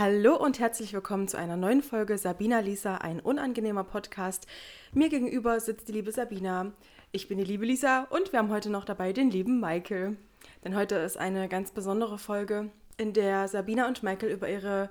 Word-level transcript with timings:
Hallo 0.00 0.34
und 0.34 0.58
herzlich 0.58 0.94
willkommen 0.94 1.28
zu 1.28 1.36
einer 1.36 1.58
neuen 1.58 1.82
Folge 1.82 2.16
Sabina 2.16 2.60
Lisa, 2.60 2.94
ein 2.94 3.20
unangenehmer 3.20 3.84
Podcast. 3.84 4.46
Mir 4.94 5.10
gegenüber 5.10 5.60
sitzt 5.60 5.88
die 5.88 5.92
liebe 5.92 6.10
Sabina. 6.10 6.72
Ich 7.12 7.28
bin 7.28 7.36
die 7.36 7.44
liebe 7.44 7.66
Lisa 7.66 8.06
und 8.08 8.32
wir 8.32 8.38
haben 8.38 8.48
heute 8.48 8.70
noch 8.70 8.86
dabei 8.86 9.12
den 9.12 9.30
lieben 9.30 9.60
Michael. 9.60 10.16
Denn 10.64 10.74
heute 10.74 10.94
ist 10.94 11.18
eine 11.18 11.48
ganz 11.48 11.72
besondere 11.72 12.16
Folge, 12.16 12.70
in 12.96 13.12
der 13.12 13.46
Sabina 13.46 13.88
und 13.88 14.02
Michael 14.02 14.32
über 14.32 14.48
ihre 14.48 14.88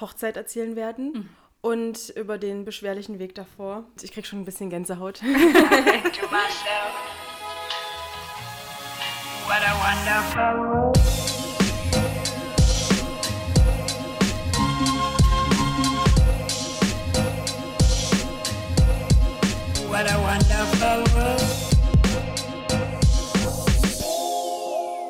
Hochzeit 0.00 0.38
erzählen 0.38 0.76
werden 0.76 1.12
mhm. 1.12 1.28
und 1.60 2.08
über 2.16 2.38
den 2.38 2.64
beschwerlichen 2.64 3.18
Weg 3.18 3.34
davor. 3.34 3.84
Ich 4.00 4.12
krieg 4.12 4.24
schon 4.24 4.40
ein 4.40 4.46
bisschen 4.46 4.70
Gänsehaut. 4.70 5.20
What 9.46 9.62
a 9.62 9.74
wonderful 9.84 11.27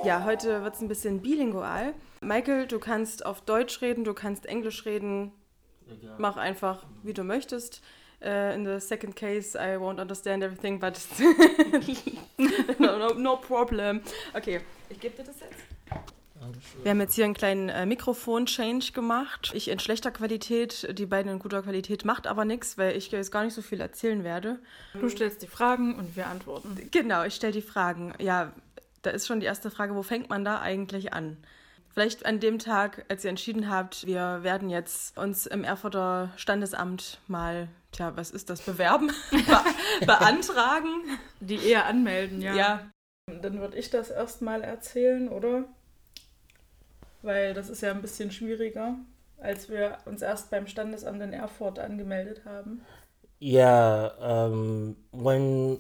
Ja, 0.03 0.25
heute 0.25 0.65
wird 0.65 0.75
es 0.77 0.81
ein 0.81 0.89
bisschen 0.89 1.21
bilingual. 1.21 1.93
Michael, 2.23 2.67
du 2.67 2.79
kannst 2.79 3.27
auf 3.27 3.43
Deutsch 3.43 3.83
reden, 3.83 4.05
du 4.05 4.15
kannst 4.15 4.47
Englisch 4.47 4.87
reden. 4.87 5.33
Egal. 5.87 6.15
Mach 6.17 6.39
einfach, 6.39 6.87
wie 7.03 7.13
du 7.13 7.23
möchtest. 7.23 7.83
Uh, 8.23 8.55
in 8.55 8.65
the 8.65 8.81
second 8.81 9.15
case, 9.15 9.55
I 9.55 9.77
won't 9.77 10.01
understand 10.01 10.43
everything, 10.43 10.81
but 10.81 10.99
no, 12.79 12.99
no, 12.99 13.13
no 13.13 13.37
problem. 13.37 14.01
Okay, 14.35 14.63
ich 14.89 14.99
gebe 14.99 15.17
dir 15.17 15.25
das 15.25 15.39
jetzt. 15.41 16.18
Wir 16.83 16.91
haben 16.91 17.01
jetzt 17.01 17.15
hier 17.15 17.25
einen 17.25 17.35
kleinen 17.35 17.69
äh, 17.69 17.87
Mikrofon-Change 17.87 18.93
gemacht. 18.93 19.53
Ich 19.55 19.69
in 19.69 19.79
schlechter 19.79 20.11
Qualität, 20.11 20.87
die 20.99 21.07
beiden 21.07 21.33
in 21.33 21.39
guter 21.39 21.63
Qualität, 21.63 22.05
macht 22.05 22.27
aber 22.27 22.45
nichts, 22.45 22.79
weil 22.79 22.97
ich 22.97 23.11
jetzt 23.11 23.33
gar 23.33 23.45
nicht 23.45 23.55
so 23.55 23.63
viel 23.63 23.81
erzählen 23.81 24.25
werde. 24.25 24.59
Du 24.95 25.09
stellst 25.09 25.43
die 25.43 25.47
Fragen 25.47 25.95
und 25.97 26.17
wir 26.17 26.27
antworten. 26.27 26.77
Genau, 26.91 27.25
ich 27.25 27.35
stelle 27.35 27.53
die 27.53 27.63
Fragen. 27.63 28.15
Ja, 28.19 28.53
da 29.03 29.11
ist 29.11 29.27
schon 29.27 29.41
die 29.41 29.47
erste 29.47 29.71
Frage, 29.71 29.95
wo 29.95 30.03
fängt 30.03 30.29
man 30.29 30.45
da 30.45 30.61
eigentlich 30.61 31.13
an? 31.13 31.37
Vielleicht 31.99 32.27
an 32.27 32.39
dem 32.39 32.59
Tag, 32.59 33.05
als 33.09 33.25
ihr 33.25 33.31
entschieden 33.31 33.71
habt, 33.71 34.07
wir 34.07 34.43
werden 34.43 34.71
jetzt 34.71 35.19
uns 35.19 35.47
im 35.47 35.65
Erfurter 35.65 36.31
Standesamt 36.37 37.19
mal, 37.27 37.69
tja, 37.93 38.13
was 38.15 38.31
ist 38.31 38.51
das, 38.51 38.61
bewerben, 38.61 39.11
Be 39.31 40.07
beantragen. 40.07 40.91
Die 41.41 41.57
eher 41.57 41.87
anmelden, 41.87 42.41
ja. 42.41 42.55
Ja. 42.55 42.91
Dann 43.43 43.61
würde 43.61 43.77
ich 43.77 43.91
das 43.91 44.11
erstmal 44.11 44.63
erzählen, 44.63 45.29
oder? 45.29 45.65
Weil 47.23 47.55
das 47.55 47.69
ist 47.69 47.83
ja 47.83 47.91
ein 47.91 48.03
bisschen 48.03 48.31
schwieriger, 48.31 48.97
als 49.39 49.69
wir 49.69 49.99
uns 50.05 50.23
erst 50.23 50.51
beim 50.51 50.67
Standesamt 50.67 51.23
in 51.23 51.33
Erfurt 51.33 51.79
angemeldet 51.79 52.43
haben. 52.45 52.83
Yeah, 53.41 54.13
um, 54.19 54.97
when 55.13 55.79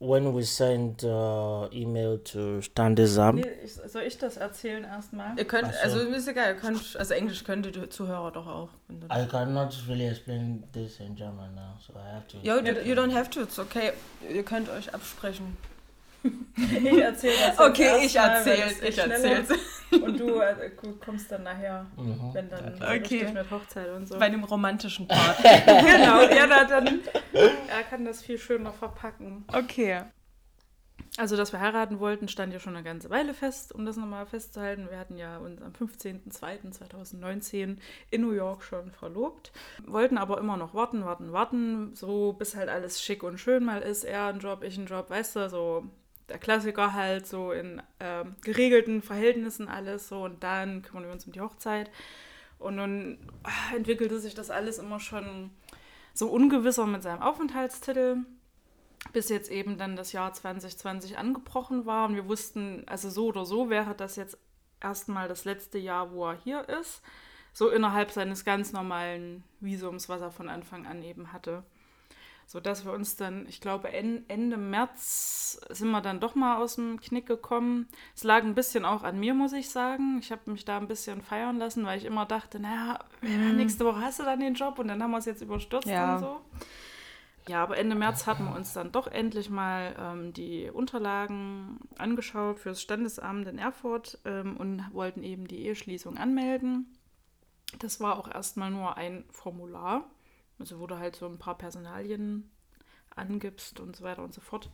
when 0.00 0.34
we 0.34 0.42
send 0.42 1.04
uh, 1.04 1.68
email 1.72 2.18
to 2.18 2.62
Standesamt. 2.62 3.44
Nee, 3.44 3.50
ich, 3.64 3.74
soll 3.74 4.02
ich 4.02 4.16
das 4.16 4.38
erzählen 4.38 4.84
erstmal? 4.84 5.38
Ihr 5.38 5.44
könnt, 5.44 5.72
so. 5.72 5.80
also 5.82 6.00
ist 6.00 6.26
egal, 6.26 6.54
ihr 6.54 6.60
könnt, 6.60 6.96
also 6.96 7.14
Englisch 7.14 7.44
könnt 7.44 7.66
die 7.66 7.88
Zuhörer 7.88 8.32
doch 8.32 8.46
auch. 8.46 8.70
I 8.90 9.26
cannot 9.26 9.74
really 9.88 10.08
explain 10.08 10.64
this 10.72 11.00
in 11.00 11.14
German 11.14 11.54
now, 11.54 11.76
so 11.86 11.92
I 11.92 12.14
have 12.14 12.26
to. 12.28 12.38
Yo, 12.42 12.56
you 12.82 12.94
don't 12.94 13.14
have 13.14 13.28
to, 13.30 13.42
it's 13.42 13.58
okay. 13.58 13.92
Ihr 14.28 14.42
könnt 14.42 14.68
euch 14.70 14.92
absprechen. 14.94 15.56
ich 16.56 16.98
erzähle 16.98 17.34
das. 17.46 17.58
Okay, 17.58 18.04
ich 18.04 18.16
erzähle 18.16 18.72
ich 18.82 18.98
erzähle 18.98 19.44
Und 20.02 20.20
du 20.20 20.40
äh, 20.40 20.70
kommst 21.04 21.32
dann 21.32 21.42
nachher, 21.42 21.86
mhm. 21.96 22.30
wenn 22.32 22.48
dann 22.48 22.74
okay. 22.74 23.26
mit 23.32 23.50
Hochzeit 23.50 23.90
und 23.90 24.06
so. 24.06 24.18
Bei 24.18 24.28
dem 24.28 24.44
romantischen 24.44 25.08
Part. 25.08 25.38
genau, 25.42 26.22
ja, 26.22 26.64
dann, 26.64 27.00
er 27.32 27.82
kann 27.88 28.04
das 28.04 28.22
viel 28.22 28.38
schöner 28.38 28.72
verpacken. 28.72 29.44
Okay. 29.52 30.02
Also, 31.16 31.36
dass 31.36 31.52
wir 31.52 31.60
heiraten 31.60 31.98
wollten, 31.98 32.28
stand 32.28 32.52
ja 32.52 32.60
schon 32.60 32.76
eine 32.76 32.84
ganze 32.84 33.10
Weile 33.10 33.34
fest, 33.34 33.74
um 33.74 33.84
das 33.84 33.96
nochmal 33.96 34.26
festzuhalten. 34.26 34.88
Wir 34.90 34.98
hatten 34.98 35.16
ja 35.16 35.38
uns 35.38 35.60
am 35.60 35.72
15.02.2019 35.72 37.78
in 38.10 38.20
New 38.20 38.30
York 38.30 38.62
schon 38.62 38.92
verlobt, 38.92 39.50
wollten 39.86 40.18
aber 40.18 40.38
immer 40.38 40.56
noch 40.56 40.72
warten, 40.72 41.04
warten, 41.04 41.32
warten, 41.32 41.94
so 41.94 42.32
bis 42.32 42.54
halt 42.54 42.68
alles 42.68 43.02
schick 43.02 43.24
und 43.24 43.38
schön 43.38 43.64
mal 43.64 43.82
ist. 43.82 44.04
Er 44.04 44.26
ein 44.26 44.38
Job, 44.38 44.62
ich 44.62 44.78
ein 44.78 44.86
Job, 44.86 45.10
weißt 45.10 45.36
du, 45.36 45.50
so 45.50 45.84
der 46.30 46.38
Klassiker 46.38 46.94
halt 46.94 47.26
so 47.26 47.52
in 47.52 47.82
ähm, 47.98 48.36
geregelten 48.42 49.02
Verhältnissen 49.02 49.68
alles 49.68 50.08
so 50.08 50.24
und 50.24 50.42
dann 50.42 50.82
kümmern 50.82 51.04
wir 51.04 51.12
uns 51.12 51.26
um 51.26 51.32
die 51.32 51.40
Hochzeit. 51.40 51.90
Und 52.58 52.76
nun 52.76 53.18
ach, 53.42 53.72
entwickelte 53.72 54.18
sich 54.20 54.34
das 54.34 54.50
alles 54.50 54.78
immer 54.78 55.00
schon 55.00 55.50
so 56.14 56.28
ungewisser 56.28 56.86
mit 56.86 57.02
seinem 57.02 57.22
Aufenthaltstitel, 57.22 58.18
bis 59.12 59.28
jetzt 59.28 59.50
eben 59.50 59.78
dann 59.78 59.96
das 59.96 60.12
Jahr 60.12 60.32
2020 60.32 61.18
angebrochen 61.18 61.86
war 61.86 62.08
und 62.08 62.14
wir 62.14 62.28
wussten, 62.28 62.84
also 62.86 63.10
so 63.10 63.26
oder 63.26 63.44
so 63.44 63.70
wäre 63.70 63.94
das 63.94 64.16
jetzt 64.16 64.38
erstmal 64.80 65.28
das 65.28 65.44
letzte 65.44 65.78
Jahr, 65.78 66.12
wo 66.12 66.26
er 66.28 66.38
hier 66.42 66.68
ist, 66.68 67.02
so 67.52 67.70
innerhalb 67.70 68.10
seines 68.10 68.44
ganz 68.44 68.72
normalen 68.72 69.42
Visums, 69.60 70.08
was 70.08 70.20
er 70.20 70.30
von 70.30 70.48
Anfang 70.48 70.86
an 70.86 71.02
eben 71.02 71.32
hatte 71.32 71.64
sodass 72.50 72.84
wir 72.84 72.92
uns 72.92 73.14
dann, 73.14 73.46
ich 73.46 73.60
glaube, 73.60 73.92
Ende 73.92 74.56
März 74.56 75.60
sind 75.68 75.88
wir 75.92 76.00
dann 76.00 76.18
doch 76.18 76.34
mal 76.34 76.56
aus 76.56 76.74
dem 76.74 76.98
Knick 76.98 77.26
gekommen. 77.26 77.86
Es 78.16 78.24
lag 78.24 78.42
ein 78.42 78.56
bisschen 78.56 78.84
auch 78.84 79.04
an 79.04 79.20
mir, 79.20 79.34
muss 79.34 79.52
ich 79.52 79.70
sagen. 79.70 80.18
Ich 80.20 80.32
habe 80.32 80.50
mich 80.50 80.64
da 80.64 80.76
ein 80.76 80.88
bisschen 80.88 81.22
feiern 81.22 81.58
lassen, 81.58 81.86
weil 81.86 81.96
ich 81.96 82.04
immer 82.04 82.26
dachte, 82.26 82.58
naja, 82.58 82.98
mm. 83.20 83.54
nächste 83.54 83.84
Woche 83.84 84.00
hast 84.00 84.18
du 84.18 84.24
dann 84.24 84.40
den 84.40 84.54
Job 84.54 84.80
und 84.80 84.88
dann 84.88 85.00
haben 85.00 85.12
wir 85.12 85.18
es 85.18 85.26
jetzt 85.26 85.42
überstürzt 85.42 85.86
ja. 85.86 86.14
und 86.14 86.20
so. 86.22 86.40
Ja, 87.46 87.62
aber 87.62 87.78
Ende 87.78 87.94
März 87.94 88.26
hatten 88.26 88.46
wir 88.46 88.56
uns 88.56 88.72
dann 88.72 88.90
doch 88.90 89.06
endlich 89.06 89.48
mal 89.48 89.94
ähm, 89.96 90.32
die 90.32 90.70
Unterlagen 90.70 91.78
angeschaut 91.98 92.58
fürs 92.58 92.82
Standesamt 92.82 93.46
in 93.46 93.58
Erfurt 93.58 94.18
ähm, 94.24 94.56
und 94.56 94.84
wollten 94.92 95.22
eben 95.22 95.46
die 95.46 95.66
Eheschließung 95.66 96.18
anmelden. 96.18 96.98
Das 97.78 98.00
war 98.00 98.18
auch 98.18 98.28
erstmal 98.28 98.72
nur 98.72 98.96
ein 98.96 99.22
Formular. 99.30 100.04
Also 100.60 100.78
wo 100.78 100.86
du 100.86 100.98
halt 100.98 101.16
so 101.16 101.26
ein 101.26 101.38
paar 101.38 101.58
Personalien 101.58 102.50
angibst 103.16 103.80
und 103.80 103.96
so 103.96 104.04
weiter 104.04 104.22
und 104.22 104.34
so 104.34 104.40
fort. 104.40 104.70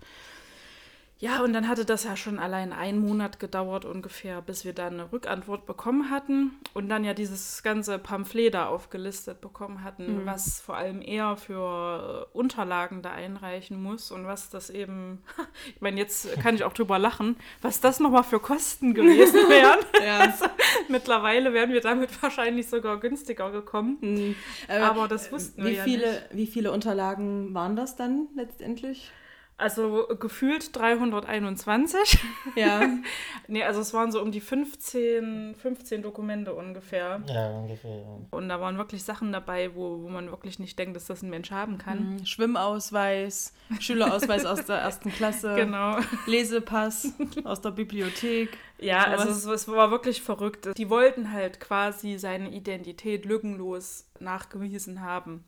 Ja, 1.18 1.42
und 1.42 1.54
dann 1.54 1.66
hatte 1.66 1.86
das 1.86 2.04
ja 2.04 2.14
schon 2.14 2.38
allein 2.38 2.74
einen 2.74 2.98
Monat 2.98 3.40
gedauert 3.40 3.86
ungefähr, 3.86 4.42
bis 4.42 4.66
wir 4.66 4.74
dann 4.74 4.94
eine 4.94 5.12
Rückantwort 5.12 5.64
bekommen 5.64 6.10
hatten 6.10 6.50
und 6.74 6.90
dann 6.90 7.04
ja 7.04 7.14
dieses 7.14 7.62
ganze 7.62 7.98
Pamphlet 7.98 8.52
da 8.52 8.66
aufgelistet 8.66 9.40
bekommen 9.40 9.82
hatten, 9.82 10.22
mhm. 10.22 10.26
was 10.26 10.60
vor 10.60 10.76
allem 10.76 11.00
er 11.00 11.38
für 11.38 12.28
äh, 12.34 12.36
Unterlagen 12.36 13.00
da 13.00 13.12
einreichen 13.12 13.82
muss 13.82 14.10
und 14.10 14.26
was 14.26 14.50
das 14.50 14.68
eben, 14.68 15.22
ich 15.74 15.80
meine, 15.80 15.98
jetzt 15.98 16.38
kann 16.42 16.54
ich 16.54 16.64
auch 16.64 16.74
drüber 16.74 16.98
lachen, 16.98 17.36
was 17.62 17.80
das 17.80 17.98
nochmal 17.98 18.24
für 18.24 18.38
Kosten 18.38 18.92
gewesen 18.92 19.40
wären. 19.48 19.78
ja. 20.04 20.18
also, 20.18 20.44
mittlerweile 20.88 21.54
wären 21.54 21.72
wir 21.72 21.80
damit 21.80 22.10
wahrscheinlich 22.22 22.68
sogar 22.68 23.00
günstiger 23.00 23.50
gekommen. 23.50 23.96
Mhm. 24.02 24.34
Aber, 24.68 24.84
Aber, 24.84 25.08
das 25.08 25.32
wussten 25.32 25.64
wie 25.64 25.70
wir 25.70 25.84
viele, 25.84 26.04
ja 26.04 26.12
nicht. 26.12 26.26
Wie 26.32 26.46
viele 26.46 26.72
Unterlagen 26.72 27.54
waren 27.54 27.74
das 27.74 27.96
dann 27.96 28.28
letztendlich? 28.34 29.10
Also 29.58 30.06
gefühlt 30.20 30.76
321. 30.76 32.18
Ja. 32.56 32.88
nee, 33.48 33.62
also 33.62 33.80
es 33.80 33.94
waren 33.94 34.12
so 34.12 34.20
um 34.20 34.30
die 34.30 34.42
15, 34.42 35.54
15 35.54 36.02
Dokumente 36.02 36.52
ungefähr. 36.52 37.22
Ja, 37.26 37.50
ungefähr. 37.50 37.96
Ja. 37.96 38.18
Und 38.30 38.50
da 38.50 38.60
waren 38.60 38.76
wirklich 38.76 39.02
Sachen 39.02 39.32
dabei, 39.32 39.74
wo, 39.74 40.02
wo 40.02 40.08
man 40.08 40.30
wirklich 40.30 40.58
nicht 40.58 40.78
denkt, 40.78 40.94
dass 40.94 41.06
das 41.06 41.22
ein 41.22 41.30
Mensch 41.30 41.50
haben 41.50 41.78
kann. 41.78 42.16
Mhm. 42.16 42.26
Schwimmausweis, 42.26 43.54
Schülerausweis 43.80 44.44
aus 44.44 44.66
der 44.66 44.76
ersten 44.76 45.10
Klasse. 45.10 45.54
Genau. 45.54 45.98
Lesepass 46.26 47.14
aus 47.44 47.62
der 47.62 47.70
Bibliothek. 47.70 48.58
Ja, 48.78 49.04
also 49.04 49.30
es, 49.30 49.46
es 49.46 49.68
war 49.68 49.90
wirklich 49.90 50.20
verrückt. 50.20 50.68
Die 50.76 50.90
wollten 50.90 51.32
halt 51.32 51.60
quasi 51.60 52.18
seine 52.18 52.50
Identität 52.50 53.24
lückenlos 53.24 54.04
nachgewiesen 54.20 55.00
haben. 55.00 55.44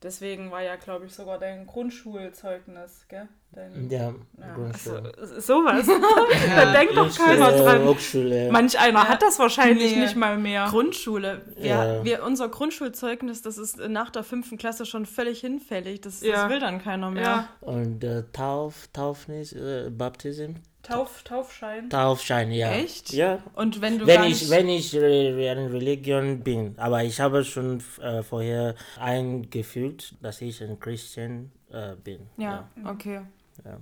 Deswegen 0.00 0.52
war 0.52 0.62
ja, 0.62 0.76
glaube 0.76 1.06
ich, 1.06 1.14
sogar 1.14 1.38
dein 1.38 1.66
Grundschulzeugnis, 1.66 3.06
gell? 3.08 3.28
Dein, 3.50 3.90
ja, 3.90 4.14
ja 4.38 4.54
Grundschule. 4.54 5.12
Also, 5.18 5.40
sowas. 5.40 5.88
ja, 5.88 6.64
da 6.64 6.72
denkt 6.72 6.96
doch 6.96 7.16
keiner 7.16 7.50
dran. 7.50 7.84
Hochschule. 7.84 8.52
Manch 8.52 8.78
einer 8.78 9.00
ja. 9.00 9.08
hat 9.08 9.22
das 9.22 9.40
wahrscheinlich 9.40 9.96
nee. 9.96 10.02
nicht 10.02 10.14
mal 10.14 10.38
mehr. 10.38 10.66
Grundschule. 10.70 11.42
Wir, 11.56 11.66
ja. 11.66 12.04
wir, 12.04 12.22
unser 12.22 12.48
Grundschulzeugnis, 12.48 13.42
das 13.42 13.58
ist 13.58 13.78
nach 13.88 14.10
der 14.10 14.22
fünften 14.22 14.56
Klasse 14.56 14.86
schon 14.86 15.04
völlig 15.04 15.40
hinfällig. 15.40 16.02
Das, 16.02 16.20
das 16.20 16.48
will 16.48 16.60
dann 16.60 16.80
keiner 16.80 17.10
mehr. 17.10 17.48
Und 17.60 18.04
äh, 18.04 18.22
Tauf, 18.32 18.88
Taufnis, 18.92 19.52
äh, 19.52 19.90
Baptism? 19.90 20.52
Tauf, 20.82 21.22
Taufschein. 21.22 21.90
Taufschein, 21.90 22.50
ja. 22.50 22.70
Echt? 22.70 23.12
Ja. 23.12 23.42
Und 23.54 23.80
wenn 23.80 23.98
du 23.98 24.06
wenn 24.06 24.24
ich 24.24 24.48
wenn 24.48 24.68
ich 24.68 24.94
in 24.94 25.02
Religion 25.02 26.40
bin, 26.40 26.74
aber 26.78 27.04
ich 27.04 27.20
habe 27.20 27.44
schon 27.44 27.82
äh, 28.00 28.22
vorher 28.22 28.74
eingefühlt, 28.98 30.14
dass 30.22 30.40
ich 30.40 30.62
ein 30.62 30.78
Christian 30.80 31.50
äh, 31.70 31.94
bin. 31.96 32.20
Ja, 32.36 32.68
ja. 32.82 32.90
okay. 32.90 33.20
Ja. 33.64 33.78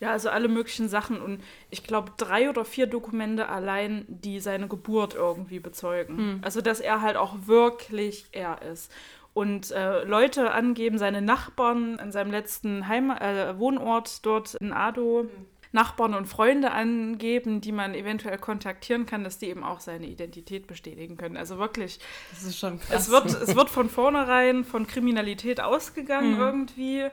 Ja, 0.00 0.10
also 0.10 0.30
alle 0.30 0.48
möglichen 0.48 0.88
Sachen 0.88 1.22
und 1.22 1.40
ich 1.70 1.84
glaube 1.84 2.10
drei 2.16 2.50
oder 2.50 2.64
vier 2.64 2.88
Dokumente 2.88 3.48
allein, 3.48 4.04
die 4.08 4.40
seine 4.40 4.66
Geburt 4.66 5.14
irgendwie 5.14 5.60
bezeugen. 5.60 6.16
Hm. 6.16 6.40
Also 6.42 6.60
dass 6.60 6.80
er 6.80 7.02
halt 7.02 7.16
auch 7.16 7.46
wirklich 7.46 8.26
er 8.32 8.62
ist. 8.62 8.90
Und 9.32 9.70
äh, 9.70 10.02
Leute 10.02 10.50
angeben, 10.50 10.98
seine 10.98 11.22
Nachbarn 11.22 12.00
an 12.00 12.10
seinem 12.10 12.32
letzten 12.32 12.88
Heim 12.88 13.10
äh, 13.10 13.56
Wohnort 13.58 14.26
dort 14.26 14.56
in 14.56 14.72
Ado, 14.72 15.28
Nachbarn 15.72 16.14
und 16.14 16.26
Freunde 16.26 16.70
angeben, 16.70 17.60
die 17.60 17.72
man 17.72 17.94
eventuell 17.94 18.38
kontaktieren 18.38 19.06
kann, 19.06 19.24
dass 19.24 19.38
die 19.38 19.46
eben 19.48 19.64
auch 19.64 19.80
seine 19.80 20.06
Identität 20.06 20.66
bestätigen 20.66 21.16
können. 21.16 21.36
Also 21.36 21.58
wirklich, 21.58 21.98
Das 22.30 22.42
ist 22.44 22.58
schon 22.58 22.78
krass. 22.78 23.06
es 23.06 23.10
wird, 23.10 23.26
es 23.26 23.54
wird 23.56 23.70
von 23.70 23.88
vornherein 23.88 24.64
von 24.64 24.86
Kriminalität 24.86 25.60
ausgegangen 25.60 26.34
Mhm. 26.34 26.40
irgendwie. 26.40 27.00
Äh, 27.00 27.10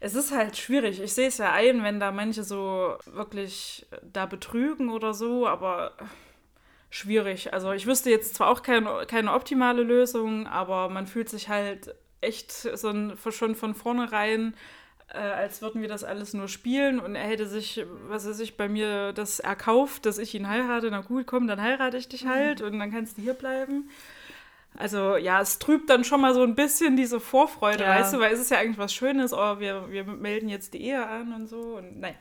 Es 0.00 0.14
ist 0.14 0.32
halt 0.32 0.56
schwierig. 0.58 1.00
Ich 1.00 1.14
sehe 1.14 1.28
es 1.28 1.38
ja 1.38 1.52
ein, 1.52 1.82
wenn 1.82 1.98
da 1.98 2.10
manche 2.12 2.44
so 2.44 2.96
wirklich 3.06 3.86
da 4.02 4.26
betrügen 4.26 4.90
oder 4.90 5.14
so, 5.14 5.46
aber 5.46 5.92
schwierig. 6.90 7.52
Also 7.54 7.72
ich 7.72 7.86
wüsste 7.86 8.10
jetzt 8.10 8.34
zwar 8.34 8.48
auch 8.48 8.62
keine, 8.62 9.06
keine 9.06 9.32
optimale 9.32 9.82
Lösung, 9.82 10.46
aber 10.46 10.88
man 10.90 11.06
fühlt 11.06 11.28
sich 11.28 11.48
halt 11.48 11.94
echt 12.20 12.52
so 12.52 12.88
ein, 12.88 13.16
schon 13.30 13.54
von 13.54 13.74
vornherein, 13.74 14.54
äh, 15.12 15.18
als 15.18 15.62
würden 15.62 15.80
wir 15.82 15.88
das 15.88 16.04
alles 16.04 16.34
nur 16.34 16.48
spielen 16.48 16.98
und 17.00 17.14
er 17.14 17.24
hätte 17.26 17.46
sich, 17.46 17.84
was 18.08 18.24
er 18.26 18.34
sich 18.34 18.56
bei 18.56 18.68
mir 18.68 19.12
das 19.12 19.40
erkauft, 19.40 20.06
dass 20.06 20.18
ich 20.18 20.34
ihn 20.34 20.48
heirate. 20.48 20.90
Na 20.90 21.00
gut, 21.02 21.26
komm, 21.26 21.46
dann 21.46 21.60
heirate 21.60 21.96
ich 21.96 22.08
dich 22.08 22.26
halt 22.26 22.62
und 22.62 22.78
dann 22.78 22.90
kannst 22.90 23.18
du 23.18 23.22
hier 23.22 23.34
bleiben. 23.34 23.90
Also 24.76 25.16
ja, 25.16 25.40
es 25.40 25.60
trübt 25.60 25.88
dann 25.88 26.02
schon 26.02 26.20
mal 26.20 26.34
so 26.34 26.42
ein 26.42 26.56
bisschen 26.56 26.96
diese 26.96 27.20
Vorfreude, 27.20 27.84
Ja. 27.84 27.90
weißt 27.90 28.14
du, 28.14 28.18
weil 28.18 28.32
es 28.32 28.40
ist 28.40 28.50
ja 28.50 28.58
eigentlich 28.58 28.78
was 28.78 28.92
Schönes, 28.92 29.32
oh, 29.32 29.60
wir, 29.60 29.88
wir 29.90 30.04
melden 30.04 30.48
jetzt 30.48 30.74
die 30.74 30.82
Ehe 30.82 31.06
an 31.06 31.32
und 31.32 31.46
so 31.46 31.76
und 31.76 32.00
naja. 32.00 32.16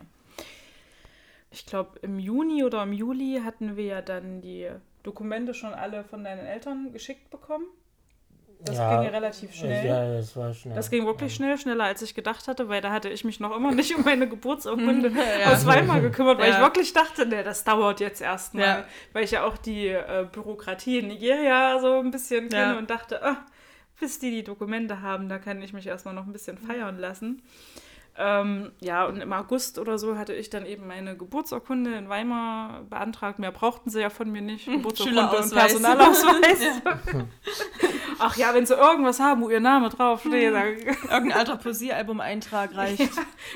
Ich 1.50 1.66
glaube, 1.66 2.00
im 2.02 2.20
Juni 2.20 2.64
oder 2.64 2.84
im 2.84 2.94
Juli 2.94 3.42
hatten 3.44 3.76
wir 3.76 3.86
ja 3.86 4.02
dann 4.02 4.42
die 4.42 4.70
Dokumente 5.04 5.54
schon 5.54 5.74
alle 5.74 6.04
von 6.04 6.24
deinen 6.24 6.46
Eltern 6.46 6.92
geschickt 6.94 7.30
bekommen. 7.30 7.66
Das 8.66 8.78
Ja, 8.78 8.96
ging 8.96 9.06
ja 9.06 9.10
relativ 9.12 9.54
schnell. 9.54 9.86
Ja, 9.86 10.14
das 10.14 10.36
war 10.38 10.54
schnell. 10.54 10.76
Das 10.76 10.90
ging 10.90 11.06
wirklich 11.06 11.36
schnell, 11.36 11.58
schneller 11.58 11.84
als 11.84 12.02
ich 12.02 12.16
gedacht 12.16 12.48
hatte, 12.48 12.70
weil 12.70 12.82
da 12.82 12.92
hatte 12.92 13.10
ich 13.10 13.24
mich 13.26 13.40
noch 13.40 13.56
immer 13.56 13.72
nicht 13.74 13.94
um 13.96 14.04
meine 14.06 14.28
Geburtsurkunde 14.30 15.12
Ja. 15.42 15.52
aus 15.52 15.66
Weimar 15.66 16.00
gekümmert, 16.02 16.40
weil 16.40 16.50
Ja. 16.50 16.56
ich 16.56 16.62
wirklich 16.62 16.94
dachte, 16.94 17.26
nee, 17.26 17.44
das 17.44 17.64
dauert 17.64 18.00
jetzt 18.00 18.22
erstmal. 18.22 18.64
Ja. 18.66 18.86
Weil 19.12 19.24
ich 19.26 19.32
ja 19.32 19.44
auch 19.46 19.58
die 19.58 19.88
äh, 19.88 20.26
Bürokratie 20.32 21.00
in 21.00 21.08
Nigeria 21.08 21.78
so 21.80 22.00
ein 22.00 22.12
bisschen 22.12 22.50
kenne 22.50 22.74
Ja. 22.74 22.78
und 22.78 22.90
dachte, 22.90 23.22
ah, 23.24 23.38
bis 24.00 24.20
die 24.20 24.32
die 24.32 24.44
Dokumente 24.44 25.02
haben, 25.02 25.28
da 25.30 25.40
kann 25.40 25.62
ich 25.62 25.74
mich 25.74 25.88
erstmal 25.88 26.14
noch 26.14 26.26
ein 26.26 26.32
bisschen 26.34 26.58
feiern 26.58 26.98
lassen. 27.00 27.42
Ähm, 28.16 28.72
ja, 28.80 29.06
und 29.06 29.20
im 29.22 29.34
August 29.34 29.80
oder 29.80 29.98
so 29.98 30.18
hatte 30.18 30.34
ich 30.34 30.52
dann 30.52 30.68
eben 30.68 30.86
meine 30.86 31.18
Geburtsurkunde 31.18 31.96
in 31.96 32.10
Weimar 32.10 32.84
beantragt. 32.84 33.40
Mehr 33.40 33.52
brauchten 33.52 33.90
sie 33.90 34.02
ja 34.02 34.12
von 34.12 34.32
mir 34.32 34.42
nicht. 34.42 34.66
Geburtsurkunde 34.68 35.30
und. 35.38 35.52
Personalausweis. 35.52 36.82
Ach 38.20 38.38
ja, 38.38 38.54
wenn 38.54 38.68
sie 38.68 38.76
irgendwas 38.76 39.20
haben, 39.20 39.42
wo 39.42 39.50
ihr 39.50 39.60
Name 39.60 39.90
draufsteht, 39.90 40.54
dann 40.54 40.78
Irgendein 40.78 41.32
alter 41.34 41.58
Poesiealbum-Eintrag 41.58 42.76
reicht. 42.76 43.10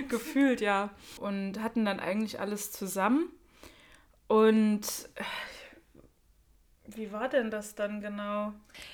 gefühlt, 0.09 0.59
ja. 0.61 0.89
Und 1.19 1.61
hatten 1.61 1.85
dann 1.85 1.99
eigentlich 1.99 2.39
alles 2.39 2.71
zusammen. 2.71 3.29
Und 4.27 4.81
äh, 5.15 5.23
wie 6.87 7.11
war 7.11 7.29
denn 7.29 7.51
das 7.51 7.75
dann 7.75 8.01
genau? 8.01 8.53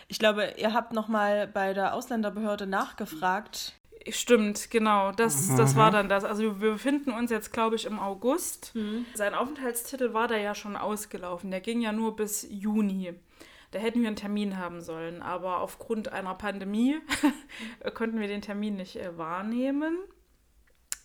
Ich 0.10 0.20
glaube, 0.20 0.56
ihr 0.58 0.74
habt 0.74 0.92
noch 0.92 1.08
mal 1.08 1.48
bei 1.48 1.74
der 1.74 1.94
Ausländerbehörde 1.94 2.68
nachgefragt. 2.68 3.76
Stimmt, 4.10 4.70
genau. 4.70 5.12
Das, 5.12 5.56
das 5.56 5.76
war 5.76 5.92
dann 5.92 6.10
das. 6.10 6.24
Also 6.24 6.60
wir 6.62 6.72
befinden 6.72 7.12
uns 7.12 7.32
jetzt, 7.32 7.54
glaube 7.54 7.76
ich, 7.76 7.86
im 7.86 8.00
August. 8.00 8.76
Mhm. 8.76 9.06
Sein 9.14 9.34
Aufenthaltstitel 9.34 10.14
war 10.14 10.28
da 10.28 10.38
ja 10.38 10.56
schon 10.56 10.76
ausgelaufen. 10.76 11.52
Der 11.52 11.62
ging 11.62 11.82
ja 11.82 11.92
nur 11.92 12.16
bis 12.16 12.46
Juni. 12.50 13.14
Da 13.72 13.80
hätten 13.80 14.02
wir 14.02 14.08
einen 14.08 14.16
Termin 14.16 14.58
haben 14.58 14.82
sollen, 14.82 15.22
aber 15.22 15.62
aufgrund 15.62 16.12
einer 16.12 16.36
Pandemie 16.36 16.98
konnten 17.96 18.20
wir 18.20 18.28
den 18.28 18.42
Termin 18.42 18.76
nicht 18.76 18.98
äh, 18.98 19.18
wahrnehmen. 19.18 19.98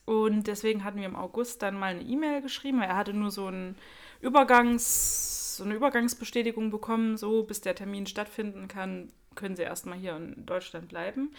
Und 0.04 0.46
deswegen 0.46 0.84
hatten 0.84 0.98
wir 0.98 1.06
im 1.06 1.16
August 1.16 1.62
dann 1.62 1.78
mal 1.78 1.94
eine 1.94 2.02
E-Mail 2.02 2.42
geschrieben, 2.42 2.80
weil 2.80 2.88
er 2.88 2.96
hatte 2.96 3.14
nur 3.14 3.30
so, 3.30 3.48
ein 3.48 3.76
Übergangs, 4.20 5.56
so 5.56 5.64
eine 5.64 5.74
Übergangsbestätigung 5.74 6.70
bekommen, 6.70 7.16
so 7.16 7.42
bis 7.42 7.60
der 7.60 7.74
Termin 7.74 8.06
stattfinden 8.06 8.68
kann, 8.68 9.12
können 9.38 9.56
sie 9.56 9.62
erstmal 9.62 9.96
hier 9.96 10.16
in 10.16 10.44
Deutschland 10.44 10.88
bleiben. 10.88 11.32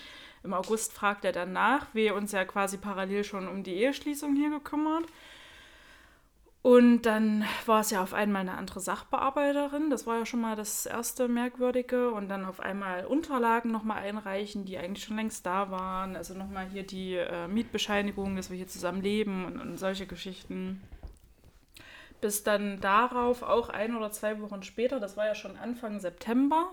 Im 0.44 0.54
August 0.54 0.94
fragt 0.94 1.25
er 1.25 1.31
dann 1.31 1.54
nach, 1.54 1.86
wir 1.94 2.16
uns 2.16 2.31
ja 2.31 2.46
quasi 2.46 2.78
parallel 2.78 3.24
schon 3.24 3.48
um 3.48 3.62
die 3.62 3.75
Eheschließung 3.75 4.36
hier 4.36 4.50
gekümmert. 4.50 5.06
Und 6.62 7.04
dann 7.04 7.46
war 7.66 7.81
es 7.81 7.90
ja 7.90 8.04
auf 8.04 8.13
einmal 8.13 8.42
eine 8.42 8.57
andere 8.57 8.81
Sachbearbeiterin. 8.81 9.90
Das 9.90 10.06
war 10.06 10.18
ja 10.19 10.25
schon 10.25 10.42
mal 10.42 10.57
das 10.57 10.86
erste 10.86 11.30
Merkwürdige. 11.30 12.12
Und 12.12 12.28
dann 12.28 12.44
auf 12.44 12.60
einmal 12.60 13.06
Unterlagen 13.06 13.72
nochmal 13.72 14.00
einreichen, 14.00 14.66
die 14.66 14.78
eigentlich 14.78 15.06
schon 15.06 15.16
längst 15.16 15.45
da 15.45 15.72
waren. 15.72 16.18
Also 16.18 16.34
nochmal 16.34 16.68
hier 16.68 16.84
die 16.84 17.16
äh, 17.16 17.48
Mietbescheinigung, 17.48 18.36
dass 18.36 18.50
wir 18.50 18.57
hier 18.57 18.68
zusammen 18.68 19.02
leben 19.02 19.45
und, 19.45 19.60
und 19.60 19.78
solche 19.78 20.06
Geschichten. 20.06 20.81
Bis 22.19 22.44
dann 22.44 22.81
darauf 22.81 23.44
auch 23.44 23.69
ein 23.69 23.95
oder 23.95 24.12
zwei 24.12 24.42
Wochen 24.42 24.62
später, 24.63 25.00
das 25.00 25.16
war 25.16 25.25
ja 25.25 25.36
schon 25.36 25.56
Anfang 25.56 26.02
September, 26.02 26.69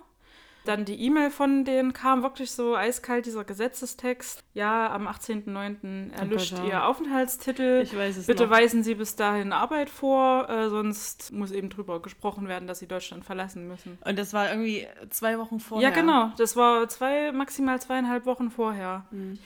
dann 0.69 0.85
die 0.85 1.01
E-Mail 1.01 1.31
von 1.31 1.65
denen 1.65 1.93
kam 1.93 2.23
wirklich 2.23 2.51
so 2.51 2.77
eiskalt, 2.77 3.27
dieser 3.27 3.45
Gesetzestext. 3.45 4.43
Ja, 4.55 4.93
am 4.93 5.07
18.09. 5.09 6.13
erlischt 6.13 6.59
ja. 6.59 6.65
ihr 6.65 6.85
Aufenthaltstitel. 6.87 7.83
Ich 7.83 7.97
weiß 7.97 8.17
es 8.17 8.27
Bitte 8.27 8.45
noch. 8.45 8.51
weisen 8.51 8.83
Sie 8.83 8.95
bis 8.95 9.17
dahin 9.17 9.53
Arbeit 9.53 9.91
vor, 9.91 10.49
äh, 10.49 10.69
sonst 10.69 11.33
muss 11.33 11.53
eben 11.53 11.71
drüber 11.71 12.01
gesprochen 12.03 12.49
werden, 12.49 12.67
dass 12.67 12.79
Sie 12.79 12.87
Deutschland 12.87 13.25
verlassen 13.25 13.69
müssen. 13.69 13.99
Und 14.05 14.19
das 14.19 14.33
war 14.33 14.51
irgendwie 14.51 14.87
zwei 15.11 15.39
Wochen 15.39 15.61
vorher. 15.61 15.89
Ja, 15.89 15.95
genau. 15.95 16.33
Das 16.37 16.57
war 16.57 16.89
zwei, 16.89 17.33
maximal 17.33 17.81
zweieinhalb 17.81 18.27
Wochen 18.27 18.51
vorher. 18.51 19.07
Mhm. 19.11 19.39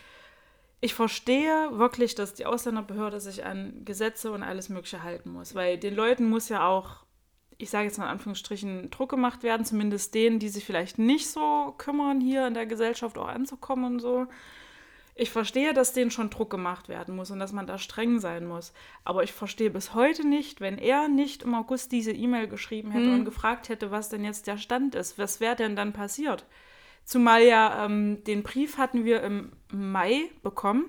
Ich 0.82 0.94
verstehe 0.94 1.78
wirklich, 1.78 2.14
dass 2.14 2.32
die 2.32 2.46
Ausländerbehörde 2.46 3.20
sich 3.20 3.44
an 3.44 3.84
Gesetze 3.84 4.32
und 4.32 4.42
alles 4.42 4.70
Mögliche 4.70 5.02
halten 5.02 5.30
muss, 5.30 5.54
weil 5.54 5.76
den 5.76 5.94
Leuten 5.94 6.28
muss 6.28 6.48
ja 6.48 6.66
auch, 6.66 7.04
ich 7.60 7.70
sage 7.70 7.84
jetzt 7.84 7.98
mal 7.98 8.04
in 8.04 8.10
Anführungsstrichen, 8.10 8.90
Druck 8.90 9.10
gemacht 9.10 9.42
werden, 9.42 9.64
zumindest 9.64 10.14
denen, 10.14 10.38
die 10.38 10.48
sich 10.48 10.64
vielleicht 10.64 10.98
nicht 10.98 11.28
so 11.28 11.74
kümmern, 11.78 12.20
hier 12.20 12.46
in 12.46 12.54
der 12.54 12.66
Gesellschaft 12.66 13.18
auch 13.18 13.28
anzukommen 13.28 13.84
und 13.94 13.98
so. 14.00 14.26
Ich 15.14 15.30
verstehe, 15.30 15.74
dass 15.74 15.92
denen 15.92 16.10
schon 16.10 16.30
Druck 16.30 16.48
gemacht 16.50 16.88
werden 16.88 17.14
muss 17.14 17.30
und 17.30 17.40
dass 17.40 17.52
man 17.52 17.66
da 17.66 17.76
streng 17.76 18.20
sein 18.20 18.46
muss. 18.46 18.72
Aber 19.04 19.22
ich 19.22 19.32
verstehe 19.32 19.68
bis 19.70 19.92
heute 19.92 20.26
nicht, 20.26 20.60
wenn 20.62 20.78
er 20.78 21.08
nicht 21.08 21.42
im 21.42 21.54
August 21.54 21.92
diese 21.92 22.12
E-Mail 22.12 22.48
geschrieben 22.48 22.90
hätte 22.90 23.06
Hm. 23.06 23.14
und 23.20 23.24
gefragt 23.26 23.68
hätte, 23.68 23.90
was 23.90 24.08
denn 24.08 24.24
jetzt 24.24 24.46
der 24.46 24.56
Stand 24.56 24.94
ist. 24.94 25.18
Was 25.18 25.40
wäre 25.40 25.56
denn 25.56 25.76
dann 25.76 25.92
passiert? 25.92 26.46
Zumal 27.04 27.42
ja 27.42 27.84
ähm, 27.84 28.24
den 28.24 28.42
Brief 28.42 28.78
hatten 28.78 29.04
wir 29.04 29.22
im 29.22 29.52
Mai 29.72 30.30
bekommen, 30.42 30.86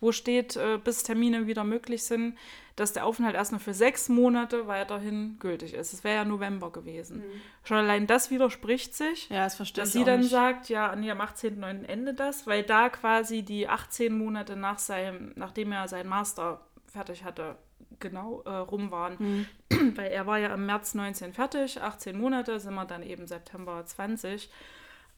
wo 0.00 0.12
steht, 0.12 0.56
äh, 0.56 0.78
bis 0.82 1.02
Termine 1.02 1.46
wieder 1.46 1.64
möglich 1.64 2.02
sind, 2.04 2.36
dass 2.76 2.92
der 2.94 3.04
Aufenthalt 3.04 3.34
erst 3.34 3.52
nur 3.52 3.60
für 3.60 3.74
sechs 3.74 4.08
Monate 4.08 4.66
weiterhin 4.66 5.36
gültig 5.38 5.74
ist. 5.74 5.92
Es 5.92 6.02
wäre 6.02 6.16
ja 6.16 6.24
November 6.24 6.72
gewesen. 6.72 7.22
Schon 7.62 7.76
allein 7.76 8.06
das 8.06 8.30
widerspricht 8.30 8.94
sich 8.94 9.28
Ja, 9.28 9.44
das 9.44 9.56
verstehe 9.56 9.84
dass 9.84 9.92
sie 9.92 10.04
dann 10.04 10.20
nicht. 10.20 10.30
sagt, 10.30 10.68
ja, 10.70 10.96
nee, 10.96 11.10
am 11.10 11.20
18.09. 11.20 11.84
Ende 11.84 12.14
das, 12.14 12.46
weil 12.46 12.62
da 12.62 12.88
quasi 12.88 13.42
die 13.42 13.68
18 13.68 14.16
Monate 14.16 14.56
nach 14.56 14.78
seinem, 14.78 15.32
nachdem 15.36 15.72
er 15.72 15.88
seinen 15.88 16.08
Master 16.08 16.62
fertig 16.86 17.24
hatte, 17.24 17.56
genau 17.98 18.42
äh, 18.46 18.50
rum 18.50 18.90
waren. 18.90 19.16
Mhm. 19.18 19.46
Weil 19.96 20.10
er 20.10 20.26
war 20.26 20.38
ja 20.38 20.54
im 20.54 20.64
März 20.66 20.94
19 20.94 21.32
fertig, 21.34 21.80
18 21.80 22.18
Monate, 22.18 22.58
sind 22.60 22.74
wir 22.74 22.86
dann 22.86 23.02
eben 23.02 23.26
September 23.26 23.84
20. 23.84 24.50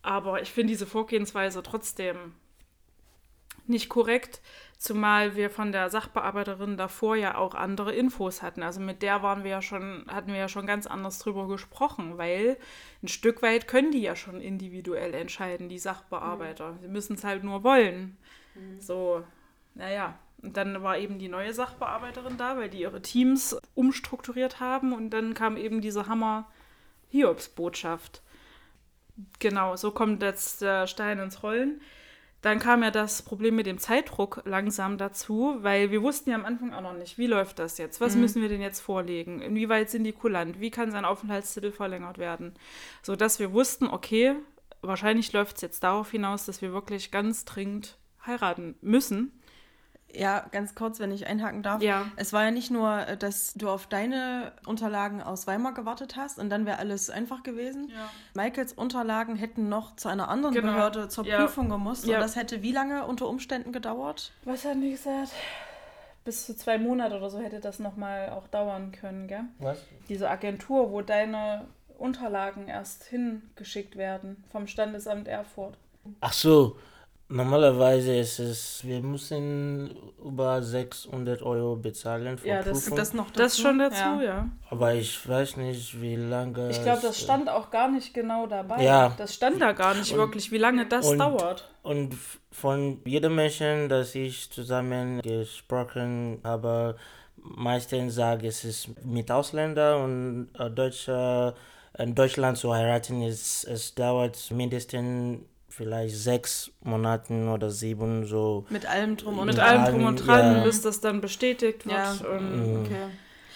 Aber 0.02 0.42
ich 0.42 0.50
finde 0.50 0.72
diese 0.72 0.86
Vorgehensweise 0.86 1.62
trotzdem 1.62 2.34
nicht 3.66 3.88
korrekt, 3.88 4.40
zumal 4.78 5.36
wir 5.36 5.50
von 5.50 5.72
der 5.72 5.90
Sachbearbeiterin 5.90 6.76
davor 6.76 7.16
ja 7.16 7.36
auch 7.36 7.54
andere 7.54 7.94
Infos 7.94 8.42
hatten. 8.42 8.62
Also 8.62 8.80
mit 8.80 9.02
der 9.02 9.22
waren 9.22 9.44
wir 9.44 9.52
ja 9.52 9.62
schon, 9.62 10.04
hatten 10.08 10.32
wir 10.32 10.40
ja 10.40 10.48
schon 10.48 10.66
ganz 10.66 10.86
anders 10.86 11.18
drüber 11.20 11.46
gesprochen, 11.46 12.18
weil 12.18 12.56
ein 13.02 13.08
Stück 13.08 13.42
weit 13.42 13.68
können 13.68 13.92
die 13.92 14.02
ja 14.02 14.16
schon 14.16 14.40
individuell 14.40 15.14
entscheiden, 15.14 15.68
die 15.68 15.78
Sachbearbeiter. 15.78 16.76
Sie 16.80 16.88
müssen 16.88 17.14
es 17.14 17.24
halt 17.24 17.44
nur 17.44 17.62
wollen. 17.62 18.16
So, 18.78 19.22
naja. 19.74 20.18
Und 20.42 20.56
dann 20.56 20.82
war 20.82 20.98
eben 20.98 21.20
die 21.20 21.28
neue 21.28 21.54
Sachbearbeiterin 21.54 22.36
da, 22.36 22.56
weil 22.56 22.68
die 22.68 22.80
ihre 22.80 23.00
Teams 23.00 23.56
umstrukturiert 23.74 24.58
haben 24.58 24.92
und 24.92 25.10
dann 25.10 25.34
kam 25.34 25.56
eben 25.56 25.80
diese 25.80 26.08
Hammer-Hiobs-Botschaft. 26.08 28.22
Genau, 29.38 29.76
so 29.76 29.92
kommt 29.92 30.20
jetzt 30.22 30.62
der 30.62 30.88
Stein 30.88 31.20
ins 31.20 31.44
Rollen. 31.44 31.80
Dann 32.42 32.58
kam 32.58 32.82
ja 32.82 32.90
das 32.90 33.22
Problem 33.22 33.54
mit 33.54 33.66
dem 33.66 33.78
Zeitdruck 33.78 34.42
langsam 34.44 34.98
dazu, 34.98 35.56
weil 35.60 35.92
wir 35.92 36.02
wussten 36.02 36.30
ja 36.30 36.36
am 36.36 36.44
Anfang 36.44 36.74
auch 36.74 36.80
noch 36.82 36.92
nicht, 36.92 37.16
wie 37.16 37.28
läuft 37.28 37.60
das 37.60 37.78
jetzt? 37.78 38.00
Was 38.00 38.16
müssen 38.16 38.42
wir 38.42 38.48
denn 38.48 38.60
jetzt 38.60 38.80
vorlegen? 38.80 39.40
Inwieweit 39.40 39.90
sind 39.90 40.02
die 40.02 40.12
kulant? 40.12 40.60
Wie 40.60 40.72
kann 40.72 40.90
sein 40.90 41.04
Aufenthaltstitel 41.04 41.70
verlängert 41.70 42.18
werden? 42.18 42.54
So 43.02 43.14
dass 43.14 43.38
wir 43.38 43.52
wussten, 43.52 43.86
okay, 43.86 44.34
wahrscheinlich 44.80 45.32
läuft 45.32 45.56
es 45.56 45.62
jetzt 45.62 45.84
darauf 45.84 46.10
hinaus, 46.10 46.44
dass 46.44 46.60
wir 46.60 46.72
wirklich 46.72 47.12
ganz 47.12 47.44
dringend 47.44 47.96
heiraten 48.26 48.74
müssen. 48.80 49.40
Ja, 50.14 50.44
ganz 50.52 50.74
kurz, 50.74 51.00
wenn 51.00 51.10
ich 51.10 51.26
einhaken 51.26 51.62
darf. 51.62 51.80
Ja. 51.82 52.06
Es 52.16 52.32
war 52.32 52.44
ja 52.44 52.50
nicht 52.50 52.70
nur, 52.70 53.06
äh, 53.06 53.16
dass 53.16 53.54
du 53.54 53.70
auf 53.70 53.86
deine 53.86 54.52
Unterlagen 54.66 55.22
aus 55.22 55.46
Weimar 55.46 55.72
gewartet 55.74 56.16
hast 56.16 56.38
und 56.38 56.50
dann 56.50 56.66
wäre 56.66 56.78
alles 56.78 57.08
einfach 57.08 57.42
gewesen. 57.42 57.88
Ja. 57.90 58.08
Michaels 58.34 58.72
Unterlagen 58.74 59.36
hätten 59.36 59.68
noch 59.68 59.96
zu 59.96 60.08
einer 60.08 60.28
anderen 60.28 60.54
Genau. 60.54 60.72
Behörde 60.72 61.08
zur 61.08 61.24
Ja. 61.24 61.38
Prüfung 61.40 61.68
gemusst. 61.70 62.06
Ja. 62.06 62.16
Und 62.16 62.20
das 62.22 62.36
hätte 62.36 62.62
wie 62.62 62.72
lange 62.72 63.06
unter 63.06 63.26
Umständen 63.28 63.72
gedauert? 63.72 64.32
Was 64.44 64.64
hat 64.64 64.76
die 64.76 64.90
gesagt? 64.90 65.30
Bis 66.24 66.46
zu 66.46 66.54
zwei 66.56 66.78
Monate 66.78 67.16
oder 67.16 67.30
so 67.30 67.40
hätte 67.40 67.58
das 67.60 67.78
nochmal 67.78 68.28
auch 68.30 68.46
dauern 68.48 68.92
können, 68.92 69.26
gell? 69.26 69.44
Was? 69.58 69.78
Diese 70.08 70.30
Agentur, 70.30 70.92
wo 70.92 71.00
deine 71.02 71.66
Unterlagen 71.98 72.68
erst 72.68 73.04
hingeschickt 73.04 73.96
werden 73.96 74.44
vom 74.52 74.66
Standesamt 74.66 75.26
Erfurt. 75.26 75.76
Ach 76.20 76.32
so, 76.32 76.76
normalerweise 77.32 78.14
ist 78.16 78.38
es, 78.38 78.84
wir 78.84 79.00
müssen 79.00 79.90
über 80.24 80.62
600 80.62 81.42
Euro 81.42 81.76
bezahlen 81.76 82.38
für 82.38 82.48
Ja, 82.48 82.62
das- 82.62 82.72
Prüfung. 82.84 82.96
Das 82.98 83.12
noch 83.14 83.26
dazu? 83.30 83.38
Das 83.42 83.58
schon 83.58 83.78
dazu, 83.78 84.22
ja. 84.22 84.48
aber 84.70 84.94
ich 84.94 85.28
weiß 85.28 85.56
nicht, 85.56 86.00
wie 86.00 86.16
lange. 86.16 86.70
Ich 86.70 86.82
glaube, 86.82 87.02
das 87.02 87.20
stand 87.20 87.48
auch 87.48 87.70
gar 87.70 87.88
nicht 87.90 88.12
genau 88.14 88.46
dabei. 88.46 88.82
Ja. 88.84 89.14
Das 89.16 89.34
stand 89.34 89.60
da 89.60 89.72
gar 89.72 89.94
nicht 89.94 90.12
Und- 90.12 90.18
wirklich, 90.18 90.52
wie 90.52 90.58
lange 90.58 90.86
das 90.86 91.06
und- 91.08 91.18
dauert. 91.18 91.68
Und 91.82 92.12
f- 92.12 92.38
von 92.52 93.00
jedem 93.04 93.34
Menschen, 93.34 93.88
das 93.88 94.14
ich 94.14 94.50
zusammen 94.50 95.20
gesprochen 95.22 96.40
habe, 96.44 96.96
meistens 97.36 98.14
sagen, 98.14 98.46
es 98.46 98.64
ist 98.64 99.04
mit 99.04 99.30
Ausländern 99.30 100.02
und 100.04 100.60
äh, 100.60 100.70
Deutscher, 100.70 101.54
in 101.98 102.14
Deutschland 102.14 102.56
zu 102.56 102.72
heiraten, 102.72 103.20
ist, 103.22 103.64
es 103.64 103.94
dauert 103.94 104.50
mindestens 104.50 105.40
vielleicht 105.72 106.16
sechs 106.16 106.70
Monaten 106.82 107.48
oder 107.48 107.70
sieben 107.70 108.26
so. 108.26 108.66
Mit 108.68 108.86
allem 108.86 109.16
drum 109.16 109.38
und 109.38 109.46
Mit 109.46 109.58
allem 109.58 109.84
drum 109.86 110.04
und 110.06 110.16
dran, 110.16 110.56
ja. 110.58 110.64
bis 110.64 110.82
das 110.82 111.00
dann 111.00 111.20
bestätigt 111.20 111.86
wird. 111.86 111.96
Ja. 111.96 112.12
Und, 112.28 112.76
Mhm. 112.76 112.84
Okay. 112.84 113.06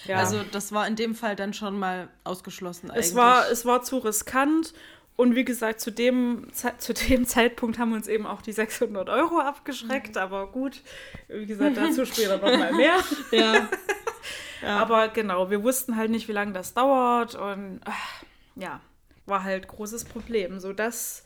ja. 0.06 0.16
Also 0.18 0.42
das 0.50 0.73
war 0.73 0.87
in 0.87 0.96
dem 0.96 1.14
Fall 1.14 1.37
dann 1.37 1.52
schon 1.52 1.78
mal 1.78 2.08
ausgeschlossen 2.25 2.90
eigentlich. 2.90 3.06
es, 3.06 3.14
war, 3.14 3.50
es 3.50 3.66
war 3.66 3.82
zu 3.82 3.99
riskant. 3.99 4.73
Und 5.16 5.35
wie 5.35 5.44
gesagt, 5.46 5.80
zu 5.80 5.90
dem, 5.90 6.49
zu 6.78 6.92
dem 6.92 7.26
Zeitpunkt 7.26 7.78
haben 7.78 7.92
uns 7.94 8.06
eben 8.06 8.26
auch 8.26 8.42
die 8.42 8.52
600 8.52 9.08
Euro 9.08 9.38
abgeschreckt. 9.40 10.18
Aber 10.18 10.46
gut, 10.49 10.82
wie 11.28 11.46
gesagt, 11.46 11.76
dazu 11.78 12.04
später 12.12 12.37
nochmal 12.37 12.73
mehr. 12.75 12.96
ja. 13.30 13.54
ja. 14.62 14.76
Aber 14.78 15.08
genau, 15.08 15.50
wir 15.50 15.62
wussten 15.62 15.96
halt 15.96 16.11
nicht, 16.11 16.28
wie 16.28 16.32
lange 16.32 16.52
das 16.52 16.75
dauert. 16.75 17.35
Und 17.35 17.80
ach, 17.85 18.23
ja, 18.56 18.80
war 19.26 19.42
halt 19.42 19.68
großes 19.68 20.04
Problem. 20.04 20.61
So 20.61 20.73
dass 20.75 21.25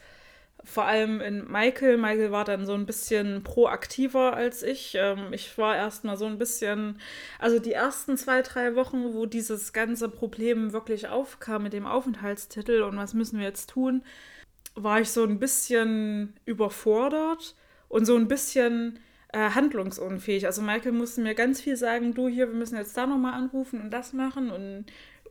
vor 0.65 0.85
allem 0.85 1.21
in 1.21 1.51
Michael, 1.51 1.97
Michael 1.97 2.33
war 2.33 2.45
dann 2.45 2.67
so 2.67 2.75
ein 2.75 2.87
bisschen 2.87 3.43
proaktiver 3.43 4.35
als 4.35 4.63
ich. 4.63 4.95
Ähm, 4.95 5.33
ich 5.33 5.57
war 5.59 5.77
erstmal 5.77 6.17
so 6.17 6.27
ein 6.27 6.39
bisschen, 6.39 6.99
also 7.39 7.59
die 7.59 7.73
ersten 7.73 8.17
zwei, 8.17 8.43
drei 8.43 8.75
Wochen, 8.77 9.15
wo 9.15 9.27
dieses 9.27 9.73
ganze 9.73 10.09
Problem 10.09 10.73
wirklich 10.73 11.09
aufkam 11.09 11.63
mit 11.65 11.73
dem 11.73 11.87
Aufenthaltstitel 11.87 12.83
und 12.83 12.97
was 12.97 13.15
müssen 13.15 13.39
wir 13.39 13.47
jetzt 13.47 13.71
tun, 13.71 14.03
war 14.75 15.01
ich 15.01 15.11
so 15.11 15.25
ein 15.25 15.39
bisschen 15.39 16.35
überfordert 16.45 17.57
und 17.89 18.05
so 18.07 18.17
ein 18.17 18.29
bisschen 18.29 18.99
äh, 19.33 19.51
handlungsunfähig. 19.51 20.47
Also 20.47 20.63
Michael 20.63 20.93
musste 20.93 21.21
mir 21.21 21.35
ganz 21.35 21.61
viel 21.61 21.77
sagen, 21.77 22.15
du 22.15 22.29
hier, 22.29 22.49
wir 22.49 22.57
müssen 22.57 22.77
jetzt 22.77 22.97
da 22.97 23.07
nochmal 23.07 23.35
anrufen 23.35 23.81
und 23.81 23.91
das 23.91 24.13
machen 24.13 24.51
und 24.51 24.87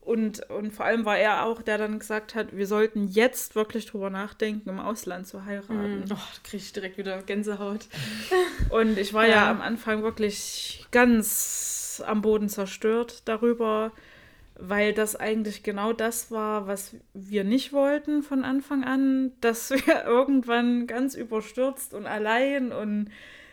und, 0.10 0.50
und 0.50 0.72
vor 0.72 0.88
allem 0.88 1.06
war 1.06 1.20
er 1.20 1.46
auch, 1.46 1.62
der 1.62 1.78
dann 1.78 2.00
gesagt 2.00 2.34
hat, 2.34 2.58
wir 2.58 2.66
sollten 2.66 3.08
jetzt 3.10 3.54
wirklich 3.54 3.86
drüber 3.86 4.10
nachdenken, 4.10 4.68
im 4.68 4.80
Ausland 4.80 5.28
zu 5.28 5.46
heiraten. 5.46 6.02
Oh, 6.06 6.08
da 6.08 6.18
kriege 6.44 6.64
ich 6.64 6.74
direkt 6.74 6.98
wieder 6.98 7.22
Gänsehaut. 7.22 7.86
Und 8.72 8.98
ich 8.98 9.14
war 9.14 9.28
ja. 9.28 9.36
Ja. 9.36 9.52
am 9.52 9.62
Anfang 9.62 10.02
wirklich 10.02 10.88
ganz 10.90 12.02
am 12.08 12.24
Boden 12.24 12.50
zerstört 12.50 13.22
darüber, 13.26 13.92
weil 14.56 14.94
das 14.96 15.16
eigentlich 15.16 15.62
genau 15.62 15.94
das 15.94 16.32
war, 16.32 16.66
was 16.66 16.96
wir 17.14 17.44
nicht 17.44 17.72
wollten 17.72 18.24
von 18.24 18.44
Anfang 18.44 18.84
an, 18.84 19.34
dass 19.42 19.70
wir 19.70 20.06
irgendwann 20.06 20.88
ganz 20.88 21.14
überstürzt 21.14 21.94
und 21.94 22.08
allein 22.08 22.72
und 22.72 23.12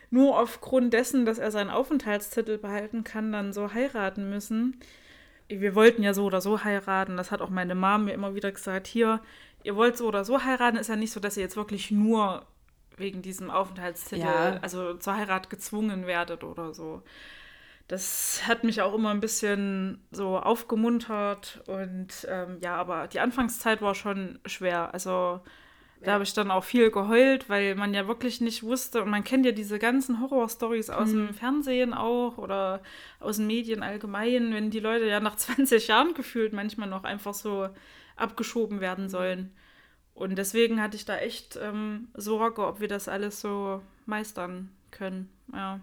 nur 0.09 0.41
aufgrund 0.41 0.95
dessen, 0.95 1.27
dass 1.27 1.37
er 1.37 1.51
seinen 1.51 1.69
Aufenthaltstitel 1.69 2.57
behalten 2.57 3.05
kann, 3.05 3.31
dann 3.31 3.53
so 3.53 3.75
heiraten 3.75 4.31
müssen. 4.31 4.81
Wir 5.49 5.75
wollten 5.75 6.03
ja 6.03 6.13
so 6.15 6.25
oder 6.25 6.41
so 6.41 6.65
heiraten. 6.65 7.17
Das 7.17 7.31
hat 7.31 7.41
auch 7.41 7.51
meine 7.51 7.75
Mom 7.75 8.07
mir 8.07 8.13
immer 8.15 8.35
wieder 8.35 8.51
gesagt. 8.53 8.87
Hier, 8.87 9.21
ihr 9.63 9.77
wollt 9.77 9.97
so 9.97 10.07
oder 10.07 10.25
so 10.25 10.43
heiraten. 10.45 10.77
Ist 10.77 10.89
ja 10.89 10.97
nicht 10.97 11.13
so, 11.13 11.21
dass 11.21 11.37
ihr 11.37 11.43
jetzt 11.43 11.57
wirklich 11.57 11.91
nur 11.91 12.47
wegen 12.97 13.23
diesem 13.23 13.51
Aufenthaltstitel, 13.51 14.23
Ja. 14.23 14.59
also 14.63 14.95
zur 14.95 15.17
Heirat 15.17 15.51
gezwungen 15.51 16.07
werdet 16.07 16.43
oder 16.45 16.73
so. 16.75 17.03
Das 17.89 18.43
hat 18.49 18.65
mich 18.65 18.83
auch 18.83 18.95
immer 18.95 19.11
ein 19.11 19.21
bisschen 19.21 20.05
so 20.11 20.39
aufgemuntert 20.39 21.63
und 21.67 22.27
ähm, 22.29 22.59
ja, 22.61 22.75
aber 22.77 23.07
die 23.07 23.21
Anfangszeit 23.21 23.81
war 23.83 23.95
schon 23.95 24.41
schwer. 24.47 24.93
Also 24.93 25.41
da 26.03 26.13
habe 26.13 26.25
ich 26.25 26.35
dann 26.35 26.51
auch 26.51 26.65
viel 26.65 26.91
geheult, 26.91 27.49
weil 27.49 27.75
man 27.75 27.95
ja 27.95 28.07
wirklich 28.07 28.41
nicht 28.41 28.63
wusste 28.63 29.03
und 29.03 29.11
man 29.11 29.25
kennt 29.25 29.47
ja 29.47 29.53
diese 29.53 29.79
ganzen 29.79 30.21
Horrorstories 30.21 30.91
aus 30.91 31.11
dem 31.11 31.33
Fernsehen 31.35 31.95
auch 31.95 32.39
oder 32.39 32.83
aus 33.19 33.37
den 33.39 33.47
Medien 33.47 33.83
allgemein, 33.83 34.53
wenn 34.53 34.71
die 34.71 34.81
Leute 34.81 35.07
ja 35.07 35.21
nach 35.21 35.37
20 35.37 35.89
Jahren 35.89 36.15
gefühlt 36.15 36.53
manchmal 36.53 36.89
noch 36.89 37.05
einfach 37.05 37.35
so 37.35 37.69
abgeschoben 38.17 38.81
werden 38.81 39.09
sollen. 39.09 39.53
Und 40.15 40.37
deswegen 40.37 40.81
hatte 40.81 40.97
ich 40.97 41.05
da 41.05 41.17
echt 41.19 41.59
ähm, 41.63 42.09
Sorge, 42.15 42.67
ob 42.67 42.81
wir 42.81 42.89
das 42.89 43.09
alles 43.09 43.41
so 43.41 43.83
meistern 44.07 44.71
können. 44.91 45.29
Ja. 45.53 45.81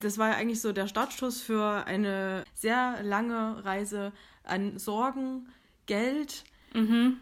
Das 0.00 0.18
war 0.18 0.28
ja 0.28 0.36
eigentlich 0.36 0.60
so 0.60 0.72
der 0.72 0.88
Startschuss 0.88 1.40
für 1.40 1.86
eine 1.86 2.44
sehr 2.54 3.02
lange 3.02 3.64
Reise 3.64 4.12
an 4.44 4.78
Sorgen, 4.78 5.48
Geld, 5.86 6.44
Mhm. 6.76 7.18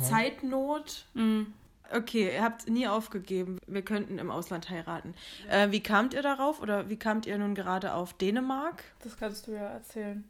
Zeitnot. 0.00 1.06
Mhm. 1.14 1.52
Okay, 1.92 2.34
ihr 2.34 2.42
habt 2.42 2.68
nie 2.68 2.88
aufgegeben, 2.88 3.60
wir 3.68 3.82
könnten 3.82 4.18
im 4.18 4.28
Ausland 4.28 4.70
heiraten. 4.70 5.14
Äh, 5.48 5.70
wie 5.70 5.80
kamt 5.80 6.14
ihr 6.14 6.22
darauf 6.22 6.60
oder 6.60 6.88
wie 6.88 6.96
kamt 6.96 7.26
ihr 7.26 7.38
nun 7.38 7.54
gerade 7.54 7.94
auf 7.94 8.12
Dänemark? 8.14 8.82
Das 9.04 9.16
kannst 9.16 9.46
du 9.46 9.52
ja 9.52 9.68
erzählen. 9.68 10.24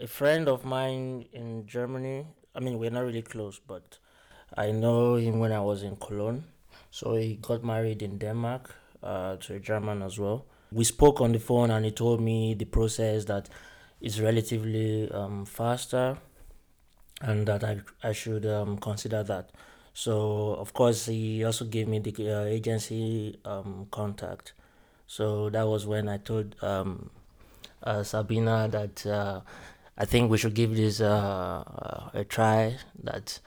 a 0.00 0.06
friend 0.06 0.48
of 0.48 0.64
mine 0.64 1.26
in 1.32 1.66
Germany. 1.66 2.26
I 2.54 2.60
mean, 2.60 2.78
we're 2.78 2.90
not 2.90 3.04
really 3.04 3.22
close, 3.22 3.60
but 3.66 3.98
I 4.56 4.70
know 4.72 5.14
him 5.16 5.38
when 5.38 5.52
I 5.52 5.60
was 5.60 5.82
in 5.82 5.96
Cologne. 5.96 6.44
So 6.90 7.14
he 7.14 7.36
got 7.36 7.64
married 7.64 8.02
in 8.02 8.18
Denmark 8.18 8.74
uh, 9.02 9.36
to 9.36 9.54
a 9.54 9.58
German 9.60 10.02
as 10.02 10.18
well. 10.18 10.46
We 10.72 10.84
spoke 10.84 11.20
on 11.20 11.32
the 11.32 11.38
phone, 11.38 11.70
and 11.70 11.84
he 11.84 11.90
told 11.90 12.20
me 12.20 12.54
the 12.54 12.64
process 12.64 13.24
that 13.26 13.48
is 14.00 14.20
relatively 14.20 15.10
um, 15.10 15.44
faster, 15.44 16.18
and 17.20 17.46
that 17.46 17.64
I 17.64 17.80
I 18.02 18.12
should 18.12 18.46
um, 18.46 18.78
consider 18.78 19.22
that. 19.24 19.50
So 19.94 20.54
of 20.54 20.72
course, 20.72 21.06
he 21.06 21.44
also 21.44 21.64
gave 21.64 21.88
me 21.88 21.98
the 22.00 22.12
uh, 22.40 22.44
agency 22.44 23.38
um, 23.44 23.86
contact. 23.90 24.52
So 25.06 25.50
that 25.50 25.66
was 25.66 25.86
when 25.86 26.08
I 26.08 26.18
told 26.18 26.56
um, 26.62 27.10
uh, 27.82 28.02
Sabina 28.02 28.68
that 28.70 29.06
uh, 29.06 29.40
I 29.96 30.04
think 30.04 30.30
we 30.30 30.38
should 30.38 30.54
give 30.54 30.74
this 30.76 31.00
uh, 31.00 31.62
uh, 31.66 32.10
a 32.20 32.24
try. 32.24 32.78
That 33.04 33.40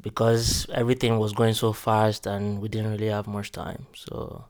because 0.00 0.66
everything 0.74 1.18
was 1.18 1.32
going 1.32 1.54
so 1.54 1.72
fast 1.72 2.26
and 2.26 2.60
we 2.60 2.68
didn't 2.68 2.90
really 2.90 3.08
have 3.08 3.26
much 3.28 3.52
time. 3.52 3.86
So, 3.94 4.46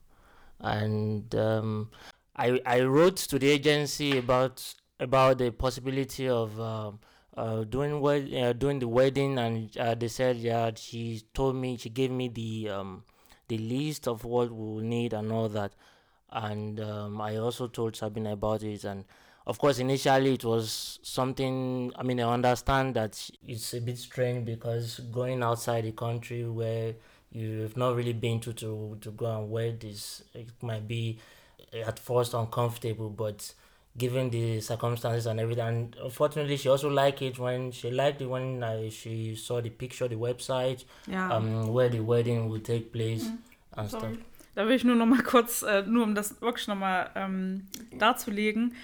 and 0.61 1.35
um, 1.35 1.91
I 2.37 2.61
I 2.65 2.81
wrote 2.83 3.17
to 3.19 3.39
the 3.39 3.51
agency 3.51 4.19
about 4.19 4.75
about 5.01 5.39
the 5.39 5.51
possibility 5.51 6.29
of. 6.29 6.61
Uh, 7.35 7.65
doing 7.65 8.01
wed- 8.01 8.33
uh, 8.35 8.53
the 8.53 8.87
wedding, 8.87 9.39
and 9.39 9.75
uh, 9.79 9.95
they 9.95 10.09
said, 10.09 10.37
yeah, 10.37 10.71
she 10.77 11.23
told 11.33 11.57
me, 11.57 11.79
she 11.79 11.89
gave 11.89 12.11
me 12.11 12.29
the 12.29 12.69
um, 12.69 13.05
the 13.49 13.57
list 13.57 14.07
of 14.07 14.25
what 14.25 14.51
we 14.51 14.57
will 14.57 14.81
need 14.81 15.15
and 15.15 15.33
all 15.33 15.49
that, 15.49 15.73
and 16.31 16.79
um, 16.81 17.21
I 17.23 17.37
also 17.37 17.69
told 17.69 17.97
Sabina 17.97 18.35
about 18.35 18.63
it, 18.63 18.85
and 18.85 19.07
of 19.47 19.59
course, 19.59 19.79
initially 19.79 20.35
it 20.35 20.45
was 20.45 20.99
something. 21.03 21.91
I 21.97 22.03
mean, 22.03 22.21
I 22.21 22.31
understand 22.31 22.97
that 22.97 23.31
it's 23.49 23.73
a 23.73 23.81
bit 23.81 23.97
strange 23.97 24.45
because 24.45 25.01
going 25.11 25.43
outside 25.43 25.85
the 25.85 25.93
country 25.93 26.47
where 26.47 26.95
you've 27.31 27.79
not 27.79 27.97
really 27.97 28.13
been 28.13 28.41
to 28.41 28.53
to, 28.53 28.99
to 29.01 29.11
go 29.11 29.39
and 29.39 29.51
wed 29.51 29.85
is 29.85 30.23
it 30.35 30.49
might 30.61 30.87
be 30.87 31.19
at 31.73 31.99
first 31.99 32.35
uncomfortable, 32.35 33.09
but 33.09 33.55
given 33.97 34.31
the 34.31 34.61
circumstances 34.61 35.27
and 35.27 35.39
everything, 35.41 35.65
and 35.67 35.97
unfortunately, 36.03 36.57
she 36.57 36.69
also 36.71 36.89
liked 36.89 37.21
it 37.23 37.39
when 37.39 37.71
she 37.73 37.91
liked 37.91 38.21
it 38.23 38.29
when 38.29 38.63
uh, 38.63 38.89
she 38.91 39.35
saw 39.37 39.61
the 39.61 39.71
picture, 39.71 40.09
the 40.09 40.17
website, 40.17 40.85
Ja. 41.07 41.37
um, 41.37 41.73
where 41.75 41.91
the 41.91 42.01
wedding 42.01 42.49
would 42.49 42.65
take 42.65 42.91
place 42.93 43.27
and 43.77 43.89
stuff. 43.89 44.01
Sorry. 44.03 44.19
Da 44.55 44.67
will 44.67 44.77
ich 44.77 44.85
nur 44.85 44.97
noch 44.97 45.07
mal 45.07 45.23
kurz, 45.23 45.63
äh, 45.63 45.83
nur 45.87 46.05
um 46.05 46.15
das 46.15 46.41
wirklich 46.43 46.69
noch 46.69 46.77
mal 46.77 47.11
ähm, 47.15 47.67
darzulegen. 47.99 48.75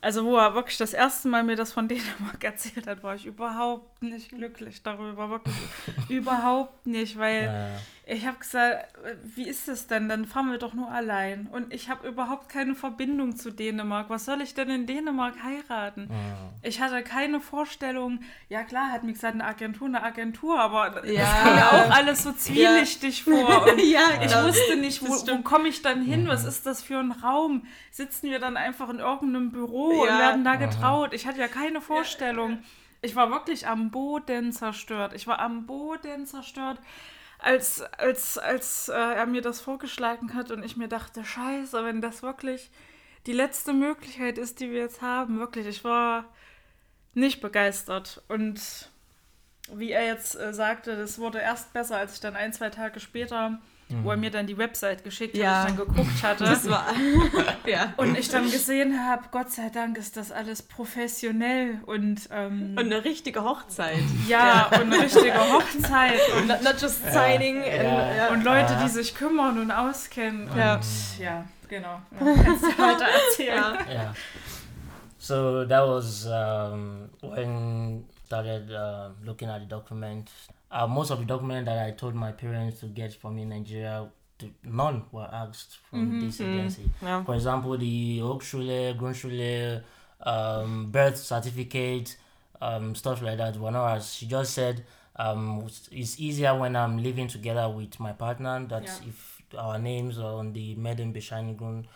Also 0.00 0.24
wo 0.24 0.36
er 0.36 0.54
wirklich 0.54 0.76
das 0.78 0.92
erste 0.94 1.28
Mal 1.28 1.42
mir 1.42 1.56
das 1.56 1.72
von 1.72 1.88
Dänemark 1.88 2.42
erzählt 2.44 2.86
hat, 2.86 3.02
war 3.02 3.14
ich 3.16 3.26
überhaupt 3.26 4.02
nicht 4.02 4.28
glücklich 4.28 4.82
darüber, 4.82 5.28
wirklich 5.30 5.56
überhaupt 6.08 6.86
nicht, 6.86 7.18
weil 7.18 7.48
Uh, 7.48 7.97
Ich 8.10 8.26
habe 8.26 8.38
gesagt, 8.38 8.94
wie 9.36 9.46
ist 9.46 9.68
das 9.68 9.86
denn? 9.86 10.08
Dann 10.08 10.24
fahren 10.24 10.50
wir 10.50 10.56
doch 10.56 10.72
nur 10.72 10.90
allein. 10.90 11.46
Und 11.52 11.74
ich 11.74 11.90
habe 11.90 12.08
überhaupt 12.08 12.48
keine 12.48 12.74
Verbindung 12.74 13.36
zu 13.36 13.50
Dänemark. 13.50 14.08
Was 14.08 14.24
soll 14.24 14.40
ich 14.40 14.54
denn 14.54 14.70
in 14.70 14.86
Dänemark 14.86 15.34
heiraten? 15.42 16.04
Mhm. 16.04 16.48
Ich 16.62 16.80
hatte 16.80 17.02
keine 17.02 17.38
Vorstellung. 17.38 18.20
Ja 18.48 18.62
klar, 18.62 18.92
hat 18.92 19.02
mir 19.04 19.12
gesagt, 19.12 19.34
eine 19.34 19.44
Agentur, 19.44 19.88
eine 19.88 20.02
Agentur, 20.02 20.58
aber 20.58 21.04
Ja. 21.06 21.20
das 21.20 21.42
kam 21.42 21.54
mir 21.54 21.68
auch 21.86 21.90
alles 21.94 22.22
so 22.22 22.32
zwielichtig 22.32 23.24
vor. 23.24 23.66
Und 23.70 23.78
ja, 23.78 24.00
ich 24.22 24.32
genau. 24.32 24.46
wusste 24.48 24.76
nicht, 24.76 25.02
wo, 25.02 25.08
wo 25.08 25.42
komme 25.42 25.68
ich 25.68 25.82
dann 25.82 26.00
hin? 26.00 26.26
Was 26.28 26.44
ist 26.46 26.64
das 26.64 26.82
für 26.82 26.98
ein 26.98 27.12
Raum? 27.12 27.66
Sitzen 27.90 28.30
wir 28.30 28.38
dann 28.38 28.56
einfach 28.56 28.88
in 28.88 29.00
irgendeinem 29.00 29.50
Büro 29.52 30.00
und 30.00 30.06
Ja. 30.08 30.18
werden 30.18 30.44
da 30.44 30.54
getraut? 30.56 31.12
Ich 31.12 31.26
hatte 31.26 31.40
ja 31.40 31.48
keine 31.48 31.82
Vorstellung. 31.82 32.60
Ich 33.02 33.14
war 33.14 33.30
wirklich 33.30 33.68
am 33.68 33.90
Boden 33.90 34.50
zerstört. 34.52 35.12
Ich 35.14 35.26
war 35.26 35.40
am 35.40 35.66
Boden 35.66 36.24
zerstört, 36.24 36.78
als, 37.38 37.80
als, 37.80 38.36
als 38.36 38.88
äh, 38.88 38.92
er 38.92 39.26
mir 39.26 39.42
das 39.42 39.60
vorgeschlagen 39.60 40.34
hat 40.34 40.50
und 40.50 40.64
ich 40.64 40.76
mir 40.76 40.88
dachte, 40.88 41.24
scheiße, 41.24 41.84
wenn 41.84 42.00
das 42.00 42.22
wirklich 42.22 42.70
die 43.26 43.32
letzte 43.32 43.72
Möglichkeit 43.72 44.38
ist, 44.38 44.60
die 44.60 44.70
wir 44.70 44.80
jetzt 44.80 45.02
haben, 45.02 45.38
wirklich, 45.38 45.66
ich 45.66 45.84
war 45.84 46.24
nicht 47.14 47.40
begeistert. 47.40 48.22
Und 48.28 48.90
wie 49.72 49.92
er 49.92 50.06
jetzt 50.06 50.34
äh, 50.36 50.52
sagte, 50.52 50.96
das 50.96 51.18
wurde 51.18 51.38
erst 51.38 51.72
besser, 51.72 51.98
als 51.98 52.14
ich 52.14 52.20
dann 52.20 52.36
ein, 52.36 52.52
zwei 52.52 52.70
Tage 52.70 53.00
später, 53.00 53.58
wo 54.02 54.10
er 54.10 54.16
mir 54.16 54.30
dann 54.30 54.46
die 54.46 54.58
Website 54.58 55.02
geschickt 55.04 55.36
Ja. 55.36 55.62
hat, 55.62 55.70
ich 55.70 55.76
dann 55.76 55.86
geguckt 55.86 56.22
hatte. 56.22 56.44
Das 56.44 56.68
war. 56.68 56.86
ja. 57.66 57.94
Und 57.96 58.18
ich 58.18 58.28
dann 58.28 58.50
gesehen 58.50 59.06
habe, 59.06 59.24
Gott 59.30 59.50
sei 59.50 59.70
Dank 59.70 59.96
ist 59.96 60.16
das 60.16 60.30
alles 60.30 60.62
professionell 60.62 61.80
und, 61.86 62.28
ähm, 62.30 62.72
Und 62.76 62.78
eine 62.86 63.04
richtige 63.04 63.44
Hochzeit. 63.44 63.98
ja, 64.28 64.66
und 64.66 64.92
eine 64.92 64.98
richtige 65.04 65.34
Hochzeit 65.34 66.20
und, 66.36 66.46
Not, 66.48 66.62
not 66.62 66.80
just 66.80 67.02
signing. 67.12 67.62
Ja. 67.64 67.70
and- 68.08 68.16
ja. 68.16 68.28
und 68.30 68.44
Leute, 68.44 68.74
Ja. 68.74 68.82
die 68.82 68.88
sich 68.90 69.14
kümmern 69.14 69.58
und 69.58 69.70
auskennen. 69.70 70.48
Ja. 70.56 70.74
Und 70.76 70.84
ja, 71.18 71.44
genau. 71.68 72.00
Ja, 72.20 72.42
kannst 72.44 72.64
du 72.64 72.68
weiter 72.78 73.06
erzählen. 73.06 73.54
Ja. 73.88 73.92
yeah. 73.92 74.14
So 75.18 75.64
that 75.64 75.86
was 75.86 76.26
um, 76.26 77.08
when 77.22 78.04
started 78.26 78.70
uh, 78.70 79.10
looking 79.24 79.48
at 79.48 79.60
the 79.62 79.66
document. 79.68 80.30
Uh, 80.70 80.86
most 80.86 81.10
of 81.10 81.18
the 81.18 81.24
document 81.24 81.64
that 81.66 81.78
I 81.86 81.92
told 81.92 82.14
my 82.14 82.32
parents 82.32 82.80
to 82.80 82.86
get 82.86 83.14
from 83.14 83.38
in 83.38 83.48
Nigeria, 83.48 84.08
to, 84.38 84.50
none 84.64 85.02
were 85.12 85.28
asked 85.32 85.78
from 85.90 86.20
this 86.20 86.40
agency. 86.40 86.90
Ja. 87.02 87.22
For 87.24 87.34
example, 87.34 87.76
the 87.78 88.18
Hochschule, 88.20 88.94
Grundschule, 88.98 89.82
um, 90.22 90.90
birth 90.90 91.16
certificate, 91.16 92.16
um, 92.60 92.94
stuff 92.94 93.22
like 93.22 93.38
that 93.38 93.56
were 93.56 93.70
not 93.70 93.96
asked. 93.96 94.16
She 94.18 94.26
just 94.26 94.52
said 94.54 94.84
um, 95.16 95.66
it's 95.90 96.20
easier 96.20 96.54
when 96.56 96.76
I'm 96.76 97.02
living 97.02 97.28
together 97.28 97.68
with 97.68 97.98
my 97.98 98.12
partner 98.12 98.64
that 98.68 98.82
Yeah. 98.84 99.08
if 99.08 99.42
our 99.56 99.78
names 99.78 100.18
are 100.18 100.34
on 100.38 100.52
the 100.52 100.74
Meden 100.76 101.12
Bescheinigung 101.14 101.86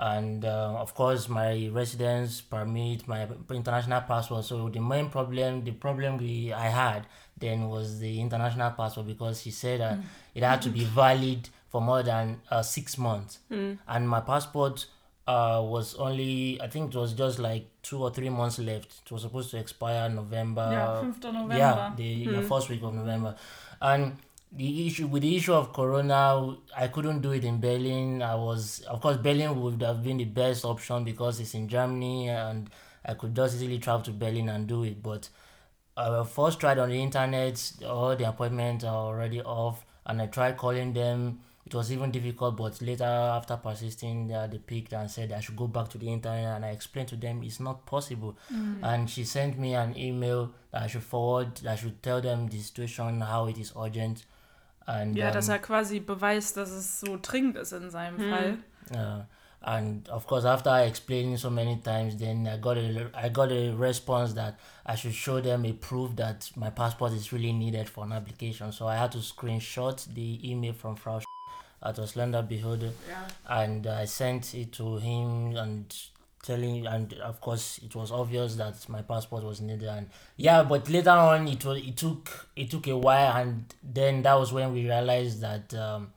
and 0.00 0.44
uh, 0.44 0.74
of 0.80 0.94
course 0.94 1.28
my 1.28 1.68
residence 1.72 2.40
permit 2.40 3.06
my 3.06 3.26
international 3.50 4.00
passport 4.02 4.44
so 4.44 4.68
the 4.68 4.80
main 4.80 5.08
problem 5.10 5.62
the 5.64 5.70
problem 5.72 6.16
we 6.16 6.52
i 6.52 6.68
had 6.68 7.06
then 7.38 7.68
was 7.68 7.98
the 8.00 8.20
international 8.20 8.70
passport 8.70 9.06
because 9.06 9.42
she 9.42 9.50
said 9.50 9.80
that 9.80 9.98
it 10.34 10.42
had 10.42 10.62
to 10.62 10.70
be 10.70 10.84
valid 10.84 11.48
for 11.68 11.80
more 11.80 12.02
than 12.02 12.40
uh, 12.50 12.62
six 12.62 12.96
months 12.96 13.38
and 13.88 14.08
my 14.08 14.20
passport 14.20 14.86
uh, 15.26 15.60
was 15.62 15.94
only 15.96 16.58
i 16.62 16.66
think 16.68 16.94
it 16.94 16.98
was 16.98 17.12
just 17.12 17.38
like 17.38 17.66
two 17.82 18.02
or 18.02 18.10
three 18.10 18.30
months 18.30 18.58
left 18.58 19.02
it 19.04 19.12
was 19.12 19.22
supposed 19.22 19.50
to 19.50 19.58
expire 19.58 20.08
november 20.08 20.68
Ja, 20.72 21.02
5. 21.02 21.32
November. 21.32 21.56
yeah, 21.56 21.92
the, 21.96 22.26
the 22.26 22.42
first 22.42 22.68
week 22.70 22.82
of 22.82 22.94
November. 22.94 23.34
And 23.80 24.16
the 24.54 24.86
issue 24.86 25.06
with 25.06 25.22
the 25.22 25.36
issue 25.36 25.54
of 25.54 25.72
Corona, 25.72 26.56
I 26.76 26.88
couldn't 26.88 27.20
do 27.20 27.32
it 27.32 27.44
in 27.44 27.60
Berlin. 27.60 28.22
I 28.22 28.34
was, 28.34 28.80
of 28.82 29.00
course, 29.00 29.16
Berlin 29.16 29.60
would 29.60 29.80
have 29.82 30.02
been 30.02 30.18
the 30.18 30.24
best 30.24 30.64
option 30.64 31.04
because 31.04 31.40
it's 31.40 31.54
in 31.54 31.68
Germany 31.68 32.28
and 32.28 32.68
I 33.04 33.14
could 33.14 33.34
just 33.34 33.56
easily 33.56 33.78
travel 33.78 34.02
to 34.02 34.10
Berlin 34.10 34.48
and 34.50 34.66
do 34.66 34.84
it. 34.84 35.02
But 35.02 35.28
I 35.96 36.22
first 36.24 36.60
tried 36.60 36.78
on 36.78 36.90
the 36.90 37.02
internet, 37.02 37.72
all 37.86 38.14
the 38.14 38.28
appointments 38.28 38.84
are 38.84 38.94
already 38.94 39.40
off, 39.40 39.84
and 40.06 40.20
I 40.20 40.26
tried 40.26 40.56
calling 40.56 40.92
them. 40.92 41.40
It 41.64 41.74
was 41.74 41.92
even 41.92 42.10
difficult, 42.10 42.56
but 42.56 42.82
later, 42.82 43.04
after 43.04 43.56
persisting, 43.56 44.32
uh, 44.32 44.48
they 44.48 44.58
picked 44.58 44.92
and 44.92 45.08
said 45.08 45.32
I 45.32 45.40
should 45.40 45.56
go 45.56 45.68
back 45.68 45.88
to 45.90 45.98
the 45.98 46.08
internet. 46.12 46.56
And 46.56 46.64
I 46.64 46.70
explained 46.70 47.08
to 47.10 47.16
them 47.16 47.42
it's 47.44 47.60
not 47.60 47.86
possible. 47.86 48.36
And 48.82 49.08
she 49.08 49.24
sent 49.24 49.58
me 49.58 49.74
an 49.74 49.96
email 49.96 50.52
that 50.72 50.82
I 50.82 50.86
should 50.88 51.04
forward, 51.04 51.54
that 51.58 51.72
I 51.72 51.76
should 51.76 52.02
tell 52.02 52.20
them 52.20 52.48
the 52.48 52.58
situation, 52.58 53.20
how 53.20 53.46
it 53.46 53.58
is 53.58 53.72
urgent. 53.80 54.24
And 54.86 55.16
Ja, 55.16 55.28
um, 55.28 55.32
dass 55.34 55.48
er 55.48 55.58
quasi 55.58 56.00
beweist, 56.00 56.56
dass 56.56 56.70
es 56.70 57.00
so 57.00 57.18
dringend 57.20 57.56
ist 57.56 57.72
in 57.72 57.90
seinem 57.90 58.18
Fall. 58.18 58.58
uh, 58.92 59.22
and 59.64 60.08
of 60.08 60.26
course, 60.26 60.44
after 60.44 60.70
I 60.70 60.86
explained 60.86 61.38
so 61.38 61.50
many 61.50 61.76
times, 61.80 62.16
then 62.16 62.46
I 62.48 62.56
got 62.58 62.76
a 62.76 63.10
I 63.14 63.28
got 63.28 63.50
a 63.52 63.70
response 63.78 64.34
that 64.34 64.54
I 64.84 64.96
should 64.96 65.14
show 65.14 65.40
them 65.40 65.64
a 65.64 65.72
proof 65.72 66.16
that 66.16 66.50
my 66.56 66.70
passport 66.70 67.12
is 67.12 67.32
really 67.32 67.52
needed 67.52 67.88
for 67.88 68.04
an 68.04 68.12
application. 68.12 68.72
So 68.72 68.88
I 68.88 68.96
had 68.96 69.12
to 69.12 69.18
screenshot 69.18 70.04
the 70.14 70.40
email 70.50 70.72
from 70.72 70.96
Frau 70.96 71.20
at 71.84 71.96
Oslanda 71.98 72.42
Behode, 72.42 72.92
Ja. 73.08 73.60
and 73.62 73.86
I 73.86 74.04
sent 74.06 74.54
it 74.54 74.72
to 74.72 74.98
him 74.98 75.56
and 75.56 75.94
telling 76.42 76.86
and 76.86 77.12
of 77.22 77.40
course 77.40 77.78
it 77.84 77.94
was 77.94 78.10
obvious 78.10 78.56
that 78.56 78.74
my 78.88 79.00
passport 79.02 79.44
was 79.44 79.60
needed 79.60 79.88
and 79.88 80.06
yeah 80.36 80.62
but 80.64 80.88
later 80.88 81.10
on 81.10 81.46
it 81.46 81.64
was 81.64 81.78
it 81.78 81.96
took 81.96 82.48
it 82.56 82.68
took 82.70 82.86
a 82.88 82.96
while 82.96 83.32
and 83.40 83.64
then 83.94 84.22
that 84.22 84.34
was 84.38 84.52
when 84.52 84.72
we 84.74 84.82
realized 84.82 85.40
that 85.40 85.72
um 85.74 86.08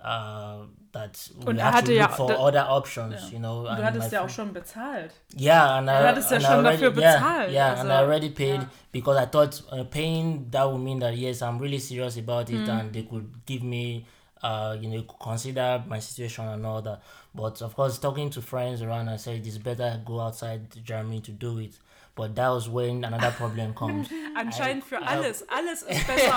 uh 0.00 0.58
that 0.92 1.30
we 1.40 1.46
Und 1.46 1.58
er 1.58 1.72
hatte 1.72 1.86
to 1.86 1.92
ja- 1.94 2.02
look 2.06 2.12
for 2.16 2.28
da- 2.28 2.36
other 2.46 2.66
options 2.68 3.14
Ja. 3.22 3.28
you 3.32 3.38
know 3.38 3.62
Du 3.64 3.82
hattest 3.82 4.12
ja 4.12 4.24
auch 4.24 4.28
schon 4.28 4.52
bezahlt. 4.52 5.10
yeah, 5.38 5.78
and 5.78 5.88
I, 5.88 5.92
Du 5.98 6.06
hattest 6.08 6.30
ja 6.30 6.40
schon 6.40 6.50
already, 6.66 6.82
dafür 6.82 7.00
yeah, 7.00 7.14
bezahlt, 7.18 7.50
Yeah, 7.52 7.80
and 7.80 7.88
I 7.88 7.92
also, 7.94 8.04
already 8.04 8.30
paid 8.30 8.60
ja. 8.60 8.68
because 8.92 9.16
I 9.22 9.26
thought 9.26 9.62
uh, 9.72 9.84
paying 9.84 10.50
that 10.50 10.66
would 10.70 10.80
mean 10.82 10.98
that 11.00 11.14
yes, 11.16 11.40
I'm 11.40 11.58
really 11.58 11.78
serious 11.78 12.16
about 12.18 12.48
Mm. 12.48 12.62
it, 12.62 12.68
and 12.68 12.92
they 12.92 13.04
could 13.04 13.26
give 13.46 13.62
me, 13.64 14.04
uh, 14.42 14.76
you 14.80 14.88
know, 14.90 15.02
consider 15.18 15.82
my 15.88 15.98
situation 16.00 16.46
and 16.46 16.66
all 16.66 16.82
that. 16.82 17.00
But 17.34 17.62
of 17.62 17.74
course, 17.74 17.98
talking 17.98 18.30
to 18.30 18.42
friends 18.42 18.82
around, 18.82 19.08
I 19.08 19.16
said 19.16 19.46
it's 19.46 19.58
better 19.58 19.84
I 19.84 19.98
go 20.04 20.20
outside 20.20 20.68
Germany 20.84 21.20
to 21.22 21.32
do 21.32 21.58
it. 21.60 21.78
But 22.14 22.34
that 22.36 22.50
was 22.50 22.68
when 22.68 23.04
another 23.04 23.30
problem 23.30 23.74
comes. 23.78 24.10
Anscheinend 24.36 24.84
für 24.84 24.96
I- 24.96 25.06
alles. 25.06 25.46
Alles 25.48 25.80
ist 25.82 26.06
besser 26.06 26.34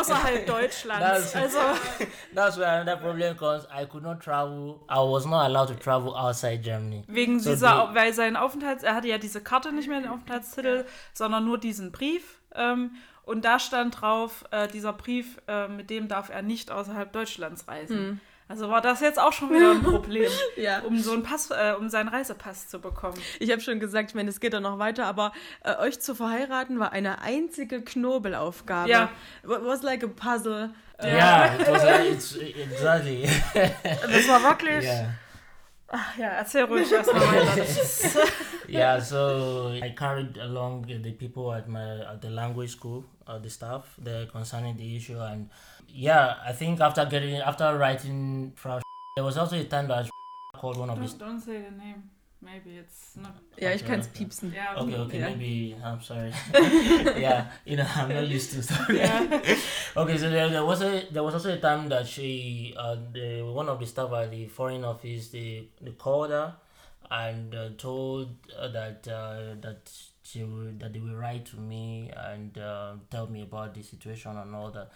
außerhalb 0.00 0.46
Deutschlands. 0.46 1.32
Das- 1.32 1.36
Also, 1.36 1.58
That's 2.34 2.56
where 2.56 2.68
another 2.80 2.96
problem 2.96 3.36
comes. 3.36 3.66
I 3.70 3.84
could 3.84 4.02
not 4.02 4.20
travel. 4.22 4.80
I 4.88 4.96
was 4.98 5.26
not 5.26 5.44
allowed 5.44 5.68
to 5.68 5.74
travel 5.74 6.14
outside 6.16 6.60
Germany. 6.62 7.04
wegen 7.06 7.38
So 7.38 7.50
dieser, 7.50 7.88
die- 7.90 7.94
weil 7.94 8.14
sein 8.14 8.36
Aufenthalts, 8.36 8.82
er 8.82 8.94
hatte 8.94 9.08
ja 9.08 9.18
diese 9.18 9.42
Karte 9.42 9.72
nicht 9.72 9.88
mehr, 9.88 10.00
den 10.00 10.08
Aufenthaltstitel, 10.08 10.86
sondern 11.12 11.44
nur 11.44 11.58
diesen 11.58 11.92
Brief. 11.92 12.40
Ähm, 12.54 12.92
und 13.24 13.44
da 13.44 13.58
stand 13.58 14.00
drauf, 14.00 14.44
äh, 14.52 14.68
dieser 14.68 14.94
Brief, 14.94 15.38
äh, 15.48 15.68
mit 15.68 15.90
dem 15.90 16.08
darf 16.08 16.30
er 16.30 16.40
nicht 16.40 16.70
außerhalb 16.70 17.12
Deutschlands 17.12 17.68
reisen. 17.68 18.22
Also 18.46 18.68
war 18.68 18.82
das 18.82 19.00
jetzt 19.00 19.18
auch 19.18 19.32
schon 19.32 19.50
wieder 19.50 19.70
ein 19.70 19.82
Problem, 19.82 20.30
Ja. 20.56 20.80
um 20.80 20.98
so 21.00 21.12
einen 21.12 21.22
Pass, 21.22 21.50
äh, 21.50 21.72
um 21.78 21.88
seinen 21.88 22.08
Reisepass 22.08 22.68
zu 22.68 22.78
bekommen. 22.78 23.14
Ich 23.40 23.50
habe 23.50 23.60
schon 23.62 23.80
gesagt, 23.80 24.10
ich 24.10 24.14
meine, 24.14 24.28
es 24.28 24.38
geht 24.38 24.52
dann 24.52 24.64
noch 24.64 24.78
weiter, 24.78 25.06
aber 25.06 25.32
äh, 25.64 25.74
euch 25.76 25.98
zu 26.00 26.14
verheiraten 26.14 26.78
war 26.78 26.92
eine 26.92 27.22
einzige 27.22 27.80
Knobelaufgabe. 27.82 28.90
Ja. 28.90 29.04
It 29.42 29.48
was 29.48 29.82
like 29.82 30.04
a 30.04 30.08
puzzle. 30.08 30.70
Äh, 30.98 31.16
Yeah, 31.16 31.54
it 31.58 31.68
was 31.68 31.82
like, 31.84 32.10
it's 32.12 32.36
exactly. 32.36 33.28
Das 33.54 34.28
war 34.28 34.42
wirklich. 34.42 34.84
yeah. 34.84 35.06
Ach 35.96 36.18
ja, 36.18 36.26
erzähl 36.26 36.64
ruhig 36.64 36.90
erstmal 36.90 37.22
weiter. 37.22 37.64
Yeah, 38.66 39.00
so 39.00 39.68
I 39.80 39.94
carried 39.94 40.38
along 40.38 40.86
the 40.88 41.12
people 41.12 41.52
at 41.52 41.68
my 41.68 42.00
at 42.00 42.20
the 42.20 42.30
language 42.30 42.70
school, 42.70 43.04
uh, 43.28 43.38
the 43.38 43.48
staff 43.48 43.94
there 44.02 44.26
concerning 44.26 44.76
the 44.76 44.96
issue, 44.96 45.20
and 45.20 45.48
yeah, 45.86 46.34
I 46.44 46.52
think 46.52 46.80
after 46.80 47.04
getting 47.06 47.36
after 47.36 47.78
writing 47.78 48.52
Frau, 48.56 48.80
there 49.14 49.24
was 49.24 49.38
also 49.38 49.56
a 49.56 49.64
time 49.64 49.86
that 49.86 50.06
I 50.06 50.58
called 50.58 50.78
one 50.78 50.90
of 50.90 50.96
don't, 50.96 51.04
these. 51.04 51.14
don't 51.14 51.40
say 51.40 51.62
the 51.62 51.70
name. 51.70 52.10
Maybe 52.44 52.78
it's 52.78 53.16
not. 53.16 53.32
Ja, 53.58 53.70
ich 53.70 53.82
Okay, 53.82 53.86
kann 53.90 54.00
es 54.00 54.08
okay. 54.08 54.18
piepsen. 54.18 54.52
Ja, 54.54 54.76
Okay, 54.80 54.98
okay, 54.98 55.18
Yeah. 55.18 55.30
maybe 55.30 55.76
I'm 55.82 56.00
sorry. 56.02 56.30
yeah, 57.18 57.46
you 57.64 57.76
know 57.76 57.86
I'm 57.96 58.08
not 58.12 58.28
used 58.28 58.52
to 58.52 58.62
sorry. 58.70 58.98
Ja. 58.98 59.22
okay, 59.96 60.18
so 60.18 60.28
there, 60.28 60.50
there 60.50 60.64
was 60.64 60.82
a 60.82 61.06
there 61.10 61.22
was 61.22 61.34
also 61.34 61.52
a 61.52 61.58
time 61.58 61.88
that 61.88 62.06
she 62.06 62.74
uh 62.76 62.96
the 63.12 63.42
one 63.42 63.68
of 63.68 63.78
the 63.80 63.86
staff 63.86 64.12
at 64.12 64.30
the 64.30 64.46
foreign 64.48 64.84
office 64.84 65.28
they, 65.30 65.68
they 65.80 65.92
called 65.92 66.30
her 66.30 66.54
and 67.10 67.54
uh, 67.54 67.68
told 67.78 68.28
uh, 68.58 68.68
that 68.68 69.06
uh, 69.08 69.54
that 69.60 69.90
she 70.22 70.42
would 70.44 70.80
that 70.80 70.92
they 70.92 71.00
will 71.00 71.14
write 71.16 71.46
to 71.46 71.56
me 71.56 72.10
and 72.14 72.58
uh, 72.58 72.92
tell 73.10 73.26
me 73.26 73.42
about 73.42 73.72
the 73.74 73.82
situation 73.82 74.36
and 74.36 74.54
all 74.54 74.70
that. 74.70 74.90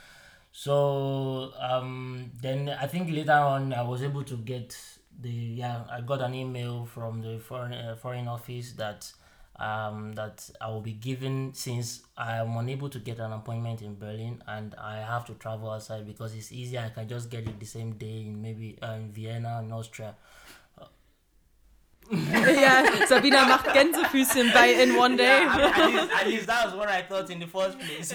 So 0.52 1.52
um 1.61 2.30
then 2.42 2.68
I 2.68 2.87
think 2.87 3.11
later 3.11 3.32
on 3.32 3.72
I 3.72 3.82
was 3.82 4.02
able 4.02 4.24
to 4.24 4.37
get 4.37 4.76
the 5.18 5.31
yeah 5.31 5.83
I 5.90 6.00
got 6.00 6.20
an 6.20 6.35
email 6.35 6.87
from 6.87 7.22
the 7.22 7.38
foreign 7.38 7.72
uh, 7.72 7.96
foreign 7.96 8.28
office 8.28 8.72
that 8.72 9.12
um, 9.59 10.12
that 10.12 10.48
I 10.61 10.68
will 10.68 10.81
be 10.81 10.92
given 10.92 11.52
since 11.52 12.02
I'm 12.16 12.57
unable 12.57 12.88
to 12.90 12.98
get 13.00 13.18
an 13.18 13.33
appointment 13.33 13.83
in 13.83 13.98
Berlin 13.98 14.42
and 14.46 14.74
I 14.76 14.98
have 14.98 15.26
to 15.26 15.35
travel 15.35 15.70
outside 15.70 16.07
because 16.07 16.35
it's 16.35 16.52
easier. 16.52 16.81
I 16.87 16.90
can 16.90 17.09
just 17.09 17.28
get 17.28 17.46
it 17.48 17.59
the 17.59 17.66
same 17.66 17.94
day 17.94 18.20
in 18.20 18.40
maybe 18.40 18.78
uh, 18.81 18.92
in 18.92 19.11
Vienna, 19.11 19.61
in 19.61 19.72
Austria. 19.72 20.14
ja, 22.11 23.07
Sabina 23.07 23.44
macht 23.44 23.70
Gänsefüßchen 23.72 24.50
bei 24.54 24.83
In 24.83 24.96
One 24.96 25.16
Day. 25.16 25.42
Yeah, 25.42 25.72
at, 25.74 25.92
least, 25.92 26.11
at 26.20 26.26
least 26.26 26.46
that 26.46 26.66
was 26.66 26.74
what 26.74 26.88
I 26.88 27.02
thought 27.02 27.28
in 27.28 27.38
the 27.38 27.46
first 27.46 27.78
place. 27.78 28.14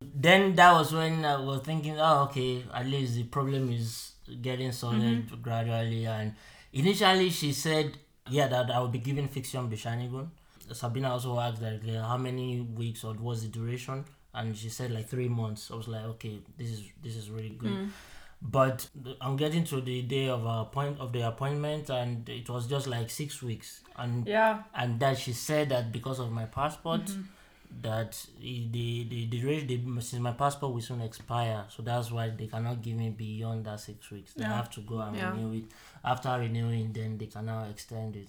then 0.00 0.54
that 0.54 0.72
was 0.72 0.94
when 0.94 1.24
I 1.26 1.36
was 1.36 1.60
thinking, 1.60 1.98
oh, 1.98 2.22
okay, 2.30 2.64
at 2.72 2.86
least 2.86 3.16
the 3.16 3.24
problem 3.24 3.70
is 3.70 4.13
getting 4.42 4.72
solved 4.72 4.98
Mm-hmm. 5.00 5.40
gradually. 5.42 6.06
And 6.06 6.34
initially, 6.72 7.30
she 7.30 7.52
said, 7.52 7.96
yeah, 8.30 8.48
that 8.48 8.70
I 8.70 8.78
will 8.80 8.88
be 8.88 8.98
given 8.98 9.28
fiction 9.28 9.68
Bishanigun. 9.70 10.28
Sabina 10.72 11.10
also 11.10 11.38
asked 11.38 11.60
like, 11.60 11.84
like, 11.84 11.96
how 12.02 12.16
many 12.16 12.60
weeks 12.60 13.04
or 13.04 13.12
what's 13.14 13.42
the 13.42 13.48
duration, 13.48 14.04
and 14.32 14.56
she 14.56 14.70
said 14.70 14.90
like 14.90 15.06
three 15.08 15.28
months. 15.28 15.70
I 15.70 15.76
was 15.76 15.88
like, 15.88 16.04
okay, 16.04 16.38
this 16.56 16.70
is 16.70 16.82
this 17.02 17.16
is 17.16 17.30
really 17.30 17.50
good. 17.50 17.70
Mm. 17.70 17.88
But 18.40 18.86
I'm 19.20 19.36
getting 19.36 19.64
to 19.64 19.80
the 19.80 20.02
day 20.02 20.28
of 20.28 20.46
our 20.46 20.64
point 20.66 20.98
of 21.00 21.12
the 21.12 21.26
appointment, 21.26 21.90
and 21.90 22.26
it 22.28 22.48
was 22.48 22.66
just 22.66 22.86
like 22.86 23.10
six 23.10 23.42
weeks, 23.42 23.82
and 23.96 24.26
yeah, 24.26 24.62
and 24.74 24.98
that 25.00 25.18
she 25.18 25.32
said 25.34 25.68
that 25.68 25.92
because 25.92 26.18
of 26.18 26.32
my 26.32 26.44
passport 26.46 27.02
Mm-hmm. 27.02 27.22
That 27.82 28.26
the 28.40 29.04
the 29.08 29.26
the, 29.30 29.44
rate 29.44 29.68
the 29.68 29.80
since 30.00 30.20
my 30.22 30.32
passport 30.32 30.72
will 30.74 30.80
soon 30.80 31.00
expire 31.00 31.64
so 31.68 31.82
that's 31.82 32.10
why 32.10 32.30
they 32.30 32.46
cannot 32.46 32.80
give 32.82 32.96
me 32.96 33.10
beyond 33.10 33.64
that 33.64 33.80
six 33.80 34.10
weeks 34.10 34.32
they 34.34 34.44
Yeah. 34.44 34.56
have 34.56 34.70
to 34.70 34.80
go 34.82 35.00
and 35.00 35.16
Yeah. 35.16 35.32
renew 35.32 35.52
it 35.54 35.64
after 36.04 36.30
renewing 36.38 36.92
then 36.92 37.18
they 37.18 37.26
can 37.26 37.46
now 37.46 37.64
extend 37.64 38.16
it 38.16 38.28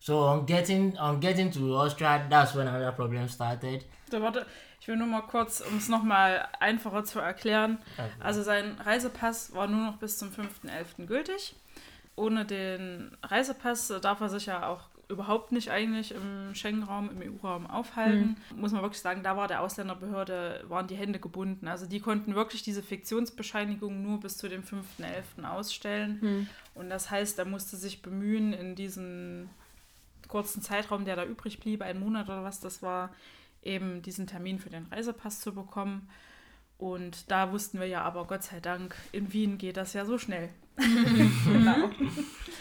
so 0.00 0.18
on 0.20 0.44
getting 0.46 0.96
on 0.98 1.20
getting 1.20 1.50
to 1.50 1.74
austria 1.76 2.26
that's 2.28 2.54
when 2.54 2.66
another 2.68 2.92
problem 2.92 3.28
started 3.28 3.84
so 4.10 4.20
warte, 4.22 4.46
ich 4.80 4.86
will 4.88 4.96
nur 4.96 5.08
mal 5.08 5.22
kurz, 5.22 5.60
um 5.60 5.78
es 5.78 5.88
nochmal 5.88 6.46
einfacher 6.60 7.02
zu 7.02 7.18
erklären. 7.18 7.78
Also 8.20 8.42
sein 8.44 8.76
Reisepass 8.78 9.52
war 9.52 9.66
nur 9.66 9.80
noch 9.84 9.96
bis 9.96 10.16
zum 10.18 10.28
5.11. 10.30 11.06
gültig. 11.06 11.56
Ohne 12.14 12.44
den 12.44 13.16
Reisepass 13.24 13.90
äh, 13.90 14.00
darf 14.00 14.20
er 14.20 14.28
sich 14.28 14.46
ja 14.46 14.68
auch 14.68 14.82
überhaupt 15.08 15.52
nicht 15.52 15.70
eigentlich 15.70 16.12
im 16.12 16.54
Schengen-Raum, 16.54 17.10
im 17.10 17.34
EU-Raum 17.34 17.66
aufhalten. 17.66 18.36
Muss 18.56 18.72
man 18.72 18.82
wirklich 18.82 19.00
sagen, 19.00 19.22
da 19.22 19.36
war 19.36 19.46
der 19.46 19.62
Ausländerbehörde, 19.62 20.64
waren 20.68 20.88
die 20.88 20.96
Hände 20.96 21.20
gebunden. 21.20 21.68
Also 21.68 21.86
die 21.86 22.00
konnten 22.00 22.34
wirklich 22.34 22.62
diese 22.62 22.82
Fiktionsbescheinigung 22.82 24.02
nur 24.02 24.18
bis 24.18 24.36
zu 24.36 24.48
dem 24.48 24.62
5.11. 24.62 25.48
ausstellen. 25.48 26.48
Und 26.74 26.90
das 26.90 27.10
heißt, 27.10 27.38
er 27.38 27.44
musste 27.44 27.76
sich 27.76 28.02
bemühen, 28.02 28.52
in 28.52 28.74
diesen 28.74 29.48
kurzen 30.26 30.60
Zeitraum, 30.60 31.04
der 31.04 31.14
da 31.14 31.24
übrig 31.24 31.60
blieb, 31.60 31.82
einen 31.82 32.00
Monat 32.00 32.26
oder 32.26 32.42
was 32.42 32.58
das 32.58 32.82
war, 32.82 33.10
eben 33.62 34.02
diesen 34.02 34.26
Termin 34.26 34.58
für 34.58 34.70
den 34.70 34.86
Reisepass 34.86 35.40
zu 35.40 35.54
bekommen. 35.54 36.08
Und 36.78 37.30
da 37.30 37.52
wussten 37.52 37.78
wir 37.78 37.86
ja 37.86 38.02
aber 38.02 38.26
Gott 38.26 38.42
sei 38.42 38.60
Dank, 38.60 38.96
in 39.12 39.32
Wien 39.32 39.56
geht 39.56 39.76
das 39.76 39.92
ja 39.92 40.04
so 40.04 40.18
schnell. 40.18 40.50
genau. 40.76 41.88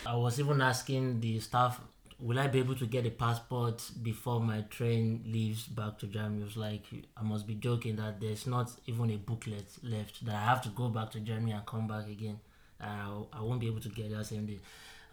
i 0.06 0.14
was 0.14 0.40
even 0.40 0.62
asking 0.62 1.20
the 1.22 1.42
staff 1.42 1.82
will 2.28 2.40
i 2.40 2.48
be 2.48 2.60
able 2.60 2.76
to 2.84 2.88
get 2.96 3.06
a 3.06 3.10
passport 3.26 3.78
before 4.10 4.40
my 4.52 4.60
train 4.78 5.04
leaves 5.36 5.64
back 5.80 5.94
to 6.00 6.06
germany? 6.08 6.42
It 6.42 6.46
was 6.46 6.58
like 6.58 6.84
i 7.20 7.24
must 7.32 7.46
be 7.52 7.56
joking 7.68 7.96
that 8.02 8.14
there's 8.20 8.46
not 8.56 8.68
even 8.88 9.08
a 9.12 9.18
booklet 9.30 9.68
left 9.84 10.26
that 10.26 10.36
i 10.36 10.46
have 10.52 10.62
to 10.64 10.70
go 10.70 10.86
back 10.90 11.12
to 11.12 11.20
germany 11.20 11.52
and 11.52 11.66
come 11.66 11.88
back 11.88 12.08
again. 12.08 12.40
Uh, 12.82 13.12
i 13.32 13.42
won't 13.42 13.60
be 13.60 13.68
able 13.68 13.80
to 13.88 13.90
get 13.90 14.08
that 14.12 14.26
same 14.26 14.46
day. 14.46 14.60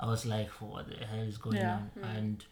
I 0.01 0.07
was 0.07 0.22
like 0.35 0.48
what 0.61 0.85
the 0.88 1.05
hell 1.11 1.20
is 1.33 1.38
going 1.38 1.59
Yeah. 1.59 1.75
on? 1.77 1.90
And 2.16 2.44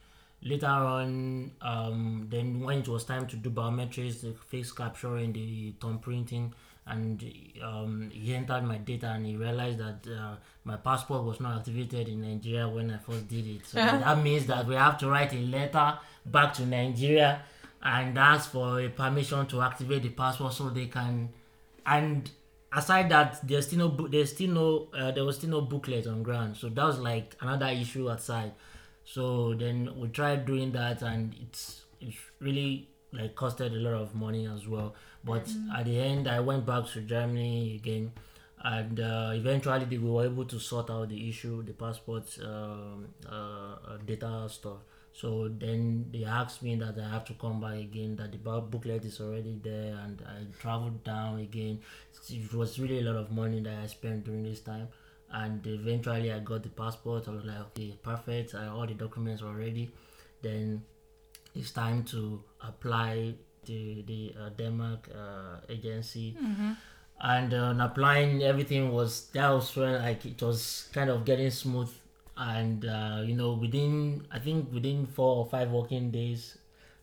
later 0.43 0.67
on 0.67 1.51
um, 1.63 2.27
then 2.31 2.61
when 2.61 2.79
it 2.79 2.89
was 2.89 3.05
time 3.05 3.27
to 3.27 3.37
do 3.37 3.51
biometrics 3.51 4.21
the 4.23 4.33
face 4.51 4.73
capturing 4.73 5.33
the 5.33 5.75
thumb 5.81 5.99
printing 5.99 6.53
and 6.91 7.25
um, 7.63 8.11
he 8.13 8.35
entered 8.35 8.63
my 8.65 8.79
data 8.79 9.09
and 9.11 9.25
he 9.25 9.37
realized 9.37 9.79
that 9.79 10.07
uh, 10.11 10.35
my 10.65 10.77
passport 10.77 11.25
was 11.25 11.41
not 11.41 11.59
activated 11.59 12.09
in 12.09 12.21
Nigeria 12.23 12.69
when 12.69 12.91
I 12.91 12.99
first 12.99 13.29
did 13.29 13.47
it. 13.47 13.67
So 13.67 13.77
that 13.79 14.23
means 14.23 14.47
that 14.47 14.67
we 14.67 14.75
have 14.75 14.99
to 14.99 15.09
write 15.09 15.33
a 15.33 15.39
letter 15.39 15.99
back 16.27 16.55
to 16.55 16.67
Nigeria 16.67 17.43
and 17.83 18.19
ask 18.19 18.51
for 18.51 18.81
a 18.81 18.89
permission 18.89 19.47
to 19.47 19.63
activate 19.63 20.03
the 20.03 20.11
passport 20.11 20.53
so 20.53 20.69
they 20.71 20.87
can. 20.87 21.31
And 21.87 22.31
aside 22.73 23.09
that, 23.11 23.47
there's 23.47 23.67
still 23.67 23.89
no 23.89 24.09
there's 24.09 24.33
still 24.33 24.51
no 24.51 24.89
uh, 24.93 25.13
there 25.13 25.25
was 25.25 25.37
still 25.37 25.51
no 25.51 25.61
booklet 25.61 26.07
on 26.07 26.23
ground. 26.23 26.57
So 26.57 26.69
that 26.69 26.85
was 26.85 26.99
like 26.99 27.37
another 27.41 27.67
issue 27.67 28.09
aside. 28.09 28.53
So 29.05 29.55
then 29.55 29.91
we 29.97 30.09
tried 30.09 30.45
doing 30.45 30.73
that 30.73 31.03
and 31.03 31.35
it's 31.41 31.83
it's 32.01 32.19
really 32.41 32.89
like 33.13 33.35
costed 33.35 33.73
a 33.73 33.77
lot 33.77 33.95
of 33.95 34.15
money 34.15 34.47
as 34.47 34.67
well. 34.67 34.95
But 35.25 35.49
at 35.77 35.85
the 35.85 35.99
end, 35.99 36.29
I 36.29 36.41
went 36.41 36.65
back 36.67 36.87
to 36.93 37.01
Germany 37.01 37.77
again, 37.77 38.13
and 38.63 39.01
uh, 39.01 39.31
eventually 39.35 39.85
they 39.85 39.99
were 39.99 40.25
able 40.25 40.45
to 40.47 40.59
sort 40.59 40.91
out 40.91 41.09
the 41.09 41.29
issue, 41.29 41.63
the 41.63 41.73
passport 41.73 42.25
um, 42.45 43.09
uh, 43.31 43.35
uh, 43.35 43.97
data 44.07 44.47
stuff. 44.49 44.79
So 45.13 45.49
then 45.49 46.07
they 46.13 46.25
asked 46.25 46.63
me 46.63 46.77
that 46.77 46.97
I 46.99 47.09
have 47.11 47.25
to 47.27 47.35
come 47.35 47.61
back 47.61 47.79
again, 47.79 48.17
that 48.17 48.31
the 48.31 48.39
booklet 48.39 49.05
is 49.05 49.21
already 49.21 49.59
there, 49.63 49.99
and 50.05 50.23
I 50.27 50.45
traveled 50.61 51.03
down 51.03 51.41
again. 51.41 51.81
It 52.31 52.55
was 52.55 52.79
really 52.79 53.01
a 53.01 53.03
lot 53.03 53.17
of 53.17 53.31
money 53.33 53.61
that 53.61 53.77
I 53.83 53.87
spent 53.87 54.25
during 54.25 54.45
this 54.45 54.61
time. 54.61 54.89
And 55.33 55.65
eventually, 55.67 56.33
I 56.33 56.39
got 56.41 56.63
the 56.63 56.71
passport. 56.71 57.29
I 57.29 57.33
was 57.33 57.45
like, 57.45 57.61
okay, 57.61 57.97
perfect. 58.03 58.55
I, 58.55 58.67
all 58.69 58.87
the 58.87 58.95
documents 58.95 59.43
were 59.43 59.53
ready. 59.53 59.91
Then 60.43 60.83
it's 61.55 61.71
time 61.73 62.05
to 62.05 62.43
apply 62.63 63.35
the 63.67 64.03
the 64.07 64.35
uh, 64.39 64.49
Denmark 64.57 65.09
uh, 65.15 65.61
agency. 65.69 66.37
And 67.23 67.53
uh, 67.53 67.77
on 67.77 67.81
applying, 67.81 68.43
everything 68.43 68.93
was 68.93 69.27
that 69.37 69.51
was 69.51 69.77
when 69.77 70.01
like 70.01 70.25
it 70.25 70.41
was 70.43 70.89
kind 70.93 71.11
of 71.11 71.25
getting 71.25 71.51
smooth. 71.51 71.91
And 72.37 72.85
uh, 72.87 73.21
you 73.25 73.37
know, 73.37 73.53
within 73.53 74.27
I 74.33 74.39
think 74.39 74.73
within 74.73 75.07
four 75.07 75.37
or 75.45 75.47
five 75.47 75.71
working 75.71 76.11
days, 76.11 76.57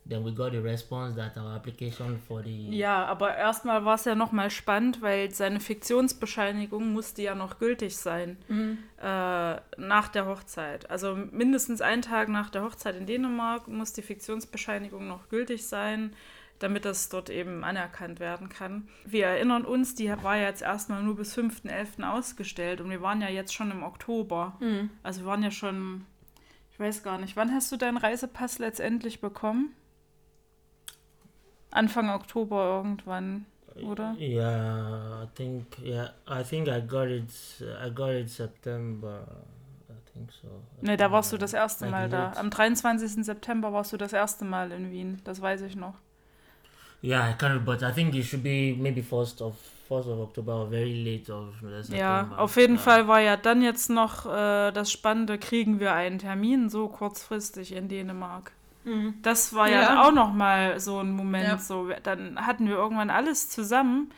then 0.09 0.25
we 0.25 0.31
got 0.33 0.53
a 0.53 0.59
response 0.59 1.15
that 1.15 1.37
our 1.37 1.55
application 1.55 2.19
for 2.27 2.41
the 2.43 2.69
Ja, 2.69 3.05
aber 3.05 3.35
erstmal 3.35 3.85
war 3.85 3.95
es 3.95 4.05
ja 4.05 4.15
nochmal 4.15 4.49
spannend, 4.49 5.01
weil 5.01 5.31
seine 5.31 5.59
Fiktionsbescheinigung 5.59 6.93
musste 6.93 7.21
ja 7.21 7.35
noch 7.35 7.59
gültig 7.59 7.97
sein 7.97 8.37
äh, 9.01 9.55
nach 9.77 10.07
der 10.09 10.25
Hochzeit. 10.25 10.89
Also 10.89 11.15
mindestens 11.31 11.81
einen 11.81 12.01
Tag 12.01 12.29
nach 12.29 12.49
der 12.49 12.63
Hochzeit 12.63 12.95
in 12.95 13.05
Dänemark 13.05 13.67
muss 13.67 13.93
die 13.93 14.01
Fiktionsbescheinigung 14.01 15.07
noch 15.07 15.29
gültig 15.29 15.67
sein, 15.67 16.13
damit 16.59 16.85
das 16.85 17.09
dort 17.09 17.29
eben 17.29 17.63
anerkannt 17.63 18.19
werden 18.19 18.49
kann. 18.49 18.87
Wir 19.05 19.27
erinnern 19.27 19.63
uns, 19.63 19.93
die 19.93 20.09
war 20.23 20.37
ja 20.37 20.43
jetzt 20.45 20.63
erstmal 20.63 21.03
nur 21.03 21.15
bis 21.15 21.37
5.11. 21.37 22.03
ausgestellt 22.03 22.81
und 22.81 22.89
wir 22.89 23.01
waren 23.01 23.21
ja 23.21 23.29
jetzt 23.29 23.53
schon 23.53 23.69
im 23.71 23.83
Oktober. 23.83 24.57
Also 25.03 25.21
wir 25.21 25.27
waren 25.27 25.43
ja 25.43 25.51
schon, 25.51 26.05
ich 26.71 26.79
weiß 26.79 27.03
gar 27.03 27.19
nicht, 27.19 27.35
wann 27.35 27.53
hast 27.53 27.71
du 27.71 27.77
deinen 27.77 27.97
Reisepass 27.97 28.57
letztendlich 28.57 29.21
bekommen? 29.21 29.73
Anfang 31.71 32.09
Oktober 32.09 32.63
irgendwann, 32.77 33.45
oder? 33.83 34.15
Yeah, 34.19 35.23
I 35.23 35.27
think 35.35 35.65
yeah, 35.83 36.09
I 36.29 36.43
think 36.43 36.67
I 36.67 36.81
got 36.81 37.07
it. 37.07 37.29
I 37.61 37.89
got 37.93 38.09
it 38.11 38.29
September. 38.29 39.27
I 39.89 40.11
think 40.13 40.31
so. 40.31 40.47
Ne, 40.81 40.97
da 40.97 41.11
warst 41.11 41.31
du 41.33 41.37
das 41.37 41.53
erste 41.53 41.85
Like 41.85 41.91
Mal 41.91 42.09
da. 42.09 42.23
late. 42.29 42.39
Am 42.39 42.49
23. 42.49 43.23
September 43.25 43.71
warst 43.73 43.93
du 43.93 43.97
das 43.97 44.13
erste 44.13 44.45
Mal 44.45 44.71
in 44.71 44.91
Wien, 44.91 45.21
das 45.23 45.41
weiß 45.41 45.61
ich 45.61 45.75
noch. 45.75 45.95
Yeah, 47.03 47.29
I 47.29 47.33
can't. 47.33 47.63
But 47.63 47.83
I 47.83 47.91
think 47.91 48.15
it 48.15 48.25
should 48.25 48.43
be 48.43 48.75
maybe 48.75 49.03
first 49.03 49.41
of 49.41 49.55
first 49.87 50.07
of 50.09 50.19
October 50.19 50.55
or 50.63 50.67
very 50.69 51.03
late 51.03 51.31
of 51.31 51.53
September. 51.61 51.97
Ja, 51.97 52.29
auf 52.37 52.55
jeden 52.57 52.73
Yeah. 52.75 52.81
Fall 52.83 53.07
war 53.07 53.19
ja 53.21 53.37
dann 53.37 53.61
jetzt 53.61 53.89
noch 53.89 54.25
äh, 54.25 54.71
das 54.71 54.91
Spannende, 54.91 55.37
kriegen 55.37 55.79
wir 55.79 55.93
einen 55.93 56.17
Termin 56.17 56.69
so 56.69 56.87
kurzfristig 56.87 57.73
in 57.75 57.87
Dänemark. 57.87 58.51
Das 59.21 59.53
war 59.53 59.69
ja, 59.69 59.81
Ja. 59.81 60.03
auch 60.03 60.11
noch 60.11 60.33
mal 60.33 60.79
so 60.79 60.99
ein 60.99 61.11
Moment. 61.11 61.47
Ja. 61.47 61.57
So, 61.57 61.89
dann 62.03 62.45
hatten 62.45 62.67
wir 62.67 62.75
irgendwann 62.75 63.09
alles 63.09 63.49
zusammen. 63.49 64.11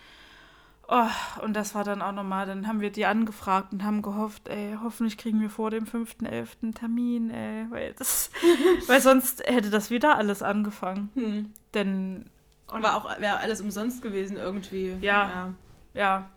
Oh, 0.91 1.05
und 1.43 1.53
das 1.53 1.75
war 1.75 1.83
dann 1.83 2.01
auch 2.01 2.13
nochmal, 2.13 2.47
dann 2.47 2.67
haben 2.67 2.81
wir 2.81 2.91
die 2.91 3.05
angefragt 3.05 3.73
und 3.73 3.83
haben 3.83 4.01
gehofft, 4.01 4.47
ey, 4.47 4.75
hoffentlich 4.83 5.19
kriegen 5.19 5.39
wir 5.39 5.51
vor 5.51 5.69
dem 5.69 5.85
5.11. 5.85 6.47
einen 6.63 6.73
Termin, 6.73 7.29
ey, 7.29 7.67
weil, 7.69 7.93
das, 7.93 8.31
weil 8.87 8.99
sonst 8.99 9.43
hätte 9.45 9.69
das 9.69 9.91
wieder 9.91 10.15
alles 10.17 10.41
angefangen. 10.41 11.09
Hm. 11.13 11.53
Denn 11.75 12.25
War 12.67 12.95
auch 12.95 13.19
wäre 13.19 13.37
alles 13.37 13.61
umsonst 13.61 14.01
gewesen 14.01 14.37
irgendwie. 14.37 14.97
Ja. 15.01 15.53
Ja. 15.93 16.29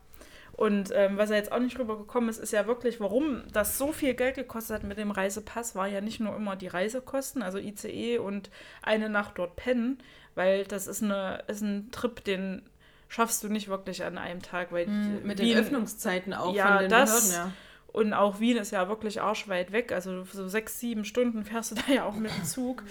Und 0.55 0.91
ähm, 0.95 1.17
was 1.17 1.31
er 1.31 1.37
jetzt 1.39 1.51
auch 1.51 1.59
nicht 1.59 1.79
rübergekommen 1.79 2.29
ist, 2.29 2.39
ist 2.39 2.53
ja 2.53 2.67
wirklich, 2.67 3.01
warum 3.01 3.43
das 3.53 3.79
so 3.79 3.91
viel 3.93 4.15
Geld 4.15 4.35
gekostet 4.37 4.77
hat 4.77 4.85
mit 4.85 4.99
dem 4.99 5.11
Reisepass, 5.11 5.75
war 5.75 5.89
ja 5.89 6.01
nicht 6.01 6.21
nur 6.21 6.37
immer 6.37 6.57
die 6.57 6.69
Reisekosten, 6.69 7.43
also 7.43 7.59
ICE 7.59 8.19
und 8.19 8.51
eine 8.83 9.09
Nacht 9.09 9.39
dort 9.39 9.57
pennen, 9.57 9.99
weil 10.35 10.65
das 10.65 10.87
ist, 10.87 11.03
eine, 11.03 11.43
ist 11.49 11.63
ein 11.63 11.91
Trip, 11.91 12.23
den 12.25 12.63
schaffst 13.09 13.43
du 13.45 13.49
nicht 13.49 13.69
wirklich 13.69 14.05
an 14.05 14.19
einem 14.19 14.43
Tag, 14.43 14.73
weil 14.73 14.87
Hm, 14.87 15.23
Mit 15.27 15.39
den 15.39 15.47
Wien- 15.47 15.59
Öffnungszeiten 15.59 16.35
auch 16.35 16.55
Ja, 16.55 16.69
von 16.69 16.79
den 16.81 16.91
das- 16.91 17.29
Behörden, 17.31 17.33
ja. 17.33 17.53
Und 17.93 18.15
auch 18.15 18.41
Wien 18.41 18.57
ist 18.57 18.71
ja 18.71 18.89
wirklich 18.89 19.21
arschweit 19.21 19.71
weg. 19.71 19.93
Also 19.93 20.25
so 20.25 20.49
sechs, 20.49 20.81
sieben 20.81 21.05
Stunden 21.05 21.45
fährst 21.45 21.73
du 21.73 21.75
da 21.87 21.93
ja 21.93 22.05
auch 22.07 22.15
mit 22.15 22.31
dem 22.35 22.45
Zug. 22.45 22.83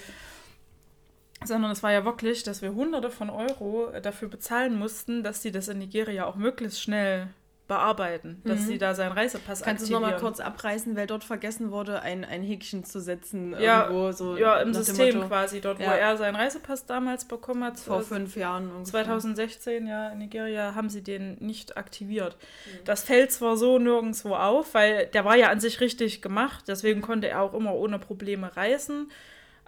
Sondern 1.44 1.72
es 1.72 1.82
war 1.82 1.92
ja 1.92 2.06
wirklich, 2.06 2.44
dass 2.44 2.62
wir 2.62 2.76
Hunderte 2.76 3.10
von 3.10 3.32
Euro 3.32 3.92
dafür 4.04 4.28
bezahlen 4.30 4.78
mussten, 4.78 5.24
dass 5.24 5.42
die 5.42 5.52
das 5.52 5.70
in 5.70 5.80
Nigeria 5.80 6.26
auch 6.26 6.36
möglichst 6.36 6.80
schnell 6.82 7.30
bearbeiten, 7.72 8.42
dass 8.44 8.60
Mhm. 8.62 8.66
sie 8.66 8.78
da 8.78 8.94
seinen 8.94 9.14
Reisepass 9.14 9.62
Kannst 9.62 9.84
du 9.84 9.86
es 9.86 9.90
nochmal 9.92 10.12
aktivieren. 10.16 10.34
kurz 10.36 10.40
abreißen, 10.46 10.96
weil 10.98 11.08
dort 11.08 11.24
vergessen 11.24 11.72
wurde, 11.72 12.02
ein, 12.02 12.26
ein 12.26 12.44
Häkchen 12.44 12.84
zu 12.84 13.00
setzen 13.00 13.56
Ja, 13.58 13.84
irgendwo 13.86 14.12
so 14.12 14.36
Ja, 14.36 14.60
im 14.60 14.74
System 14.74 15.22
quasi, 15.30 15.62
dort 15.62 15.80
wo 15.80 15.84
Ja. 15.84 15.94
er 15.96 16.18
seinen 16.18 16.36
Reisepass 16.36 16.86
damals 16.86 17.24
bekommen 17.24 17.64
hat. 17.64 17.80
vor 17.80 18.02
äh, 18.02 18.04
fünf 18.04 18.36
Jahren 18.36 18.66
ungefähr. 18.72 19.04
2016, 19.06 19.88
ja, 19.88 20.10
in 20.10 20.18
Nigeria 20.18 20.76
haben 20.76 20.90
sie 20.90 21.02
den 21.02 21.38
nicht 21.40 21.78
aktiviert. 21.78 22.36
Mhm. 22.66 22.84
Das 22.84 23.04
fällt 23.04 23.32
zwar 23.32 23.56
so 23.56 23.80
nirgendwo 23.80 24.36
auf, 24.36 24.74
weil 24.74 25.06
der 25.08 25.24
war 25.24 25.38
ja 25.38 25.48
an 25.50 25.60
sich 25.62 25.80
richtig 25.80 26.22
gemacht, 26.22 26.66
deswegen 26.68 27.02
konnte 27.02 27.30
er 27.30 27.42
auch 27.42 27.54
immer 27.54 27.74
ohne 27.74 28.00
Probleme 28.00 28.54
reisen. 28.58 29.10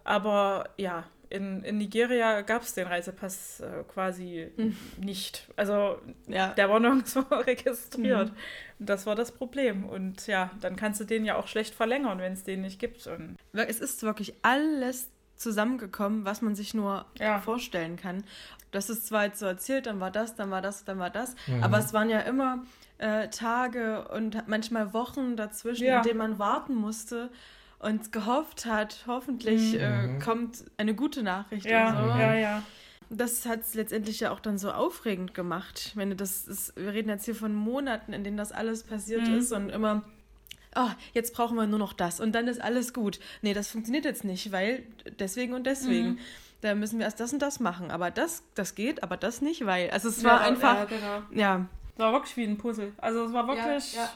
Aber 0.04 0.66
ja, 0.78 1.06
in, 1.34 1.64
in 1.64 1.78
Nigeria 1.80 2.42
gab 2.42 2.62
es 2.62 2.74
den 2.74 2.88
Reisepass 2.88 3.60
äh, 3.60 3.84
quasi 3.92 4.52
Mhm. 4.56 4.78
nicht. 5.00 5.48
Also 5.56 6.00
Ja. 6.28 6.50
der 6.54 6.70
war 6.70 6.80
nirgendwo 6.86 7.22
registriert. 7.36 8.28
Mhm. 8.30 8.36
Und 8.80 8.90
das 8.90 9.06
war 9.06 9.16
das 9.16 9.32
Problem. 9.32 9.84
Und 9.86 10.28
ja, 10.28 10.52
dann 10.62 10.76
kannst 10.76 11.00
du 11.02 11.06
den 11.06 11.26
ja 11.26 11.36
auch 11.36 11.48
schlecht 11.48 11.74
verlängern, 11.76 12.20
wenn 12.20 12.34
es 12.34 12.44
den 12.44 12.62
nicht 12.62 12.80
gibt. 12.80 13.08
Und 13.08 13.36
Es 13.54 13.80
ist 13.80 14.04
wirklich 14.04 14.34
alles 14.44 15.10
zusammengekommen, 15.36 16.24
was 16.26 16.42
man 16.42 16.56
sich 16.56 16.74
nur 16.74 17.06
Ja. 17.20 17.40
vorstellen 17.40 17.98
kann. 17.98 18.24
Das 18.72 18.90
ist 18.90 19.08
zwar 19.08 19.26
jetzt 19.26 19.40
so 19.40 19.46
erzählt, 19.46 19.86
dann 19.88 20.00
war 20.00 20.12
das, 20.12 20.36
dann 20.36 20.50
war 20.52 20.62
das, 20.62 20.84
dann 20.86 21.00
war 21.00 21.10
das, 21.10 21.36
Mhm. 21.48 21.64
aber 21.64 21.78
es 21.80 21.94
waren 21.94 22.10
ja 22.10 22.20
immer 22.20 22.64
äh, 23.00 23.28
Tage 23.30 24.08
und 24.10 24.48
manchmal 24.48 24.94
Wochen 24.94 25.36
dazwischen, 25.36 25.86
Ja. 25.86 25.98
in 25.98 26.04
denen 26.04 26.18
man 26.20 26.40
warten 26.40 26.76
musste 26.76 27.30
und 27.84 28.12
gehofft 28.12 28.66
hat, 28.66 29.04
hoffentlich 29.08 29.74
Mhm. 29.74 29.80
äh, 29.80 30.20
kommt 30.24 30.64
eine 30.78 30.94
gute 30.96 31.24
Nachricht. 31.24 31.66
ja, 31.66 31.92
so. 31.92 32.20
ja, 32.20 32.34
ja. 32.36 32.64
Das 33.10 33.46
hat 33.46 33.62
es 33.62 33.76
letztendlich 33.76 34.22
ja 34.22 34.32
auch 34.32 34.40
dann 34.40 34.58
so 34.58 34.72
aufregend 34.72 35.34
gemacht. 35.36 35.92
Wenn 35.96 36.10
du 36.10 36.16
das 36.16 36.48
ist, 36.48 36.76
wir 36.76 36.94
reden 36.94 37.10
jetzt 37.10 37.26
hier 37.26 37.36
von 37.36 37.54
Monaten, 37.54 38.12
in 38.14 38.24
denen 38.24 38.38
das 38.38 38.52
alles 38.52 38.84
passiert 38.84 39.28
Mhm. 39.28 39.36
ist 39.38 39.52
und 39.52 39.70
immer, 39.70 40.02
oh, 40.76 40.90
jetzt 41.14 41.36
brauchen 41.36 41.56
wir 41.56 41.68
nur 41.68 41.78
noch 41.80 41.94
das 41.94 42.20
und 42.20 42.34
dann 42.34 42.48
ist 42.48 42.60
alles 42.62 42.94
gut. 42.94 43.20
Nee, 43.44 43.54
das 43.54 43.68
funktioniert 43.68 44.06
jetzt 44.06 44.24
nicht, 44.24 44.52
weil 44.52 44.84
deswegen 45.20 45.54
und 45.54 45.66
deswegen. 45.68 46.10
Mhm. 46.12 46.18
Da 46.62 46.76
müssen 46.76 46.98
wir 46.98 47.06
erst 47.06 47.20
das 47.20 47.34
und 47.34 47.40
das 47.42 47.60
machen. 47.60 47.92
Aber 47.92 48.10
das, 48.10 48.42
das 48.56 48.74
geht, 48.74 49.04
aber 49.04 49.18
das 49.18 49.42
nicht, 49.42 49.66
weil. 49.66 49.90
Also 49.90 50.08
es 50.08 50.22
Ja, 50.22 50.30
war 50.30 50.42
einfach, 50.42 50.76
Ja, 50.78 50.86
genau. 50.86 51.22
ja. 51.34 51.66
Es 51.96 52.00
war 52.00 52.14
wirklich 52.14 52.38
wie 52.38 52.46
ein 52.46 52.58
Puzzle. 52.58 52.94
Also 52.98 53.26
es 53.26 53.34
war 53.34 53.46
wirklich. 53.48 53.94
ja. 53.96 54.10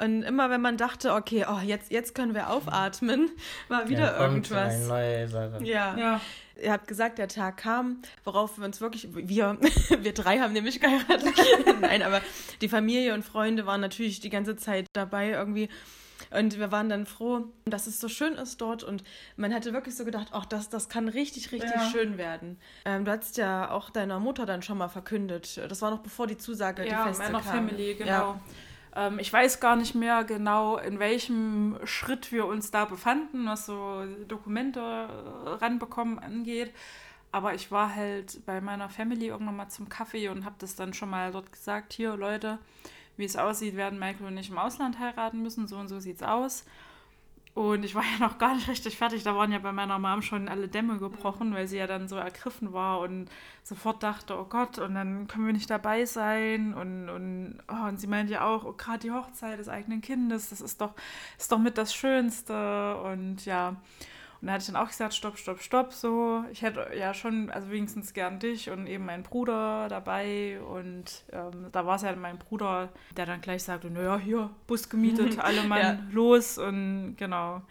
Und 0.00 0.22
immer 0.22 0.50
wenn 0.50 0.60
man 0.60 0.76
dachte, 0.76 1.14
okay, 1.14 1.46
oh, 1.48 1.60
jetzt, 1.64 1.92
jetzt 1.92 2.14
können 2.14 2.34
wir 2.34 2.50
aufatmen, 2.50 3.30
war 3.68 3.88
wieder 3.88 4.16
Ja, 4.16 4.20
irgendwas. 4.20 4.74
Eine 4.74 4.86
neue 4.86 5.28
Sache. 5.28 5.58
Ja. 5.62 5.96
Ja. 5.96 6.20
Ihr 6.60 6.72
habt 6.72 6.88
gesagt, 6.88 7.18
der 7.18 7.28
Tag 7.28 7.58
kam, 7.58 8.00
worauf 8.24 8.56
wir 8.58 8.64
uns 8.64 8.80
wirklich, 8.80 9.08
wir, 9.14 9.58
wir 10.00 10.12
drei 10.14 10.38
haben 10.40 10.54
nämlich 10.54 10.80
geheiratet. 10.80 11.34
Nein, 11.80 12.02
aber 12.02 12.20
die 12.62 12.68
Familie 12.68 13.14
und 13.14 13.24
Freunde 13.24 13.66
waren 13.66 13.80
natürlich 13.80 14.20
die 14.20 14.30
ganze 14.30 14.56
Zeit 14.56 14.86
dabei 14.94 15.30
irgendwie. 15.30 15.68
Und 16.30 16.58
wir 16.58 16.72
waren 16.72 16.88
dann 16.88 17.04
froh, 17.06 17.44
dass 17.66 17.86
es 17.86 18.00
so 18.00 18.08
schön 18.08 18.34
ist 18.34 18.60
dort. 18.60 18.82
Und 18.82 19.04
man 19.36 19.54
hatte 19.54 19.72
wirklich 19.74 19.94
so 19.94 20.04
gedacht, 20.04 20.28
ach, 20.32 20.46
das, 20.46 20.70
das 20.70 20.88
kann 20.88 21.08
richtig, 21.08 21.52
richtig 21.52 21.70
Ja. 21.74 21.90
schön 21.90 22.16
werden. 22.18 22.58
Ähm, 22.86 23.04
du 23.04 23.12
hattest 23.12 23.36
ja 23.36 23.70
auch 23.70 23.90
deiner 23.90 24.18
Mutter 24.18 24.46
dann 24.46 24.62
schon 24.62 24.78
mal 24.78 24.88
verkündet. 24.88 25.60
Das 25.68 25.82
war 25.82 25.90
noch 25.90 26.00
bevor 26.00 26.26
die 26.26 26.38
Zusage, 26.38 26.82
die 26.84 26.88
ja, 26.88 27.04
feste 27.06 27.22
meiner 27.22 27.40
kam. 27.42 27.68
Family, 27.68 27.94
genau. 27.94 28.10
Ja. 28.10 28.40
Ähm, 28.96 29.18
ich 29.18 29.32
weiß 29.32 29.60
gar 29.60 29.76
nicht 29.76 29.94
mehr 29.94 30.24
genau, 30.24 30.78
in 30.78 30.98
welchem 30.98 31.78
Schritt 31.84 32.32
wir 32.32 32.46
uns 32.46 32.70
da 32.70 32.86
befanden, 32.86 33.46
was 33.46 33.66
so 33.66 34.04
Dokumente 34.26 34.80
äh, 34.80 35.48
ranbekommen 35.50 36.18
angeht. 36.18 36.72
Aber 37.30 37.54
ich 37.54 37.70
war 37.70 37.94
halt 37.94 38.44
bei 38.46 38.60
meiner 38.60 38.88
Family 38.88 39.26
irgendwann 39.26 39.56
mal 39.56 39.68
zum 39.68 39.88
Kaffee 39.88 40.28
und 40.28 40.44
habe 40.44 40.56
das 40.58 40.74
dann 40.74 40.94
schon 40.94 41.10
mal 41.10 41.32
dort 41.32 41.52
gesagt, 41.52 41.92
hier 41.92 42.16
Leute, 42.16 42.58
wie 43.18 43.24
es 43.24 43.36
aussieht, 43.36 43.76
werden 43.76 43.98
Michael 43.98 44.26
und 44.26 44.38
ich 44.38 44.48
im 44.48 44.58
Ausland 44.58 44.98
heiraten 44.98 45.42
müssen, 45.42 45.66
so 45.66 45.76
und 45.76 45.88
so 45.88 46.00
sieht's 46.00 46.22
aus. 46.22 46.64
Und 47.56 47.86
ich 47.86 47.94
war 47.94 48.02
ja 48.02 48.18
noch 48.18 48.36
gar 48.36 48.54
nicht 48.54 48.68
richtig 48.68 48.98
fertig. 48.98 49.22
Da 49.22 49.34
waren 49.34 49.50
ja 49.50 49.58
bei 49.58 49.72
meiner 49.72 49.98
Mom 49.98 50.20
schon 50.20 50.46
alle 50.46 50.68
Dämme 50.68 50.98
gebrochen, 50.98 51.54
weil 51.54 51.66
sie 51.66 51.78
ja 51.78 51.86
dann 51.86 52.06
so 52.06 52.16
ergriffen 52.16 52.74
war 52.74 53.00
und 53.00 53.30
sofort 53.62 54.02
dachte, 54.02 54.38
oh 54.38 54.44
Gott, 54.44 54.78
und 54.78 54.94
dann 54.94 55.26
können 55.26 55.46
wir 55.46 55.54
nicht 55.54 55.70
dabei 55.70 56.04
sein. 56.04 56.74
Und, 56.74 57.08
und, 57.08 57.58
oh, 57.68 57.88
und 57.88 57.98
sie 57.98 58.08
meinte 58.08 58.34
ja 58.34 58.44
auch, 58.46 58.66
oh, 58.66 58.74
gerade 58.74 58.98
die 58.98 59.10
Hochzeit 59.10 59.58
des 59.58 59.70
eigenen 59.70 60.02
Kindes, 60.02 60.50
das 60.50 60.60
ist 60.60 60.82
doch, 60.82 60.92
ist 61.38 61.50
doch 61.50 61.58
mit 61.58 61.78
das 61.78 61.94
Schönste. 61.94 62.98
Und 62.98 63.46
ja, 63.46 63.76
und 64.40 64.48
da 64.48 64.52
hatte 64.54 64.62
ich 64.62 64.66
dann 64.66 64.76
auch 64.76 64.88
gesagt, 64.88 65.14
stopp, 65.14 65.38
stopp, 65.38 65.60
stopp, 65.60 65.92
so. 65.92 66.44
Ich 66.52 66.62
hätte 66.62 66.88
ja 66.94 67.14
schon, 67.14 67.50
also 67.50 67.70
wenigstens 67.70 68.12
gern 68.12 68.38
dich 68.38 68.70
und 68.70 68.86
eben 68.86 69.04
meinen 69.06 69.22
Bruder 69.22 69.88
dabei. 69.88 70.60
Und 70.60 71.24
ähm, 71.32 71.68
da 71.72 71.86
war 71.86 71.96
es 71.96 72.02
ja 72.02 72.14
mein 72.16 72.38
Bruder, 72.38 72.90
der 73.16 73.26
dann 73.26 73.40
gleich 73.40 73.64
sagte, 73.64 73.90
naja, 73.90 74.18
hier, 74.18 74.50
Bus 74.66 74.88
gemietet, 74.88 75.38
alle 75.42 75.62
Mann 75.62 75.78
Ja. 75.80 75.98
los. 76.12 76.58
Und 76.58 77.16
genau, 77.16 77.62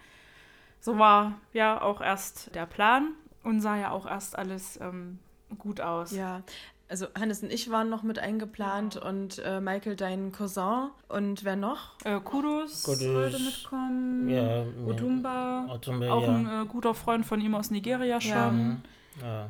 so 0.80 0.98
war 0.98 1.34
ja 1.52 1.80
auch 1.80 2.00
erst 2.00 2.54
der 2.54 2.66
Plan 2.66 3.12
und 3.42 3.60
sah 3.60 3.76
ja 3.76 3.90
auch 3.90 4.06
erst 4.06 4.36
alles 4.36 4.78
ähm, 4.80 5.18
gut 5.58 5.80
aus. 5.80 6.10
Ja, 6.10 6.42
also 6.88 7.06
Hannes 7.18 7.42
und 7.42 7.52
ich 7.52 7.70
waren 7.70 7.88
noch 7.90 8.02
mit 8.02 8.18
eingeplant 8.18 8.96
und 8.96 9.38
äh, 9.44 9.60
Michael, 9.60 9.96
dein 9.96 10.32
Cousin 10.32 10.90
und 11.08 11.44
wer 11.44 11.56
noch? 11.56 11.94
Äh, 12.04 12.20
Kudos, 12.20 12.84
Kudus. 12.84 13.00
sollte 13.00 13.38
mitkommen. 13.40 14.28
Ja, 14.28 14.64
Otumba, 14.86 15.66
Otumba, 15.68 16.10
auch 16.10 16.22
ja. 16.22 16.34
ein 16.34 16.46
äh, 16.46 16.66
guter 16.66 16.94
Freund 16.94 17.26
von 17.26 17.40
ihm 17.40 17.54
aus 17.54 17.70
Nigeria 17.70 18.20
schon. 18.20 18.32
Ja. 18.32 18.50
Mhm. 18.50 18.82
Ja. 19.22 19.48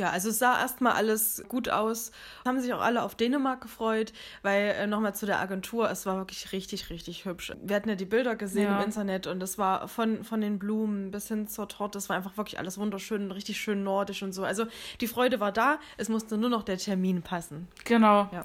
Ja, 0.00 0.08
also 0.10 0.30
es 0.30 0.38
sah 0.38 0.58
erstmal 0.58 0.92
alles 0.94 1.44
gut 1.48 1.68
aus. 1.68 2.10
Haben 2.46 2.58
sich 2.58 2.72
auch 2.72 2.80
alle 2.80 3.02
auf 3.02 3.14
Dänemark 3.16 3.60
gefreut, 3.60 4.14
weil 4.40 4.70
äh, 4.78 4.86
nochmal 4.86 5.14
zu 5.14 5.26
der 5.26 5.40
Agentur, 5.40 5.90
es 5.90 6.06
war 6.06 6.16
wirklich 6.16 6.52
richtig, 6.52 6.88
richtig 6.88 7.26
hübsch. 7.26 7.52
Wir 7.62 7.76
hatten 7.76 7.90
ja 7.90 7.96
die 7.96 8.06
Bilder 8.06 8.34
gesehen 8.34 8.64
Ja. 8.64 8.78
im 8.78 8.84
Internet 8.86 9.26
und 9.26 9.42
es 9.42 9.58
war 9.58 9.88
von, 9.88 10.24
von 10.24 10.40
den 10.40 10.58
Blumen 10.58 11.10
bis 11.10 11.28
hin 11.28 11.48
zur 11.48 11.68
Torte, 11.68 11.98
es 11.98 12.08
war 12.08 12.16
einfach 12.16 12.38
wirklich 12.38 12.58
alles 12.58 12.78
wunderschön, 12.78 13.24
und 13.24 13.32
richtig 13.32 13.60
schön 13.60 13.84
nordisch 13.84 14.22
und 14.22 14.32
so. 14.32 14.42
Also 14.42 14.64
die 15.02 15.06
Freude 15.06 15.38
war 15.38 15.52
da, 15.52 15.78
es 15.98 16.08
musste 16.08 16.38
nur 16.38 16.48
noch 16.48 16.62
der 16.62 16.78
Termin 16.78 17.20
passen. 17.20 17.68
Genau. 17.84 18.28
Ja. 18.32 18.44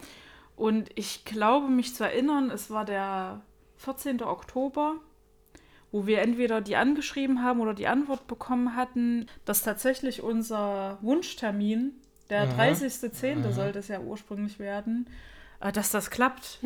Und 0.58 0.90
ich 0.96 1.24
glaube, 1.24 1.68
mich 1.70 1.96
zu 1.96 2.04
erinnern, 2.04 2.52
es 2.52 2.70
war 2.70 2.84
der 2.84 3.42
14. 3.78 4.22
Oktober, 4.24 4.96
wo 5.96 6.06
wir 6.08 6.20
entweder 6.22 6.60
die 6.60 6.76
angeschrieben 6.76 7.42
haben 7.42 7.62
oder 7.62 7.74
die 7.74 7.88
Antwort 7.88 8.28
bekommen 8.28 8.76
hatten, 8.76 9.28
dass 9.46 9.64
tatsächlich 9.64 10.22
unser 10.22 10.98
Wunschtermin, 11.02 11.94
der 12.30 12.48
Mhm. 12.48 12.52
30.10. 12.52 13.54
sollte 13.54 13.80
es 13.80 13.88
ja 13.88 14.02
ursprünglich 14.02 14.60
werden, 14.60 15.08
äh, 15.62 15.72
dass 15.72 15.92
das 15.92 16.10
klappt. 16.10 16.60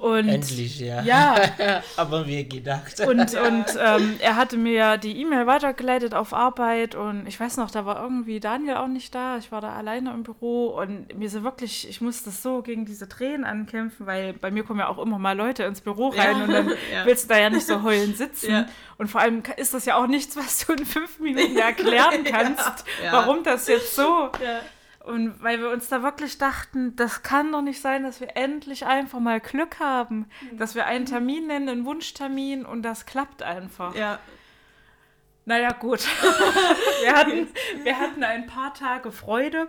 Und 0.00 0.28
Endlich, 0.28 0.80
ja. 0.80 1.02
ja, 1.02 1.34
Haben 1.96 2.26
wir 2.26 2.44
gedacht. 2.44 3.00
und, 3.00 3.18
und 3.34 3.64
ähm, 3.80 4.16
er 4.20 4.36
hatte 4.36 4.56
mir 4.56 4.96
die 4.96 5.20
E-Mail 5.20 5.46
weitergeleitet 5.46 6.14
auf 6.14 6.32
Arbeit 6.32 6.94
und 6.94 7.26
ich 7.26 7.38
weiß 7.38 7.56
noch, 7.56 7.70
da 7.70 7.84
war 7.84 8.00
irgendwie 8.02 8.40
Daniel 8.40 8.76
auch 8.76 8.86
nicht 8.88 9.14
da. 9.14 9.38
Ich 9.38 9.50
war 9.50 9.60
da 9.60 9.72
alleine 9.74 10.10
im 10.12 10.22
Büro 10.22 10.68
und 10.68 11.16
mir 11.18 11.28
so 11.30 11.42
wirklich, 11.42 11.88
ich 11.88 12.00
musste 12.00 12.30
so 12.30 12.62
gegen 12.62 12.84
diese 12.84 13.08
Tränen 13.08 13.44
ankämpfen, 13.44 14.06
weil 14.06 14.32
bei 14.34 14.50
mir 14.50 14.62
kommen 14.64 14.80
ja 14.80 14.88
auch 14.88 14.98
immer 14.98 15.18
mal 15.18 15.36
Leute 15.36 15.64
ins 15.64 15.80
Büro 15.80 16.08
rein 16.08 16.36
Ja. 16.38 16.44
und 16.44 16.52
dann 16.52 16.68
Ja. 16.92 17.04
willst 17.04 17.24
du 17.24 17.28
da 17.34 17.38
ja 17.40 17.50
nicht 17.50 17.66
so 17.66 17.82
heulend 17.82 18.16
sitzen. 18.16 18.50
Ja. 18.50 18.66
Und 18.98 19.08
vor 19.08 19.20
allem 19.20 19.42
ist 19.56 19.74
das 19.74 19.84
ja 19.84 19.96
auch 19.96 20.06
nichts, 20.06 20.36
was 20.36 20.66
du 20.66 20.72
in 20.74 20.86
fünf 20.86 21.18
Minuten 21.18 21.56
erklären 21.58 22.24
kannst, 22.24 22.84
warum 23.10 23.42
das 23.42 23.66
jetzt 23.68 23.94
so. 23.96 24.30
Und 25.08 25.42
weil 25.42 25.58
wir 25.58 25.70
uns 25.70 25.88
da 25.88 26.02
wirklich 26.02 26.36
dachten, 26.36 26.94
das 26.94 27.22
kann 27.22 27.50
doch 27.50 27.62
nicht 27.62 27.80
sein, 27.80 28.02
dass 28.02 28.20
wir 28.20 28.36
endlich 28.36 28.84
einfach 28.84 29.20
mal 29.20 29.40
Glück 29.40 29.80
haben, 29.80 30.26
dass 30.58 30.74
wir 30.74 30.84
einen 30.84 31.06
Termin 31.06 31.46
nennen, 31.46 31.68
einen 31.70 31.84
Wunschtermin 31.86 32.66
und 32.66 32.82
das 32.82 33.06
klappt 33.06 33.42
einfach. 33.42 33.94
Ja, 33.94 34.18
Naja, 35.48 35.72
gut. 35.72 36.00
wir, 37.02 37.12
hatten, 37.14 37.48
wir 37.82 37.98
hatten 37.98 38.22
ein 38.22 38.46
paar 38.46 38.74
Tage 38.74 39.10
Freude. 39.10 39.66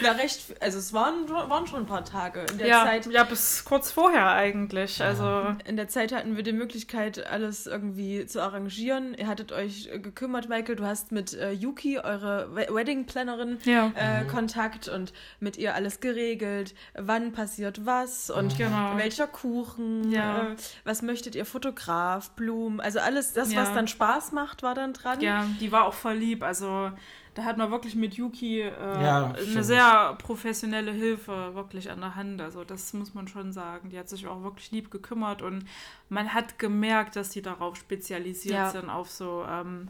ja 0.00 0.12
recht, 0.12 0.54
also 0.62 0.78
es 0.78 0.94
waren, 0.94 1.28
waren 1.28 1.66
schon 1.66 1.80
ein 1.80 1.86
paar 1.86 2.06
Tage. 2.06 2.46
In 2.50 2.56
der 2.56 2.66
Ja, 2.68 2.84
Zeit 2.86 3.04
ja, 3.06 3.24
bis 3.24 3.66
kurz 3.66 3.90
vorher 3.92 4.30
eigentlich. 4.30 5.02
Also, 5.02 5.54
In 5.66 5.76
der 5.76 5.88
Zeit 5.88 6.14
hatten 6.14 6.36
wir 6.36 6.42
die 6.42 6.54
Möglichkeit, 6.54 7.26
alles 7.26 7.66
irgendwie 7.66 8.24
zu 8.24 8.40
arrangieren. 8.42 9.12
Ihr 9.12 9.26
hattet 9.26 9.52
euch 9.52 9.90
äh, 9.92 9.98
gekümmert, 9.98 10.48
Michael. 10.48 10.76
Du 10.76 10.86
hast 10.86 11.12
mit 11.12 11.34
äh, 11.34 11.52
Yuki, 11.52 11.98
eure 11.98 12.48
We 12.56 12.66
Wedding-Plannerin, 12.70 13.58
ja. 13.64 13.92
äh, 13.94 14.24
Kontakt 14.24 14.88
und 14.88 15.12
mit 15.38 15.58
ihr 15.58 15.74
alles 15.74 16.00
geregelt. 16.00 16.74
Wann 16.94 17.32
passiert 17.32 17.84
was 17.84 18.30
und 18.30 18.56
Genau. 18.56 18.96
welcher 18.96 19.26
Kuchen. 19.26 20.10
Ja. 20.10 20.52
Äh, 20.52 20.56
was 20.84 21.02
möchtet 21.02 21.34
ihr? 21.34 21.44
Fotograf, 21.44 22.30
Blumen. 22.30 22.80
Also 22.80 23.00
alles, 23.00 23.34
das, 23.34 23.52
Ja. 23.52 23.60
was 23.60 23.74
dann 23.74 23.86
Spaß 23.86 24.32
macht, 24.32 24.61
war 24.62 24.74
dann 24.74 24.92
dran. 24.92 25.20
Ja, 25.20 25.46
die 25.60 25.72
war 25.72 25.84
auch 25.84 25.94
voll 25.94 26.14
lieb. 26.14 26.42
Also 26.42 26.90
da 27.34 27.44
hat 27.44 27.56
man 27.56 27.70
wirklich 27.70 27.94
mit 27.94 28.14
Yuki 28.14 28.60
äh, 28.60 28.70
ja, 28.70 29.32
eine 29.32 29.64
sehr 29.64 30.16
professionelle 30.18 30.92
Hilfe 30.92 31.54
wirklich 31.54 31.90
an 31.90 32.00
der 32.00 32.14
Hand. 32.14 32.40
Also 32.40 32.64
das 32.64 32.92
muss 32.92 33.14
man 33.14 33.26
schon 33.26 33.52
sagen. 33.52 33.88
Die 33.88 33.98
hat 33.98 34.08
sich 34.08 34.26
auch 34.26 34.42
wirklich 34.42 34.70
lieb 34.70 34.90
gekümmert 34.90 35.40
und 35.40 35.64
man 36.08 36.34
hat 36.34 36.58
gemerkt, 36.58 37.16
dass 37.16 37.30
die 37.30 37.42
darauf 37.42 37.76
spezialisiert 37.76 38.54
ja. 38.54 38.70
sind, 38.70 38.90
auf 38.90 39.10
so 39.10 39.44
ähm, 39.48 39.88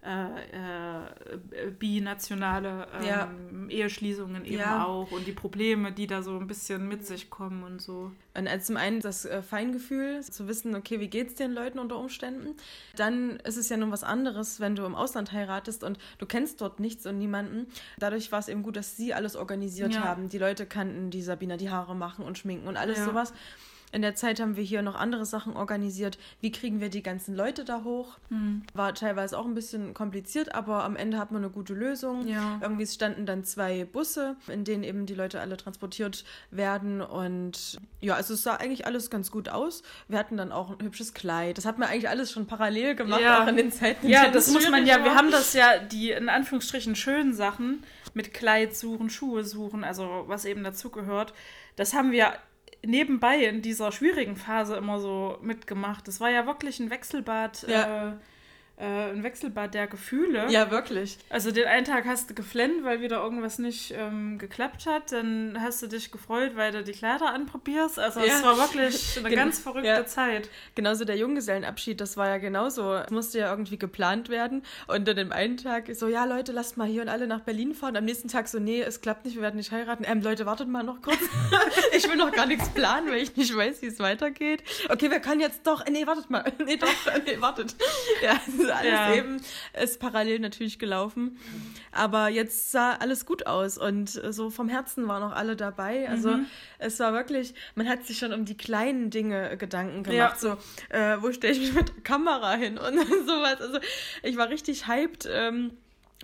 äh, 0.00 1.66
äh, 1.66 1.70
binationale 1.76 2.86
ähm, 3.00 3.04
ja. 3.04 3.30
Eheschließungen 3.68 4.44
eben 4.44 4.58
ja. 4.58 4.84
auch 4.84 5.10
und 5.10 5.26
die 5.26 5.32
Probleme, 5.32 5.90
die 5.90 6.06
da 6.06 6.22
so 6.22 6.38
ein 6.38 6.46
bisschen 6.46 6.86
mit 6.86 7.04
sich 7.04 7.30
kommen 7.30 7.64
und 7.64 7.82
so. 7.82 8.12
Und 8.34 8.46
also 8.46 8.66
zum 8.66 8.76
einen 8.76 9.00
das 9.00 9.24
äh, 9.24 9.42
Feingefühl, 9.42 10.22
zu 10.22 10.46
wissen, 10.46 10.76
okay, 10.76 11.00
wie 11.00 11.08
geht 11.08 11.28
es 11.28 11.34
den 11.34 11.52
Leuten 11.52 11.80
unter 11.80 11.98
Umständen. 11.98 12.54
Dann 12.94 13.40
ist 13.40 13.56
es 13.56 13.68
ja 13.70 13.76
nun 13.76 13.90
was 13.90 14.04
anderes, 14.04 14.60
wenn 14.60 14.76
du 14.76 14.84
im 14.84 14.94
Ausland 14.94 15.32
heiratest 15.32 15.82
und 15.82 15.98
du 16.18 16.26
kennst 16.26 16.60
dort 16.60 16.78
nichts 16.78 17.04
und 17.04 17.18
niemanden. 17.18 17.66
Dadurch 17.98 18.30
war 18.30 18.38
es 18.38 18.46
eben 18.46 18.62
gut, 18.62 18.76
dass 18.76 18.96
sie 18.96 19.14
alles 19.14 19.34
organisiert 19.34 19.94
ja. 19.94 20.04
haben. 20.04 20.28
Die 20.28 20.38
Leute 20.38 20.64
kannten 20.64 21.10
die 21.10 21.22
Sabina 21.22 21.56
die 21.56 21.70
Haare 21.70 21.96
machen 21.96 22.24
und 22.24 22.38
schminken 22.38 22.68
und 22.68 22.76
alles 22.76 23.04
sowas. 23.04 23.32
In 23.90 24.02
der 24.02 24.14
Zeit 24.14 24.38
haben 24.40 24.56
wir 24.56 24.64
hier 24.64 24.82
noch 24.82 24.94
andere 24.94 25.24
Sachen 25.24 25.56
organisiert. 25.56 26.18
Wie 26.40 26.52
kriegen 26.52 26.80
wir 26.80 26.90
die 26.90 27.02
ganzen 27.02 27.34
Leute 27.34 27.64
da 27.64 27.84
hoch? 27.84 28.18
Mhm. 28.28 28.62
War 28.74 28.94
teilweise 28.94 29.38
auch 29.38 29.46
ein 29.46 29.54
bisschen 29.54 29.94
kompliziert, 29.94 30.54
aber 30.54 30.84
am 30.84 30.94
Ende 30.94 31.18
hat 31.18 31.32
man 31.32 31.42
eine 31.42 31.50
gute 31.50 31.72
Lösung. 31.72 32.26
Ja. 32.26 32.58
Irgendwie 32.60 32.86
standen 32.86 33.24
dann 33.24 33.44
zwei 33.44 33.84
Busse, 33.84 34.36
in 34.48 34.64
denen 34.64 34.84
eben 34.84 35.06
die 35.06 35.14
Leute 35.14 35.40
alle 35.40 35.56
transportiert 35.56 36.24
werden. 36.50 37.00
Und 37.00 37.78
ja, 38.00 38.14
also 38.14 38.34
es 38.34 38.42
sah 38.42 38.56
eigentlich 38.56 38.86
alles 38.86 39.08
ganz 39.08 39.30
gut 39.30 39.48
aus. 39.48 39.82
Wir 40.06 40.18
hatten 40.18 40.36
dann 40.36 40.52
auch 40.52 40.70
ein 40.70 40.84
hübsches 40.84 41.14
Kleid. 41.14 41.56
Das 41.56 41.64
hat 41.64 41.78
man 41.78 41.88
eigentlich 41.88 42.10
alles 42.10 42.30
schon 42.30 42.46
parallel 42.46 42.94
gemacht, 42.94 43.22
ja. 43.22 43.42
auch 43.42 43.48
in 43.48 43.56
den 43.56 43.72
Zeiten. 43.72 44.06
Ja, 44.08 44.28
das 44.28 44.50
muss 44.52 44.68
man 44.68 44.86
ja. 44.86 45.02
Wir 45.02 45.14
haben 45.14 45.30
das 45.30 45.54
ja, 45.54 45.78
die 45.78 46.10
in 46.10 46.28
Anführungsstrichen 46.28 46.94
schönen 46.94 47.32
Sachen 47.32 47.82
mit 48.12 48.34
Kleid 48.34 48.76
suchen, 48.76 49.08
Schuhe 49.08 49.44
suchen, 49.44 49.84
also 49.84 50.24
was 50.26 50.44
eben 50.44 50.62
dazugehört. 50.62 51.32
Das 51.76 51.94
haben 51.94 52.10
wir 52.10 52.34
nebenbei 52.84 53.44
in 53.44 53.62
dieser 53.62 53.92
schwierigen 53.92 54.36
Phase 54.36 54.76
immer 54.76 55.00
so 55.00 55.38
mitgemacht. 55.42 56.08
Das 56.08 56.20
war 56.20 56.30
ja 56.30 56.46
wirklich 56.46 56.80
ein 56.80 56.90
Wechselbad. 56.90 57.66
Ja. 57.68 58.08
Äh, 58.08 58.12
äh, 58.78 59.10
ein 59.10 59.22
Wechselbad 59.22 59.74
der 59.74 59.86
Gefühle. 59.86 60.46
Ja, 60.50 60.70
wirklich. 60.70 61.18
Also 61.30 61.50
den 61.50 61.66
einen 61.66 61.84
Tag 61.84 62.06
hast 62.06 62.30
du 62.30 62.34
geflennt, 62.34 62.84
weil 62.84 63.00
wieder 63.00 63.22
irgendwas 63.22 63.58
nicht 63.58 63.92
ähm, 63.96 64.38
geklappt 64.38 64.86
hat. 64.86 65.12
Dann 65.12 65.58
hast 65.60 65.82
du 65.82 65.88
dich 65.88 66.12
gefreut, 66.12 66.52
weil 66.54 66.72
du 66.72 66.84
die 66.84 66.92
Kleider 66.92 67.32
anprobierst. 67.32 67.98
Also 67.98 68.20
es 68.20 68.42
war 68.42 68.56
wirklich 68.56 69.18
eine 69.24 69.34
ganz 69.34 69.58
verrückte 69.58 69.88
ja. 69.88 70.06
Zeit. 70.06 70.48
Genauso 70.74 71.04
der 71.04 71.16
Junggesellenabschied, 71.16 72.00
das 72.00 72.16
war 72.16 72.28
ja 72.28 72.38
genauso. 72.38 72.94
Es 72.94 73.10
musste 73.10 73.40
ja 73.40 73.50
irgendwie 73.50 73.78
geplant 73.78 74.28
werden. 74.28 74.62
Und 74.86 75.08
dann 75.08 75.18
am 75.18 75.32
einen 75.32 75.56
Tag 75.56 75.88
so, 75.94 76.06
ja 76.06 76.24
Leute, 76.24 76.52
lasst 76.52 76.76
mal 76.76 76.86
hier 76.86 77.02
und 77.02 77.08
alle 77.08 77.26
nach 77.26 77.40
Berlin 77.40 77.74
fahren. 77.74 77.96
Am 77.96 78.04
nächsten 78.04 78.28
Tag 78.28 78.46
so, 78.48 78.58
nee, 78.58 78.80
es 78.80 79.00
klappt 79.00 79.24
nicht, 79.24 79.34
wir 79.34 79.42
werden 79.42 79.56
nicht 79.56 79.72
heiraten. 79.72 80.04
Ähm, 80.06 80.22
Leute, 80.22 80.46
wartet 80.46 80.68
mal 80.68 80.84
noch 80.84 81.02
kurz. 81.02 81.18
ich 81.96 82.08
will 82.08 82.16
noch 82.16 82.30
gar 82.32 82.46
nichts 82.46 82.68
planen, 82.70 83.10
weil 83.10 83.18
ich 83.18 83.36
nicht 83.36 83.54
weiß, 83.56 83.82
wie 83.82 83.86
es 83.86 83.98
weitergeht. 83.98 84.62
Okay, 84.88 85.10
wir 85.10 85.20
können 85.20 85.40
jetzt 85.40 85.66
doch, 85.66 85.84
nee, 85.86 86.06
wartet 86.06 86.30
mal. 86.30 86.44
Nee, 86.68 86.76
doch, 86.76 86.88
nee, 87.24 87.40
wartet. 87.40 87.74
Ja, 88.20 88.38
alles 88.76 88.92
ja. 88.92 89.14
eben 89.14 89.40
ist 89.80 90.00
parallel 90.00 90.40
natürlich 90.40 90.78
gelaufen. 90.78 91.38
Aber 91.92 92.28
jetzt 92.28 92.72
sah 92.72 92.94
alles 92.94 93.26
gut 93.26 93.46
aus 93.46 93.78
und 93.78 94.08
so 94.08 94.50
vom 94.50 94.68
Herzen 94.68 95.08
waren 95.08 95.22
auch 95.22 95.34
alle 95.34 95.56
dabei. 95.56 96.08
Also 96.08 96.36
mhm. 96.36 96.46
es 96.78 96.98
war 97.00 97.12
wirklich, 97.12 97.54
man 97.74 97.88
hat 97.88 98.04
sich 98.04 98.18
schon 98.18 98.32
um 98.32 98.44
die 98.44 98.56
kleinen 98.56 99.10
Dinge 99.10 99.56
Gedanken 99.56 100.02
gemacht. 100.02 100.36
Ja. 100.42 100.56
So, 100.56 100.56
äh, 100.88 101.16
wo 101.20 101.32
stelle 101.32 101.54
ich 101.54 101.60
mich 101.60 101.72
mit 101.74 101.88
der 101.88 102.02
Kamera 102.02 102.54
hin 102.54 102.78
und 102.78 102.98
sowas. 103.26 103.60
Also 103.60 103.78
ich 104.22 104.36
war 104.36 104.48
richtig 104.48 104.86
hyped. 104.86 105.28
Ähm, 105.30 105.72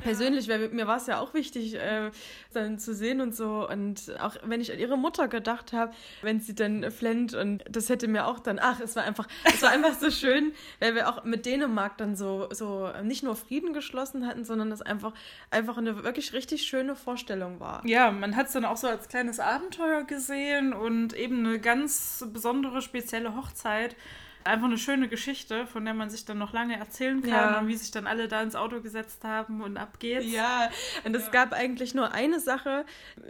persönlich, 0.02 0.48
weil 0.48 0.68
mir 0.70 0.86
war 0.86 0.96
es 0.96 1.06
ja 1.06 1.20
auch 1.20 1.34
wichtig, 1.34 1.74
äh, 1.76 2.10
dann 2.52 2.78
zu 2.78 2.94
sehen 2.94 3.20
und 3.20 3.34
so. 3.34 3.68
Und 3.68 4.12
auch 4.20 4.36
wenn 4.42 4.60
ich 4.60 4.72
an 4.72 4.78
ihre 4.78 4.98
Mutter 4.98 5.28
gedacht 5.28 5.72
habe, 5.72 5.92
wenn 6.22 6.40
sie 6.40 6.54
dann 6.54 6.90
flennt 6.90 7.34
und 7.34 7.64
das 7.70 7.88
hätte 7.88 8.08
mir 8.08 8.26
auch 8.26 8.40
dann, 8.40 8.58
ach, 8.60 8.80
es 8.80 8.96
war 8.96 9.04
einfach, 9.04 9.28
es 9.44 9.62
war 9.62 9.70
einfach 9.70 9.94
so 9.94 10.10
schön, 10.10 10.52
weil 10.80 10.94
wir 10.94 11.08
auch 11.08 11.24
mit 11.24 11.46
Dänemark 11.46 11.96
dann 11.98 12.16
so, 12.16 12.48
so 12.50 12.90
nicht 13.02 13.22
nur 13.22 13.36
Frieden 13.36 13.72
geschlossen 13.72 14.26
hatten, 14.26 14.44
sondern 14.44 14.70
das 14.70 14.82
einfach, 14.82 15.12
einfach 15.50 15.78
eine 15.78 16.02
wirklich 16.02 16.32
richtig 16.32 16.62
schöne 16.62 16.96
Vorstellung 16.96 17.60
war. 17.60 17.86
Ja, 17.86 18.10
man 18.10 18.34
hat 18.36 18.46
es 18.46 18.52
dann 18.52 18.64
auch 18.64 18.76
so 18.76 18.88
als 18.88 19.08
kleines 19.08 19.38
Abenteuer 19.38 20.04
gesehen 20.04 20.72
und 20.72 21.12
eben 21.12 21.46
eine 21.46 21.60
ganz 21.60 22.24
besondere, 22.32 22.82
spezielle 22.82 23.36
Hochzeit 23.36 23.94
einfach 24.44 24.66
eine 24.66 24.78
schöne 24.78 25.08
Geschichte, 25.08 25.66
von 25.66 25.84
der 25.84 25.94
man 25.94 26.10
sich 26.10 26.24
dann 26.24 26.38
noch 26.38 26.52
lange 26.52 26.78
erzählen 26.78 27.22
kann 27.22 27.30
ja. 27.30 27.58
und 27.58 27.68
wie 27.68 27.76
sich 27.76 27.90
dann 27.90 28.06
alle 28.06 28.28
da 28.28 28.42
ins 28.42 28.54
Auto 28.54 28.80
gesetzt 28.80 29.24
haben 29.24 29.62
und 29.62 29.76
ab 29.76 29.98
geht's. 29.98 30.30
Ja, 30.30 30.70
und 31.04 31.14
es 31.16 31.26
ja. 31.26 31.30
gab 31.30 31.52
eigentlich 31.52 31.94
nur 31.94 32.12
eine 32.12 32.40
Sache, 32.40 32.84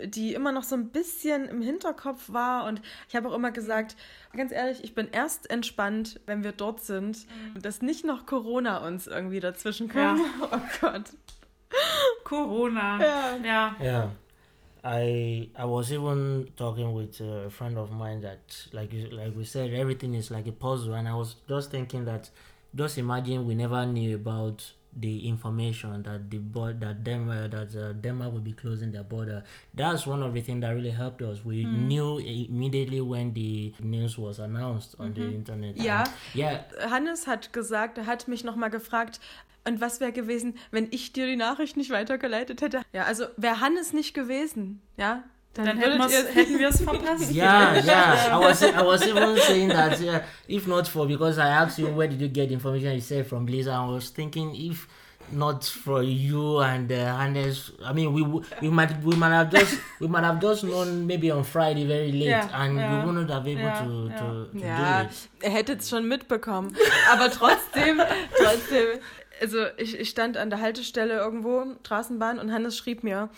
die 0.05 0.35
immer 0.35 0.53
noch 0.53 0.65
so 0.65 0.75
ein 0.75 0.91
bisschen 0.91 1.49
im 1.49 1.63
Hinterkopf 1.63 2.33
war 2.33 2.65
und 2.67 2.81
ich 3.09 3.17
habe 3.17 3.29
auch 3.29 3.35
immer 3.35 3.53
gesagt, 3.53 3.97
ganz 4.37 4.53
ehrlich, 4.53 4.83
ich 4.83 4.95
bin 4.95 5.09
erst 5.11 5.51
entspannt, 5.51 6.21
wenn 6.27 6.43
wir 6.43 6.53
dort 6.53 6.81
sind 6.81 7.27
mhm. 7.27 7.57
und 7.57 7.65
dass 7.65 7.83
nicht 7.83 8.05
noch 8.05 8.27
Corona 8.27 8.87
uns 8.87 9.07
irgendwie 9.07 9.41
dazwischen 9.41 9.89
kommt. 9.89 10.19
Ja. 10.19 10.25
Oh 10.53 10.61
Gott. 10.81 11.05
Corona. 12.25 13.01
Ja. 13.45 13.77
Ja. 13.81 14.11
I 14.85 15.49
I 15.57 15.65
was 15.65 15.93
even 15.93 16.51
talking 16.57 16.93
with 16.93 17.21
uh, 17.21 17.49
a 17.49 17.51
friend 17.51 17.79
of 17.79 17.91
mine 17.91 18.21
that 18.21 18.43
like 18.73 18.93
like 19.13 19.35
we 19.35 19.45
said 19.45 19.73
everything 19.73 20.15
is 20.15 20.31
like 20.31 20.47
a 20.47 20.53
puzzle. 20.53 20.95
And 20.95 21.09
I 21.09 21.15
was 21.15 21.37
just 21.49 21.71
thinking 21.71 22.05
that 22.05 22.31
just 22.75 22.99
imagine 22.99 23.47
we 23.47 23.55
never 23.55 23.87
knew 23.87 24.15
about 24.17 24.73
the 25.01 25.29
information 25.29 26.03
that 26.03 26.31
the 26.31 26.39
board 26.39 26.81
that 26.81 27.05
Denmark 27.05 27.51
that 27.51 27.75
uh, 27.77 27.93
Denmark 27.93 28.33
will 28.33 28.41
be 28.41 28.53
closing 28.53 28.93
their 28.93 29.03
border. 29.05 29.43
That's 29.75 30.07
one 30.07 30.23
of 30.23 30.35
the 30.35 30.41
things 30.41 30.61
that 30.63 30.71
really 30.71 30.91
helped 30.91 31.23
us. 31.23 31.45
We 31.45 31.65
mm. 31.65 31.87
knew 31.87 32.19
immediately 32.19 33.01
when 33.01 33.33
the 33.35 33.75
news 33.81 34.19
was 34.19 34.39
announced 34.39 34.95
on 34.99 35.09
mm 35.09 35.13
-hmm. 35.13 35.15
the 35.15 35.21
mm-hmm. 35.21 35.35
internet. 35.35 35.83
Ja, 35.83 36.05
yeah. 36.35 36.91
Hannes 36.91 37.27
hat 37.27 37.53
gesagt, 37.53 37.99
er 37.99 38.07
hat 38.07 38.29
mich 38.29 38.45
nochmal 38.45 38.71
gefragt, 38.71 39.21
Und 39.67 39.81
was 39.81 39.99
wäre 39.99 40.13
gewesen, 40.13 40.55
wenn 40.71 40.89
ich 40.91 41.13
dir 41.13 41.27
die 41.27 41.37
Nachricht 41.37 41.77
nicht 41.77 41.91
weitergeleitet 41.91 42.61
hätte? 42.61 42.83
Ja, 42.93 43.05
also 43.05 43.25
wäre 43.39 43.61
Hannes 43.61 43.95
nicht 43.95 44.13
gewesen, 44.13 44.83
ja, 44.99 45.25
dann, 45.55 45.67
dann 45.67 45.79
hätten 45.79 46.59
wir 46.59 46.69
es 46.69 46.83
verpasst. 46.83 47.31
Yeah, 47.35 47.77
yeah. 47.85 48.29
I 48.33 48.39
was 48.39 48.63
I 48.63 48.83
was 48.83 49.07
even 49.07 49.37
saying 49.39 49.69
that 49.69 50.01
uh, 50.01 50.21
if 50.49 50.67
not 50.67 50.89
for 50.89 51.07
because 51.07 51.39
I 51.39 51.49
asked 51.49 51.79
you 51.79 51.89
where 51.95 52.09
did 52.09 52.21
you 52.21 52.29
get 52.29 52.51
information, 52.51 52.93
you 52.93 53.01
said 53.01 53.27
from 53.27 53.47
Blizzard. 53.47 53.75
I 53.75 53.87
was 53.87 54.11
thinking 54.11 54.55
if 54.55 54.89
not 55.33 55.65
for 55.65 56.03
you 56.03 56.59
and 56.59 56.91
uh, 56.91 57.17
Hannes, 57.17 57.71
I 57.85 57.93
mean 57.93 58.13
we 58.13 58.23
we 58.61 58.69
might 58.69 59.01
we 59.03 59.17
might 59.17 59.33
have 59.33 59.51
just 59.51 59.79
we 60.01 60.09
might 60.09 60.25
have 60.25 60.41
just 60.41 60.65
known 60.65 61.07
maybe 61.07 61.31
on 61.31 61.45
Friday 61.45 61.85
very 61.87 62.13
late 62.13 62.29
yeah, 62.29 62.49
and 62.53 62.77
yeah, 62.77 63.01
we 63.01 63.07
wouldn't 63.07 63.31
have 63.31 63.47
able 63.47 63.63
yeah, 63.63 63.85
to, 63.85 64.09
to, 64.09 64.49
to 64.53 64.59
ja, 64.59 65.03
do 65.03 65.09
it. 65.09 65.29
Er 65.41 65.51
hätte 65.51 65.73
es 65.75 65.89
schon 65.89 66.09
mitbekommen, 66.09 66.77
aber 67.13 67.31
trotzdem 67.31 68.01
trotzdem 68.37 69.01
also 69.41 69.67
ich, 69.77 69.99
ich 69.99 70.09
stand 70.09 70.37
an 70.37 70.51
der 70.51 70.61
Haltestelle 70.61 71.15
irgendwo, 71.15 71.65
Straßenbahn, 71.85 72.39
und 72.39 72.53
Hannes 72.53 72.77
schrieb 72.77 73.03
mir, 73.03 73.31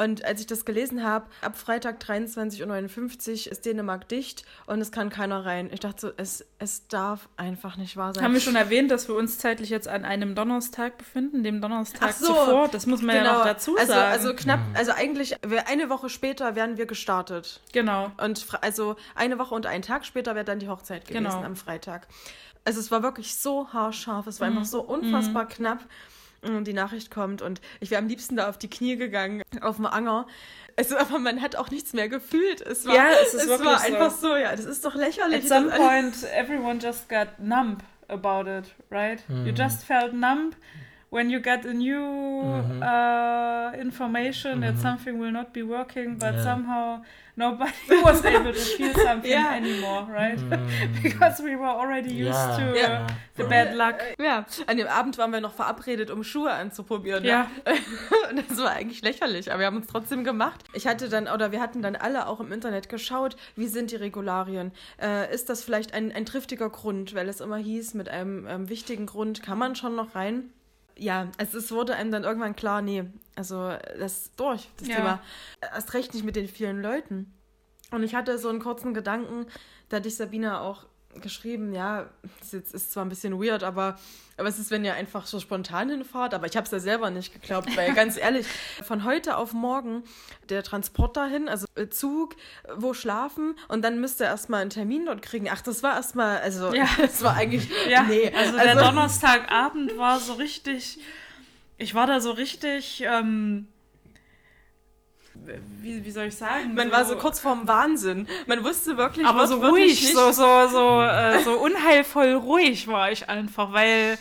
und 0.00 0.24
als 0.24 0.40
ich 0.40 0.46
das 0.46 0.64
gelesen 0.64 1.04
habe, 1.04 1.26
ab 1.42 1.58
Freitag 1.58 2.02
23.59 2.02 3.46
Uhr 3.46 3.52
ist 3.52 3.66
Dänemark 3.66 4.08
dicht 4.08 4.44
und 4.66 4.80
es 4.80 4.92
kann 4.92 5.10
keiner 5.10 5.44
rein. 5.44 5.68
Ich 5.72 5.80
dachte 5.80 6.00
so, 6.00 6.12
es, 6.16 6.46
es 6.58 6.88
darf 6.88 7.28
einfach 7.36 7.76
nicht 7.76 7.98
wahr 7.98 8.14
sein. 8.14 8.24
Haben 8.24 8.32
wir 8.32 8.40
schon 8.40 8.56
erwähnt, 8.56 8.90
dass 8.90 9.08
wir 9.08 9.14
uns 9.14 9.36
zeitlich 9.38 9.68
jetzt 9.68 9.88
an 9.88 10.06
einem 10.06 10.34
Donnerstag 10.34 10.96
befinden, 10.96 11.42
dem 11.42 11.60
Donnerstag 11.60 12.12
so, 12.14 12.28
zuvor? 12.28 12.68
Das 12.68 12.86
muss 12.86 13.02
man 13.02 13.16
genau. 13.16 13.30
ja 13.30 13.38
noch 13.38 13.44
dazu 13.44 13.76
also, 13.76 13.92
sagen. 13.92 14.12
Also 14.12 14.34
knapp, 14.34 14.60
also 14.72 14.92
eigentlich 14.92 15.36
eine 15.66 15.90
Woche 15.90 16.08
später 16.08 16.56
werden 16.56 16.78
wir 16.78 16.86
gestartet. 16.86 17.60
Genau. 17.72 18.10
Und 18.22 18.46
also 18.62 18.96
eine 19.14 19.38
Woche 19.38 19.54
und 19.54 19.66
einen 19.66 19.82
Tag 19.82 20.06
später 20.06 20.34
wäre 20.34 20.46
dann 20.46 20.60
die 20.60 20.68
Hochzeit 20.68 21.06
gewesen 21.06 21.24
genau. 21.24 21.42
am 21.42 21.56
Freitag. 21.56 22.08
Also 22.64 22.80
es 22.80 22.90
war 22.90 23.02
wirklich 23.02 23.36
so 23.36 23.68
haarscharf, 23.72 24.26
es 24.26 24.40
war 24.40 24.48
mhm. 24.48 24.58
einfach 24.58 24.70
so 24.70 24.80
unfassbar 24.80 25.44
mhm. 25.44 25.48
knapp 25.48 25.84
die 26.42 26.72
Nachricht 26.72 27.10
kommt 27.10 27.42
und 27.42 27.60
ich 27.80 27.90
wäre 27.90 28.00
am 28.00 28.08
liebsten 28.08 28.36
da 28.36 28.48
auf 28.48 28.58
die 28.58 28.70
Knie 28.70 28.96
gegangen, 28.96 29.42
auf 29.60 29.76
dem 29.76 29.86
Anger. 29.86 30.26
Also, 30.76 30.96
aber 30.96 31.18
man 31.18 31.42
hat 31.42 31.56
auch 31.56 31.70
nichts 31.70 31.92
mehr 31.92 32.08
gefühlt. 32.08 32.60
Es 32.62 32.86
war, 32.86 32.94
ja, 32.94 33.08
es, 33.22 33.34
ist 33.34 33.46
es 33.46 33.64
war 33.64 33.80
einfach 33.82 34.10
so. 34.10 34.36
ja, 34.36 34.52
das 34.52 34.64
ist 34.64 34.84
doch 34.84 34.94
lächerlich. 34.94 35.44
At 35.44 35.48
some 35.48 35.70
point, 35.70 36.14
everyone 36.34 36.78
just 36.80 37.08
got 37.08 37.38
numb 37.38 37.82
about 38.08 38.48
it, 38.48 38.74
right? 38.90 39.22
Mm. 39.28 39.46
You 39.46 39.52
just 39.52 39.84
felt 39.84 40.14
numb 40.14 40.56
when 41.10 41.28
you 41.28 41.40
get 41.40 41.64
a 41.66 41.74
new 41.74 42.00
mm 42.42 42.62
-hmm. 42.64 42.82
uh, 42.82 43.80
information 43.80 44.52
mm 44.54 44.62
-hmm. 44.62 44.66
that 44.66 44.74
mm-hmm. 44.74 44.88
something 44.88 45.20
will 45.20 45.32
not 45.32 45.52
be 45.52 45.62
working, 45.62 46.18
but 46.18 46.32
yeah. 46.32 46.44
somehow 46.44 47.02
nobody 47.36 47.72
was 48.04 48.24
able 48.24 48.52
to 48.52 48.64
feel 48.76 48.94
something 49.08 49.30
yeah. 49.30 49.56
anymore, 49.56 50.06
right? 50.20 50.40
Mm. 50.40 50.68
Because 51.02 51.42
we 51.42 51.56
were 51.56 51.74
already 51.82 52.12
used 52.28 52.48
yeah. 52.48 52.56
to 52.58 52.64
yeah. 52.76 53.06
Uh, 53.06 53.12
the 53.36 53.44
bad 53.44 53.74
luck. 53.74 53.98
Ja, 54.18 54.46
an 54.66 54.76
dem 54.76 54.86
Abend 54.86 55.18
waren 55.18 55.32
wir 55.32 55.40
noch 55.40 55.54
verabredet, 55.54 56.10
um 56.10 56.22
Schuhe 56.22 56.52
anzuprobieren. 56.52 57.24
Ja. 57.24 57.50
Und 58.30 58.48
das 58.48 58.58
war 58.58 58.70
eigentlich 58.70 59.02
lächerlich, 59.02 59.50
aber 59.50 59.60
wir 59.60 59.66
haben 59.66 59.76
uns 59.76 59.88
trotzdem 59.88 60.24
gemacht. 60.24 60.64
Ich 60.72 60.86
hatte 60.86 61.08
dann, 61.08 61.26
oder 61.28 61.50
wir 61.50 61.60
hatten 61.60 61.82
dann 61.82 61.96
alle 61.96 62.26
auch 62.26 62.40
im 62.40 62.52
Internet 62.52 62.88
geschaut, 62.88 63.36
wie 63.56 63.68
sind 63.68 63.90
die 63.90 63.96
Regularien? 63.96 64.72
Äh, 65.02 65.34
ist 65.34 65.48
das 65.48 65.64
vielleicht 65.64 65.94
ein, 65.94 66.12
ein 66.12 66.24
triftiger 66.24 66.70
Grund, 66.70 67.14
weil 67.14 67.28
es 67.28 67.40
immer 67.40 67.56
hieß, 67.56 67.94
mit 67.94 68.08
einem 68.08 68.46
ähm, 68.46 68.68
wichtigen 68.68 69.06
Grund 69.06 69.42
kann 69.42 69.58
man 69.58 69.74
schon 69.74 69.96
noch 69.96 70.14
rein? 70.14 70.50
Ja, 71.00 71.28
also 71.38 71.58
es 71.58 71.72
wurde 71.72 71.94
einem 71.94 72.10
dann 72.10 72.24
irgendwann 72.24 72.54
klar, 72.54 72.82
nee, 72.82 73.04
also 73.34 73.72
das 73.98 74.18
ist 74.26 74.40
durch, 74.40 74.68
das 74.76 74.88
Ja. 74.88 74.96
Thema. 74.96 75.22
Erst 75.60 75.94
recht 75.94 76.14
nicht 76.14 76.24
mit 76.24 76.36
den 76.36 76.46
vielen 76.46 76.82
Leuten. 76.82 77.32
Und 77.90 78.02
ich 78.02 78.14
hatte 78.14 78.38
so 78.38 78.48
einen 78.48 78.60
kurzen 78.60 78.94
Gedanken, 78.94 79.46
da 79.88 79.96
hatte 79.96 80.08
ich 80.08 80.16
Sabina 80.16 80.60
auch 80.60 80.86
geschrieben, 81.16 81.72
ja, 81.72 82.06
das 82.38 82.52
jetzt 82.52 82.74
ist 82.74 82.92
zwar 82.92 83.04
ein 83.04 83.08
bisschen 83.08 83.42
weird, 83.42 83.62
aber, 83.62 83.98
aber 84.36 84.48
es 84.48 84.58
ist, 84.58 84.70
wenn 84.70 84.84
ihr 84.84 84.94
einfach 84.94 85.26
so 85.26 85.40
spontan 85.40 85.90
hinfahrt, 85.90 86.34
aber 86.34 86.46
ich 86.46 86.56
habe 86.56 86.64
es 86.64 86.70
ja 86.70 86.78
selber 86.78 87.10
nicht 87.10 87.32
geglaubt, 87.32 87.76
weil 87.76 87.92
ganz 87.94 88.16
ehrlich, 88.16 88.46
von 88.84 89.04
heute 89.04 89.36
auf 89.36 89.52
morgen 89.52 90.04
der 90.48 90.62
Transport 90.62 91.16
dahin, 91.16 91.48
also 91.48 91.66
Zug, 91.90 92.36
wo 92.74 92.94
schlafen 92.94 93.56
und 93.68 93.82
dann 93.82 94.00
müsst 94.00 94.20
ihr 94.20 94.26
erstmal 94.26 94.60
einen 94.60 94.70
Termin 94.70 95.06
dort 95.06 95.22
kriegen. 95.22 95.48
Ach, 95.50 95.60
das 95.60 95.82
war 95.82 95.94
erstmal, 95.94 96.38
also 96.38 96.72
Ja. 96.74 96.86
das 96.98 97.22
war 97.22 97.34
eigentlich, 97.34 97.68
Ja, 97.88 98.02
nee, 98.02 98.32
also 98.32 98.56
der 98.56 98.76
Donnerstagabend 98.76 99.98
war 99.98 100.20
so 100.20 100.34
richtig, 100.34 100.98
ich 101.76 101.94
war 101.94 102.06
da 102.06 102.20
so 102.20 102.30
richtig, 102.30 103.02
ähm, 103.06 103.66
wie, 105.80 106.04
wie 106.04 106.10
soll 106.10 106.26
ich 106.26 106.36
sagen? 106.36 106.74
Man 106.74 106.90
war 106.92 107.04
so 107.04 107.16
kurz 107.16 107.40
vorm 107.40 107.66
Wahnsinn. 107.66 108.26
Man 108.46 108.62
wusste 108.64 108.96
wirklich, 108.96 109.26
aber 109.26 109.46
so 109.46 109.60
wirklich 109.60 109.72
ruhig, 109.72 110.00
nicht- 110.02 110.14
so, 110.14 110.30
so, 110.32 110.68
so, 110.68 111.02
äh, 111.02 111.42
so 111.42 111.52
unheilvoll 111.58 112.32
ruhig 112.34 112.86
war 112.88 113.10
ich 113.10 113.28
einfach, 113.28 113.72
weil 113.72 114.18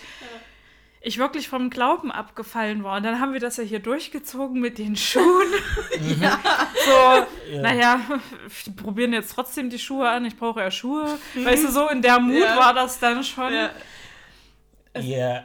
ich 1.02 1.18
wirklich 1.18 1.48
vom 1.48 1.70
Glauben 1.70 2.12
abgefallen 2.12 2.84
war. 2.84 2.98
Und 2.98 3.04
dann 3.04 3.22
haben 3.22 3.32
wir 3.32 3.40
das 3.40 3.56
ja 3.58 3.64
hier 3.64 3.80
durchgezogen 3.80 4.60
mit 4.60 4.78
den 4.78 4.96
Schuhen. 4.96 5.48
So, 6.86 7.52
Ja. 7.54 7.62
naja, 7.62 8.00
wir 8.66 8.76
probieren 8.76 9.14
jetzt 9.14 9.34
trotzdem 9.34 9.70
die 9.70 9.80
Schuhe 9.80 10.10
an, 10.10 10.26
ich 10.26 10.38
brauche 10.38 10.60
ja 10.62 10.72
Schuhe. 10.72 11.18
Weißt 11.36 11.64
du, 11.66 11.72
so 11.72 11.88
in 11.90 12.02
der 12.02 12.20
Mut 12.20 12.42
Ja. 12.44 12.58
war 12.58 12.74
das 12.74 13.00
dann 13.00 13.24
schon. 13.24 13.54
Ja. 13.54 13.70
Yeah, 14.98 15.44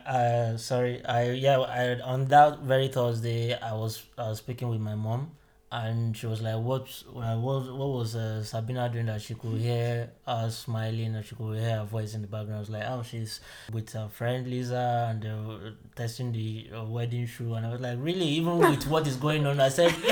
uh, 0.54 0.56
sorry. 0.56 1.02
I 1.06 1.32
yeah, 1.38 1.58
I, 1.60 2.00
on 2.02 2.26
that 2.28 2.58
very 2.66 2.88
Thursday, 2.90 3.52
I 3.54 3.72
was 3.72 3.98
I 4.16 4.30
was 4.30 4.38
speaking 4.38 4.70
with 4.70 4.80
my 4.80 4.96
mom, 4.96 5.30
and 5.74 6.16
she 6.16 6.26
was 6.26 6.40
like, 6.40 6.56
"What 6.62 6.86
uh, 7.16 7.36
what 7.36 7.62
what 7.80 7.88
was 7.98 8.14
uh, 8.14 8.44
Sabina 8.44 8.88
doing 8.88 9.06
that 9.06 9.20
she 9.22 9.34
could 9.34 9.58
hear 9.60 10.10
us 10.26 10.58
smiling 10.58 11.16
and 11.16 11.24
she 11.24 11.34
could 11.34 11.58
hear 11.58 11.78
her 11.78 11.84
voice 11.84 12.14
in 12.14 12.22
the 12.22 12.28
background?" 12.28 12.56
I 12.56 12.60
was 12.60 12.70
like, 12.70 12.84
"Oh, 12.86 13.02
she's 13.02 13.40
with 13.72 13.90
her 13.92 14.08
friend 14.08 14.46
Lisa 14.46 15.08
and 15.10 15.22
they 15.22 15.30
were 15.30 15.72
testing 15.96 16.30
the 16.32 16.68
uh, 16.78 16.84
wedding 16.84 17.26
shoe." 17.26 17.54
And 17.54 17.66
I 17.66 17.72
was 17.72 17.80
like, 17.80 17.98
"Really? 18.00 18.28
Even 18.38 18.58
with 18.58 18.86
what 18.86 19.06
is 19.06 19.16
going 19.16 19.46
on?" 19.46 19.58
I 19.60 19.68
said. 19.68 19.92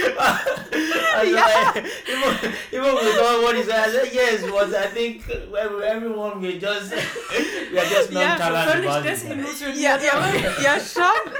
I 0.00 1.24
was 1.24 1.32
like, 1.34 1.84
even, 2.08 2.54
even 2.72 2.94
with 2.94 3.18
all 3.18 3.42
what 3.42 3.56
is 3.56 3.68
I 3.68 3.90
said 3.90 4.08
yes, 4.12 4.42
but 4.48 4.72
I 4.74 4.86
think 4.86 5.28
everyone 5.28 6.40
will 6.40 6.58
just 6.58 6.92
we 7.72 7.78
are 7.78 7.84
just 7.84 8.12
Ja, 8.12 8.20
nonchalant 8.36 8.70
Völlig 8.70 8.84
about 8.86 9.04
it. 9.04 9.10
desillusioniert. 9.10 10.02
Ja, 10.02 10.18
ja, 10.18 10.50
ja, 10.62 10.78
schon. 10.80 11.32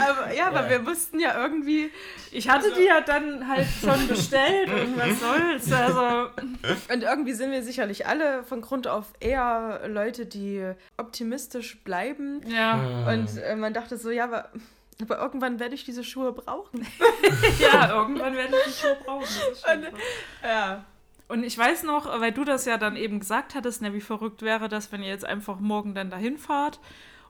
Aber 0.00 0.32
ja, 0.34 0.46
aber 0.48 0.62
Ja. 0.64 0.70
wir 0.70 0.86
wussten 0.86 1.18
ja 1.20 1.40
irgendwie. 1.40 1.90
Ich 2.30 2.48
hatte 2.48 2.72
die 2.72 2.84
ja 2.84 3.00
dann 3.00 3.46
halt 3.48 3.66
schon 3.80 4.08
bestellt 4.08 4.68
und 4.68 4.96
was 4.98 5.20
soll's. 5.20 5.72
Also, 5.72 6.30
Und 6.92 7.02
irgendwie 7.02 7.32
sind 7.32 7.50
wir 7.52 7.62
sicherlich 7.62 8.06
alle 8.06 8.42
von 8.44 8.60
Grund 8.60 8.86
auf 8.88 9.06
eher 9.20 9.82
Leute, 9.88 10.26
die 10.26 10.72
optimistisch 10.96 11.78
bleiben. 11.84 12.40
ja. 12.48 12.74
Und 13.08 13.36
äh, 13.38 13.56
man 13.56 13.72
dachte 13.72 13.96
so, 13.96 14.10
ja, 14.10 14.24
aber, 14.24 14.50
aber 15.00 15.18
irgendwann 15.18 15.60
werde 15.60 15.74
ich 15.74 15.84
diese 15.84 16.04
Schuhe 16.04 16.32
brauchen. 16.32 16.86
ja, 17.58 17.94
irgendwann 17.96 18.34
werde 18.34 18.54
ich 18.66 18.74
die 18.74 18.80
Show 18.86 18.94
brauchen. 19.04 19.26
Und-. 19.72 19.92
Ja. 20.42 20.84
Und 21.28 21.42
ich 21.42 21.58
weiß 21.58 21.82
noch, 21.82 22.20
weil 22.20 22.30
du 22.30 22.44
das 22.44 22.66
ja 22.66 22.76
dann 22.78 22.94
eben 22.96 23.18
gesagt 23.18 23.54
hattest, 23.56 23.82
ne, 23.82 23.92
wie 23.92 24.00
verrückt 24.00 24.42
wäre 24.42 24.68
das, 24.68 24.92
wenn 24.92 25.02
ihr 25.02 25.08
jetzt 25.08 25.24
einfach 25.24 25.58
morgen 25.58 25.92
dann 25.94 26.08
dahin 26.08 26.38
fahrt. 26.38 26.78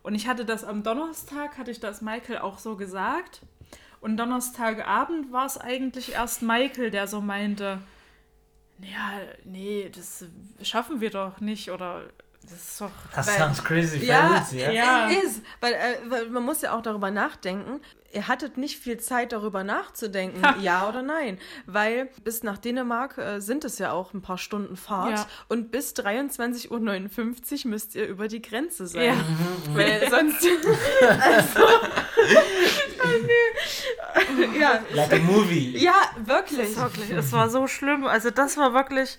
Und 0.07 0.15
ich 0.15 0.29
hatte 0.29 0.45
das 0.45 0.63
am 0.63 0.85
Donnerstag, 0.85 1.59
hatte 1.59 1.73
ich 1.73 1.81
das 1.81 2.01
Michael 2.01 2.39
auch 2.39 2.61
so 2.61 2.77
gesagt. 2.77 3.41
Und 4.01 4.17
Donnerstagabend 4.19 5.33
war 5.33 5.47
es 5.47 5.59
eigentlich 5.59 6.13
erst 6.13 6.43
Michael, 6.43 6.93
der 6.93 7.09
so 7.09 7.21
meinte, 7.21 7.81
ja, 8.81 9.21
nee, 9.43 9.91
das 9.93 10.25
schaffen 10.63 11.01
wir 11.01 11.11
doch 11.11 11.41
nicht 11.41 11.73
oder 11.73 12.05
das 12.51 12.59
ist 12.59 12.81
doch... 12.81 12.91
That 13.15 13.27
Weil- 13.27 13.39
sounds 13.39 13.65
crazy. 13.65 14.05
Ja, 14.05 14.43
Felix, 14.43 14.53
yeah. 14.53 14.73
Ja. 14.73 15.11
es 15.11 15.25
ist. 15.25 15.43
Weil, 15.61 15.73
äh, 15.75 15.97
weil 16.09 16.29
man 16.31 16.43
muss 16.45 16.63
ja 16.63 16.77
auch 16.77 16.83
darüber 16.83 17.11
nachdenken. 17.11 17.81
Ihr 18.13 18.29
hattet 18.29 18.57
nicht 18.57 18.79
viel 18.79 18.99
Zeit, 18.99 19.33
darüber 19.33 19.63
nachzudenken, 19.63 20.41
ja 20.63 20.89
oder 20.89 21.03
nein. 21.03 21.39
Weil 21.67 22.09
bis 22.25 22.43
nach 22.45 22.57
Dänemark 22.57 23.19
äh, 23.19 23.41
sind 23.41 23.65
es 23.65 23.79
ja 23.79 23.93
auch 23.93 24.15
ein 24.15 24.23
paar 24.23 24.39
Stunden 24.39 24.77
Fahrt. 24.77 25.19
Ja. 25.19 25.27
Und 25.49 25.71
bis 25.71 25.93
23.59 25.95 26.71
Uhr 27.67 27.71
müsst 27.71 27.95
ihr 27.95 28.07
über 28.07 28.29
die 28.29 28.41
Grenze 28.41 28.87
sein. 28.87 29.05
Ja. 29.05 29.15
Weil 29.75 30.09
sonst. 30.09 30.47
also, 31.21 31.61
ja, 34.59 34.81
Like 34.95 35.13
a 35.13 35.19
movie. 35.19 35.77
ja, 35.77 35.93
Das 36.19 36.27
wirklich. 36.29 36.71
ist 36.71 36.81
wirklich, 36.81 37.11
es 37.11 37.33
war 37.33 37.51
so 37.51 37.67
schlimm. 37.67 38.07
Also 38.07 38.31
das 38.31 38.57
war 38.57 38.73
wirklich 38.73 39.19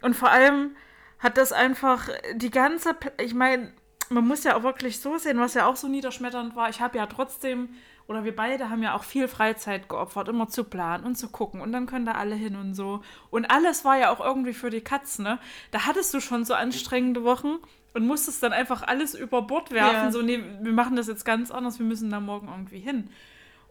und 0.00 0.14
vor 0.14 0.30
allem 0.30 0.74
hat 1.22 1.36
das 1.36 1.52
einfach 1.52 2.08
die 2.34 2.50
ganze, 2.50 2.96
ich 3.20 3.34
meine, 3.34 3.72
man 4.10 4.26
muss 4.26 4.44
ja 4.44 4.56
auch 4.56 4.62
wirklich 4.62 5.00
so 5.00 5.16
sehen, 5.18 5.38
was 5.38 5.54
ja 5.54 5.66
auch 5.66 5.76
so 5.76 5.88
niederschmetternd 5.88 6.54
war. 6.56 6.68
Ich 6.68 6.80
habe 6.80 6.98
ja 6.98 7.06
trotzdem 7.06 7.70
oder 8.08 8.24
wir 8.24 8.34
beide 8.34 8.68
haben 8.68 8.82
ja 8.82 8.94
auch 8.94 9.04
viel 9.04 9.28
Freizeit 9.28 9.88
geopfert, 9.88 10.28
immer 10.28 10.48
zu 10.48 10.64
planen 10.64 11.04
und 11.04 11.16
zu 11.16 11.28
gucken 11.28 11.60
und 11.60 11.72
dann 11.72 11.86
können 11.86 12.04
da 12.04 12.12
alle 12.12 12.34
hin 12.34 12.56
und 12.56 12.74
so. 12.74 13.02
Und 13.30 13.46
alles 13.46 13.84
war 13.84 13.96
ja 13.96 14.10
auch 14.10 14.20
irgendwie 14.20 14.52
für 14.52 14.70
die 14.70 14.80
Katz, 14.80 15.18
ne? 15.18 15.38
Da 15.70 15.86
hattest 15.86 16.12
du 16.12 16.20
schon 16.20 16.44
so 16.44 16.54
anstrengende 16.54 17.24
Wochen 17.24 17.58
und 17.94 18.06
musstest 18.06 18.42
dann 18.42 18.52
einfach 18.52 18.82
alles 18.82 19.14
über 19.14 19.42
Bord 19.42 19.70
werfen. 19.70 19.94
Ja. 19.94 20.12
So, 20.12 20.20
nee, 20.22 20.42
wir 20.60 20.72
machen 20.72 20.96
das 20.96 21.06
jetzt 21.06 21.24
ganz 21.24 21.50
anders, 21.50 21.78
wir 21.78 21.86
müssen 21.86 22.10
da 22.10 22.20
morgen 22.20 22.48
irgendwie 22.48 22.80
hin. 22.80 23.08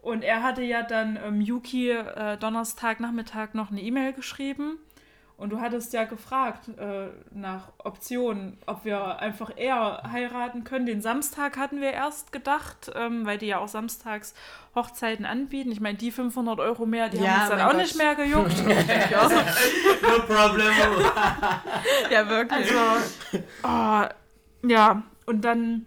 Und 0.00 0.24
er 0.24 0.42
hatte 0.42 0.62
ja 0.62 0.82
dann 0.82 1.18
ähm, 1.22 1.40
Yuki 1.40 1.90
äh, 1.90 2.36
Donnerstagnachmittag 2.36 3.54
noch 3.54 3.70
eine 3.70 3.80
E-Mail 3.80 4.12
geschrieben. 4.12 4.78
Und 5.42 5.50
du 5.50 5.60
hattest 5.60 5.92
ja 5.92 6.04
gefragt 6.04 6.68
äh, 6.78 7.08
nach 7.32 7.72
Optionen, 7.78 8.58
ob 8.66 8.84
wir 8.84 9.18
einfach 9.18 9.50
eher 9.56 10.04
heiraten 10.12 10.62
können. 10.62 10.86
Den 10.86 11.02
Samstag 11.02 11.56
hatten 11.56 11.80
wir 11.80 11.90
erst 11.90 12.30
gedacht, 12.30 12.92
ähm, 12.94 13.26
weil 13.26 13.38
die 13.38 13.46
ja 13.46 13.58
auch 13.58 13.66
samstags 13.66 14.34
Hochzeiten 14.76 15.26
anbieten. 15.26 15.72
Ich 15.72 15.80
meine, 15.80 15.98
die 15.98 16.12
500 16.12 16.60
Euro 16.60 16.86
mehr, 16.86 17.08
die 17.08 17.16
Ja, 17.16 17.24
haben 17.30 17.40
uns 17.40 17.50
dann 17.50 17.60
auch 17.62 17.70
Gott. 17.72 17.80
nicht 17.80 17.96
mehr 17.96 18.14
gejuckt. 18.14 18.54
No 20.02 20.18
problem. 20.26 20.72
Ja, 22.08 22.28
wirklich. 22.28 22.70
Also, 22.76 23.42
oh, 23.64 24.68
ja, 24.68 25.02
und 25.26 25.44
dann 25.44 25.86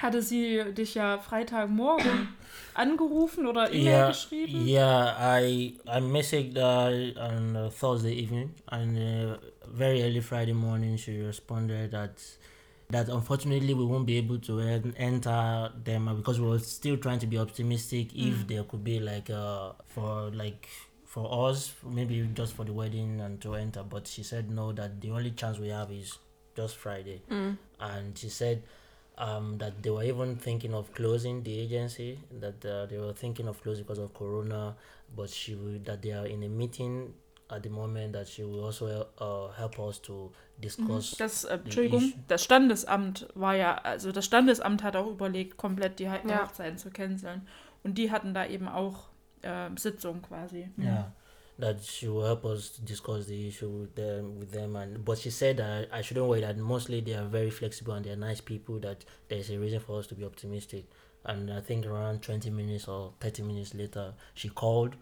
hatte 0.00 0.22
sie 0.22 0.72
dich 0.72 0.94
ja 0.94 1.18
Freitagmorgen 1.18 2.34
angerufen 2.74 3.46
oder 3.46 3.70
E-Mail 3.72 3.84
yeah, 3.84 4.08
geschrieben. 4.08 4.66
yeah. 4.66 5.14
I 5.18 5.74
I 5.86 6.00
messaged 6.00 6.56
her 6.56 7.12
on 7.20 7.56
uh, 7.56 7.70
Thursday 7.70 8.12
evening, 8.14 8.54
and 8.68 8.96
uh, 8.96 9.36
very 9.68 10.02
early 10.02 10.20
Friday 10.20 10.52
morning 10.54 10.96
she 10.96 11.18
responded 11.20 11.90
that 11.92 12.18
that 12.90 13.08
unfortunately 13.08 13.72
we 13.72 13.84
won't 13.84 14.04
be 14.06 14.16
able 14.18 14.38
to 14.38 14.58
en- 14.60 14.94
enter 14.98 15.70
them 15.84 16.08
uh, 16.08 16.14
because 16.14 16.40
we 16.40 16.46
were 16.48 16.58
still 16.58 16.96
trying 16.96 17.20
to 17.20 17.26
be 17.26 17.38
optimistic 17.38 18.08
if 18.16 18.46
there 18.48 18.64
could 18.64 18.82
be 18.82 18.98
like 18.98 19.30
uh 19.30 19.70
for 19.86 20.30
like 20.34 20.66
for 21.06 21.48
us 21.48 21.72
maybe 21.86 22.28
just 22.34 22.52
for 22.54 22.64
the 22.64 22.72
wedding 22.72 23.20
and 23.20 23.40
to 23.40 23.54
enter 23.54 23.84
but 23.84 24.08
she 24.08 24.24
said 24.24 24.50
no 24.50 24.72
that 24.72 25.00
the 25.00 25.10
only 25.10 25.30
chance 25.30 25.58
we 25.58 25.68
have 25.68 25.90
is 25.92 26.18
just 26.56 26.76
friday 26.76 27.22
and 27.80 28.18
she 28.18 28.28
said 28.28 28.62
um, 29.20 29.58
that 29.58 29.72
they 29.82 29.90
were 29.90 30.02
even 30.04 30.36
thinking 30.36 30.72
of 30.74 30.90
closing 30.94 31.42
the 31.42 31.52
agency 31.60 32.18
that 32.40 32.64
uh, 32.64 32.86
they 32.88 32.98
were 32.98 33.12
thinking 33.14 33.46
of 33.48 33.60
closing 33.62 33.84
because 33.84 34.00
of 34.02 34.12
corona 34.14 34.74
but 35.14 35.28
she 35.28 35.54
will 35.54 35.78
that 35.84 36.00
they 36.02 36.12
are 36.12 36.26
in 36.26 36.42
a 36.42 36.48
meeting 36.48 37.12
at 37.50 37.62
the 37.62 37.68
moment 37.68 38.12
that 38.12 38.26
she 38.28 38.44
will 38.44 38.64
also 38.64 38.86
uh, 39.18 39.48
help 39.58 39.78
us 39.80 40.00
to 40.00 40.30
discuss 40.62 41.16
Das, 41.18 41.44
äh, 41.44 41.54
Entschuldigung, 41.64 42.12
das 42.28 42.44
Standesamt 42.44 43.26
war 43.34 43.54
ja, 43.56 43.74
also 43.78 44.12
das 44.12 44.24
Standesamt 44.24 44.82
hat 44.84 44.94
auch 44.96 45.08
überlegt, 45.08 45.56
komplett 45.56 45.98
die 45.98 46.08
He- 46.08 46.28
Ja. 46.28 46.44
Hochzeiten 46.46 46.78
zu 46.78 46.90
canceln. 46.90 47.46
Und 47.82 47.98
die 47.98 48.10
hatten 48.12 48.34
da 48.34 48.46
eben 48.46 48.68
auch 48.68 49.08
äh, 49.42 49.68
Sitzung 49.76 50.22
quasi. 50.22 50.68
Yeah, 50.78 51.12
that 51.60 51.82
she 51.82 52.08
will 52.08 52.24
help 52.24 52.44
us 52.44 52.68
discuss 52.84 53.26
the 53.26 53.48
issue 53.48 53.68
with 53.68 53.94
them, 53.94 54.38
with 54.38 54.50
them, 54.52 54.76
and 54.76 55.04
but 55.04 55.18
she 55.18 55.30
said 55.30 55.56
that 55.58 55.88
I 55.92 56.02
shouldn't 56.02 56.26
worry 56.26 56.40
that 56.40 56.56
mostly 56.58 57.00
they 57.00 57.14
are 57.14 57.24
very 57.24 57.50
flexible 57.50 57.94
and 57.94 58.04
they 58.04 58.10
are 58.10 58.16
nice 58.16 58.40
people. 58.40 58.78
That 58.80 59.04
there's 59.28 59.50
a 59.50 59.58
reason 59.58 59.80
for 59.80 59.98
us 59.98 60.06
to 60.08 60.14
be 60.14 60.24
optimistic. 60.24 60.84
And 61.24 61.52
I 61.52 61.60
think 61.60 61.86
around 61.86 62.22
twenty 62.22 62.50
minutes 62.50 62.88
or 62.88 63.12
thirty 63.20 63.42
minutes 63.42 63.74
later, 63.74 64.14
she 64.34 64.48
called 64.48 64.96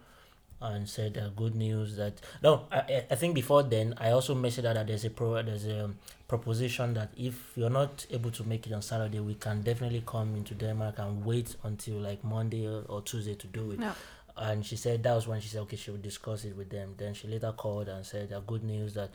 and 0.61 0.89
said 0.89 1.17
uh, 1.17 1.29
good 1.37 1.55
news 1.55 1.95
that 1.95 2.19
no, 2.43 2.65
I, 2.69 3.05
I- 3.09 3.15
think 3.15 3.33
before 3.33 3.63
then 3.63 3.93
I 3.97 4.11
also 4.11 4.35
her 4.65 4.73
that 4.73 4.87
there's 4.87 5.05
a 5.05 5.09
pro 5.09 5.41
there's 5.41 5.65
a 5.65 5.89
proposition 6.27 6.93
that 6.95 7.09
if 7.17 7.53
you're 7.55 7.69
not 7.69 8.05
able 8.11 8.29
to 8.31 8.43
make 8.43 8.67
it 8.67 8.73
on 8.73 8.81
Saturday, 8.81 9.19
we 9.21 9.35
can 9.35 9.61
definitely 9.61 10.03
come 10.05 10.35
into 10.35 10.53
Denmark 10.55 10.95
and 10.99 11.23
wait 11.25 11.55
until 11.63 11.95
like 11.99 12.21
Monday 12.25 12.67
or, 12.67 13.01
Tuesday 13.01 13.35
to 13.35 13.47
do 13.47 13.71
it 13.71 13.79
Yeah. 13.79 13.93
And 14.39 14.65
she 14.65 14.75
said 14.75 15.03
that 15.03 15.13
was 15.13 15.27
when 15.27 15.39
she 15.41 15.47
said 15.49 15.61
okay 15.61 15.75
she 15.75 15.91
would 15.91 16.01
discuss 16.01 16.45
it 16.45 16.55
with 16.55 16.69
them 16.69 16.93
then 16.97 17.13
she 17.13 17.27
later 17.27 17.51
called 17.55 17.87
and 17.87 18.05
said 18.05 18.31
uh, 18.33 18.39
good 18.47 18.63
news 18.63 18.93
that 18.93 19.09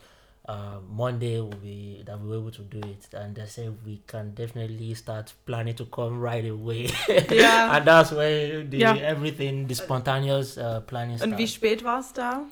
uh, 0.47 0.77
Monday 0.95 1.39
will 1.39 1.49
be 1.61 2.03
that 2.05 2.19
we 2.21 2.29
were 2.29 2.37
able 2.37 2.51
to 2.51 2.61
do 2.61 2.77
it, 2.87 3.07
and 3.13 3.33
they 3.35 3.45
said 3.47 3.75
we 3.85 3.99
can 4.05 4.31
definitely 4.35 4.93
start 4.93 5.33
planning 5.45 5.73
to 5.75 5.85
come 5.85 6.19
right 6.21 6.45
away. 6.45 6.87
Ja. 7.31 7.71
and 7.77 7.85
that's 7.85 8.11
where 8.11 8.63
the 8.63 8.77
Ja. 8.77 8.93
everything, 8.95 9.65
the 9.67 9.73
spontaneous 9.73 10.57
uh, 10.57 10.81
planning. 10.81 11.19
Und 11.21 11.37
wie 11.37 11.47
started. 11.47 11.79
spät 11.79 11.83
war 11.83 11.99
es 11.99 12.13
da? 12.13 12.45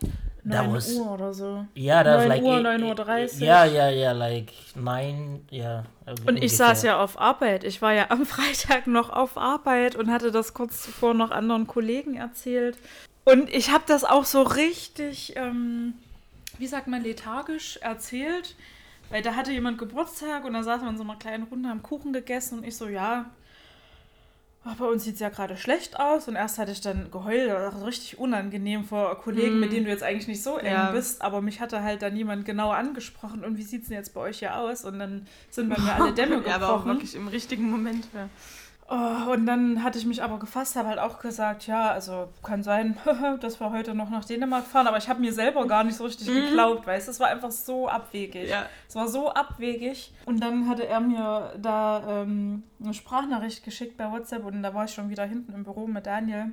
That 0.49 0.65
9 0.65 0.73
was- 0.73 0.93
Uhr 0.93 1.11
oder 1.11 1.33
so. 1.33 1.65
Yeah, 1.75 2.03
that 2.03 2.17
was 2.19 2.27
9 2.27 2.29
like 2.29 2.43
Uhr, 2.43 2.57
eight- 2.57 2.63
9 2.63 2.83
Uhr 2.83 2.91
eight- 2.91 2.99
30. 2.99 3.41
Yeah, 3.41 3.65
yeah, 3.65 3.89
yeah, 3.89 4.11
like 4.11 4.53
nine. 4.75 5.41
Yeah. 5.51 5.83
Und 6.27 6.43
ich 6.43 6.55
saß 6.57 6.83
ja 6.83 6.99
auf 7.01 7.19
Arbeit. 7.19 7.63
Ich 7.63 7.81
war 7.81 7.93
ja 7.93 8.07
am 8.09 8.25
Freitag 8.25 8.87
noch 8.87 9.09
auf 9.09 9.37
Arbeit 9.37 9.95
und 9.95 10.11
hatte 10.11 10.31
das 10.31 10.53
kurz 10.53 10.81
zuvor 10.81 11.13
noch 11.13 11.31
anderen 11.31 11.67
Kollegen 11.67 12.15
erzählt. 12.15 12.77
Und 13.25 13.49
ich 13.53 13.71
habe 13.71 13.83
das 13.87 14.03
auch 14.03 14.25
so 14.25 14.41
richtig, 14.41 15.35
ähm, 15.37 15.93
wie 16.57 16.67
sagt 16.67 16.87
man, 16.87 17.01
lethargisch 17.03 17.77
erzählt. 17.81 18.55
Weil 19.09 19.21
da 19.21 19.35
hatte 19.35 19.51
jemand 19.51 19.77
Geburtstag 19.77 20.43
und 20.43 20.53
da 20.53 20.63
saßen 20.63 20.85
wir 20.85 20.89
in 20.89 20.97
so 20.97 21.03
einer 21.03 21.17
kleinen 21.17 21.43
Runde, 21.43 21.69
haben 21.69 21.83
Kuchen 21.83 22.13
gegessen 22.13 22.59
und 22.59 22.65
ich 22.65 22.75
so, 22.75 22.87
ja, 22.87 23.25
ach, 24.65 24.75
bei 24.75 24.85
uns 24.85 25.03
sieht 25.03 25.15
es 25.15 25.19
ja 25.19 25.29
gerade 25.29 25.57
schlecht 25.57 25.99
aus. 25.99 26.27
Und 26.27 26.35
erst 26.35 26.57
hatte 26.57 26.71
ich 26.71 26.81
dann 26.81 27.11
geheult, 27.11 27.49
das 27.49 27.75
war 27.75 27.85
richtig 27.85 28.17
unangenehm 28.17 28.85
vor 28.85 29.17
Kollegen, 29.19 29.57
Mm. 29.57 29.59
mit 29.59 29.71
denen 29.73 29.85
du 29.85 29.91
jetzt 29.91 30.03
eigentlich 30.03 30.27
nicht 30.27 30.41
so 30.43 30.57
eng 30.57 30.71
Ja. 30.73 30.91
bist. 30.91 31.21
Aber 31.21 31.41
mich 31.41 31.59
hatte 31.61 31.83
halt 31.83 32.01
dann 32.01 32.13
niemand 32.13 32.45
genauer 32.45 32.75
angesprochen. 32.75 33.43
Und 33.43 33.57
wie 33.57 33.63
sieht 33.63 33.83
es 33.83 33.87
denn 33.89 33.97
jetzt 33.97 34.13
bei 34.13 34.21
euch 34.21 34.39
hier 34.39 34.57
aus? 34.57 34.85
Und 34.85 34.99
dann 34.99 35.27
sind 35.49 35.69
bei 35.69 35.79
mir 35.79 35.93
alle 35.95 36.13
Dämme 36.13 36.35
gebrochen. 36.37 36.49
Ja, 36.49 36.55
aber 36.55 36.69
auch 36.73 36.85
wirklich 36.85 37.15
im 37.15 37.27
richtigen 37.27 37.69
Moment. 37.69 38.07
Ja. 38.13 38.29
Oh, 38.89 39.31
und 39.31 39.45
dann 39.45 39.81
hatte 39.81 39.97
ich 39.97 40.05
mich 40.05 40.21
aber 40.21 40.39
gefasst, 40.39 40.75
habe 40.75 40.89
halt 40.89 40.99
auch 40.99 41.19
gesagt, 41.19 41.67
ja, 41.67 41.91
also 41.91 42.27
kann 42.43 42.63
sein, 42.63 42.97
dass 43.39 43.59
wir 43.59 43.71
heute 43.71 43.95
noch 43.95 44.09
nach 44.09 44.25
Dänemark 44.25 44.65
fahren, 44.65 44.87
aber 44.87 44.97
ich 44.97 45.07
habe 45.07 45.21
mir 45.21 45.31
selber 45.31 45.65
gar 45.67 45.85
nicht 45.85 45.95
so 45.95 46.03
richtig 46.03 46.27
geglaubt, 46.27 46.85
weißt 46.85 47.07
du, 47.07 47.11
es 47.11 47.19
war 47.19 47.29
einfach 47.29 47.51
so 47.51 47.87
abwegig. 47.87 48.49
Ja. 48.49 48.65
Es 48.89 48.95
war 48.95 49.07
so 49.07 49.33
abwegig. 49.33 50.11
Und 50.25 50.41
dann 50.41 50.67
hatte 50.67 50.85
er 50.85 50.99
mir 50.99 51.53
da 51.57 52.03
ähm, 52.23 52.63
eine 52.83 52.93
Sprachnachricht 52.93 53.63
geschickt 53.63 53.95
bei 53.95 54.11
WhatsApp 54.11 54.43
und 54.45 54.61
da 54.61 54.73
war 54.73 54.85
ich 54.85 54.91
schon 54.93 55.09
wieder 55.09 55.23
hinten 55.23 55.53
im 55.53 55.63
Büro 55.63 55.87
mit 55.87 56.05
Daniel. 56.05 56.51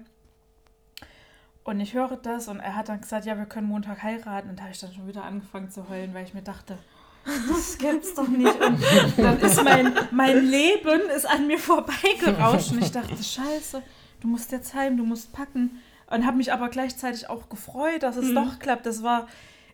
Und 1.65 1.81
ich 1.81 1.95
höre 1.95 2.17
das 2.17 2.49
und 2.49 2.61
er 2.61 2.75
hat 2.77 2.89
dann 2.89 3.01
gesagt, 3.01 3.27
ja, 3.27 3.37
wir 3.37 3.45
können 3.45 3.67
Montag 3.67 4.03
heiraten. 4.03 4.51
Und 4.51 4.59
da 4.59 4.63
habe 4.63 4.73
ich 4.73 4.81
dann 4.81 4.93
schon 4.93 5.07
wieder 5.07 5.25
angefangen 5.25 5.71
zu 5.71 5.89
heulen, 5.89 6.15
weil 6.15 6.25
ich 6.25 6.35
mir 6.35 6.43
dachte, 6.43 6.79
das 7.25 7.79
gibt's 7.79 8.15
doch 8.15 8.29
nicht. 8.29 8.61
Und 8.61 8.79
dann 9.19 9.39
ist 9.41 9.63
mein, 9.63 9.93
mein 10.11 10.45
Leben 10.45 11.01
ist 11.15 11.27
an 11.29 11.47
mir 11.47 11.59
vorbeigerauscht. 11.59 12.73
Und 12.73 12.83
ich 12.83 12.91
dachte, 12.93 13.23
scheiße, 13.23 13.83
du 14.21 14.29
musst 14.29 14.53
jetzt 14.53 14.75
heim, 14.75 14.97
du 14.97 15.05
musst 15.05 15.33
packen. 15.33 15.81
Und 16.11 16.27
habe 16.27 16.39
mich 16.39 16.53
aber 16.53 16.69
gleichzeitig 16.71 17.29
auch 17.31 17.49
gefreut, 17.49 18.03
dass 18.03 18.17
es 18.17 18.35
doch 18.35 18.59
klappt. 18.59 18.85
Das 18.87 19.03
war, 19.05 19.29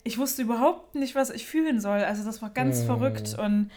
ich 0.05 0.19
wusste 0.19 0.43
überhaupt 0.43 0.95
nicht, 0.95 1.15
was 1.15 1.31
ich 1.31 1.47
fühlen 1.47 1.81
soll. 1.81 2.01
Also 2.05 2.25
das 2.25 2.43
war 2.43 2.51
ganz 2.51 2.81
Mhm. 2.83 2.87
verrückt. 2.87 3.37
Und 3.39 3.71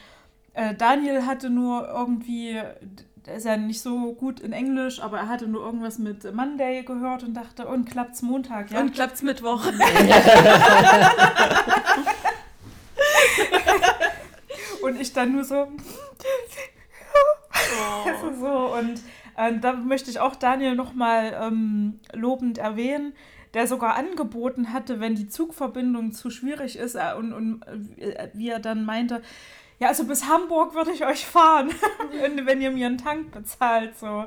äh, 0.53 0.75
Daniel 0.75 1.25
hatte 1.25 1.49
nur 1.49 1.87
irgendwie, 1.87 2.59
der 3.25 3.35
ist 3.35 3.45
ja 3.45 3.55
nicht 3.55 3.81
so 3.81 4.11
gut 4.13 4.41
in 4.41 4.51
Englisch, 4.51 4.99
aber 5.01 5.19
er 5.19 5.29
hatte 5.29 5.47
nur 5.47 5.63
irgendwas 5.63 5.99
mit 5.99 6.33
Monday 6.33 6.83
gehört 6.83 7.23
und 7.23 7.33
dachte, 7.35 7.65
und 7.67 7.89
klappt's 7.89 8.21
Montag, 8.23 8.71
ja? 8.71 8.81
Und 8.81 8.93
klappt's 8.93 9.21
Mittwoch. 9.21 9.63
Dann 15.19 15.33
nur 15.33 15.43
so. 15.43 15.67
Also 17.53 18.33
so. 18.39 18.73
Und 18.77 19.01
äh, 19.35 19.59
da 19.59 19.73
möchte 19.73 20.09
ich 20.09 20.21
auch 20.21 20.33
Daniel 20.33 20.75
nochmal 20.75 21.37
ähm, 21.41 21.99
lobend 22.13 22.57
erwähnen, 22.57 23.11
der 23.53 23.67
sogar 23.67 23.95
angeboten 23.95 24.71
hatte, 24.71 25.01
wenn 25.01 25.15
die 25.15 25.27
Zugverbindung 25.27 26.13
zu 26.13 26.29
schwierig 26.29 26.77
ist 26.77 26.95
äh, 26.95 27.13
und, 27.17 27.33
und 27.33 27.63
äh, 27.97 28.29
wie 28.33 28.47
er 28.47 28.59
dann 28.59 28.85
meinte, 28.85 29.21
ja, 29.79 29.89
also 29.89 30.05
bis 30.05 30.29
Hamburg 30.29 30.73
würde 30.73 30.91
ich 30.91 31.05
euch 31.05 31.25
fahren, 31.25 31.69
wenn, 32.21 32.45
wenn 32.45 32.61
ihr 32.61 32.71
mir 32.71 32.87
einen 32.87 32.97
Tank 32.97 33.31
bezahlt. 33.31 33.97
So. 33.97 34.25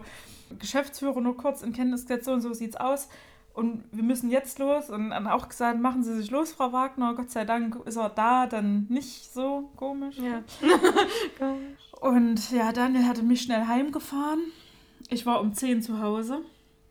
Geschäftsführer 0.59 1.23
nur 1.23 1.39
kurz 1.39 1.63
in 1.63 1.73
Kenntnis 1.73 2.03
gesetzt, 2.03 2.27
so 2.27 2.33
und 2.33 2.43
so 2.43 2.53
sieht's 2.53 2.77
aus. 2.77 3.09
Und 3.55 3.85
wir 3.93 4.03
müssen 4.03 4.31
jetzt 4.31 4.59
los. 4.59 4.89
Und 4.89 5.11
dann 5.11 5.27
auch 5.27 5.49
gesagt, 5.49 5.79
machen 5.79 6.03
Sie 6.03 6.17
sich 6.17 6.31
los, 6.31 6.53
Frau 6.53 6.73
Wagner. 6.73 7.15
Gott 7.15 7.31
sei 7.31 7.45
Dank 7.45 7.77
ist 7.85 7.97
er 7.97 8.09
da, 8.09 8.47
dann 8.47 8.87
nicht 8.89 9.33
so 9.33 9.71
komisch. 9.77 10.17
Ja. 10.19 10.43
Und 12.01 12.51
ja, 12.51 12.73
Daniel 12.73 13.07
hatte 13.07 13.23
mich 13.23 13.43
schnell 13.43 13.67
heimgefahren. 13.67 14.41
Ich 15.09 15.27
war 15.27 15.41
um 15.41 15.53
10 15.53 15.83
zu 15.83 16.01
Hause. 16.01 16.41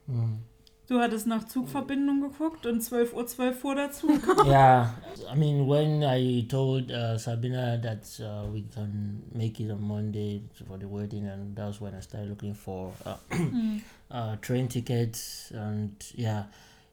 Mm. 0.07 0.50
Du 0.91 0.99
hattest 0.99 1.25
nach 1.25 1.45
Zugverbindung 1.47 2.19
geguckt 2.19 2.65
und 2.65 2.81
12.12 2.83 3.13
Uhr 3.13 3.25
12 3.25 3.59
fuhr 3.61 3.75
der 3.75 3.91
Zug. 3.93 4.11
yeah, 4.45 4.93
I 5.33 5.37
mean, 5.37 5.65
when 5.65 6.03
I 6.03 6.45
told 6.49 6.91
uh, 6.91 7.17
Sabina 7.17 7.77
that 7.77 8.03
uh, 8.19 8.45
we 8.51 8.63
can 8.75 9.21
make 9.33 9.57
it 9.63 9.71
on 9.71 9.81
Monday 9.81 10.41
for 10.67 10.77
the 10.77 10.85
wedding, 10.89 11.27
and 11.29 11.55
that's 11.55 11.79
when 11.79 11.95
I 11.95 12.01
started 12.01 12.27
looking 12.29 12.53
for 12.53 12.91
uh, 13.05 13.15
uh, 14.11 14.35
train 14.41 14.67
tickets, 14.67 15.53
and 15.55 15.91
yeah, 16.13 16.43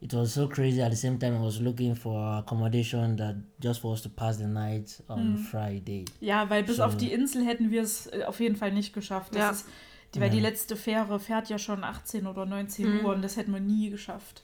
it 0.00 0.14
was 0.14 0.32
so 0.32 0.46
crazy. 0.46 0.80
At 0.80 0.92
the 0.92 0.96
same 0.96 1.18
time, 1.18 1.34
I 1.36 1.40
was 1.40 1.60
looking 1.60 1.96
for 1.96 2.38
accommodation 2.38 3.16
that 3.16 3.34
just 3.58 3.80
for 3.80 3.94
us 3.94 4.02
to 4.02 4.08
pass 4.08 4.36
the 4.36 4.46
night 4.46 4.96
on 5.08 5.38
Friday. 5.50 6.04
Ja, 6.20 6.48
weil 6.48 6.62
bis 6.62 6.76
So. 6.76 6.84
auf 6.84 6.96
die 6.96 7.10
Insel 7.12 7.44
hätten 7.44 7.72
wir 7.72 7.82
es 7.82 8.06
äh, 8.06 8.22
auf 8.22 8.38
jeden 8.38 8.54
Fall 8.54 8.70
nicht 8.70 8.92
geschafft. 8.92 9.34
Das 9.34 9.40
Ja. 9.40 9.50
ist, 9.50 9.66
die, 10.14 10.20
weil 10.20 10.30
die 10.30 10.38
Ja. 10.38 10.44
letzte 10.44 10.74
Fähre 10.76 11.20
fährt 11.20 11.48
ja 11.50 11.58
schon 11.58 11.84
18 11.84 12.26
oder 12.26 12.46
19 12.46 13.02
Uhr 13.04 13.14
und 13.14 13.22
das 13.22 13.36
hätten 13.36 13.52
wir 13.52 13.60
nie 13.60 13.90
geschafft. 13.90 14.42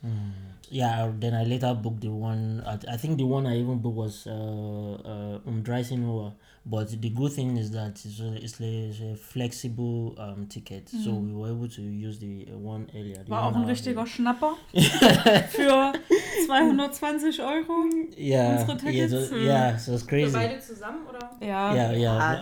Yeah, 0.70 1.12
then 1.20 1.34
I 1.34 1.44
later 1.48 1.74
booked 1.74 2.02
the 2.02 2.08
one. 2.08 2.62
I, 2.66 2.94
I 2.94 2.96
think 2.98 3.18
the 3.18 3.24
one 3.24 3.46
I 3.50 3.60
even 3.60 3.80
booked 3.80 3.96
was 3.98 4.26
uh, 4.26 4.30
uh, 4.30 5.40
Umdreisenur. 5.44 6.32
But 6.66 6.98
the 6.98 7.10
good 7.10 7.32
thing 7.32 7.58
is 7.58 7.72
that 7.72 8.00
it's 8.04 8.20
a, 8.20 8.32
it's 8.42 8.58
a, 8.58 8.88
it's 8.88 9.00
a 9.00 9.14
flexible 9.16 10.14
um, 10.18 10.46
ticket, 10.46 10.88
so 10.88 11.12
we 11.12 11.30
were 11.30 11.48
able 11.48 11.68
to 11.68 11.82
use 11.82 12.18
the 12.18 12.48
uh, 12.50 12.56
one 12.56 12.88
earlier. 12.94 13.22
the 13.22 13.30
War 13.30 13.44
auch 13.44 13.54
ein 13.54 13.64
richtiger 13.64 14.00
earlier. 14.00 14.06
Schnapper 14.06 14.56
für 15.50 15.92
220 16.46 17.38
Euro. 17.40 17.84
Yeah, 18.16 18.66
unsere 18.66 18.90
yeah, 18.90 19.08
so, 19.08 19.36
yeah, 19.36 19.76
so 19.76 19.92
it's 19.92 20.06
crazy. 20.06 20.58
zusammen, 20.58 21.06
oder? 21.06 21.30
Ja. 21.46 21.74
Yeah, 21.74 21.92
yeah. 21.92 22.18
Ah, 22.18 22.34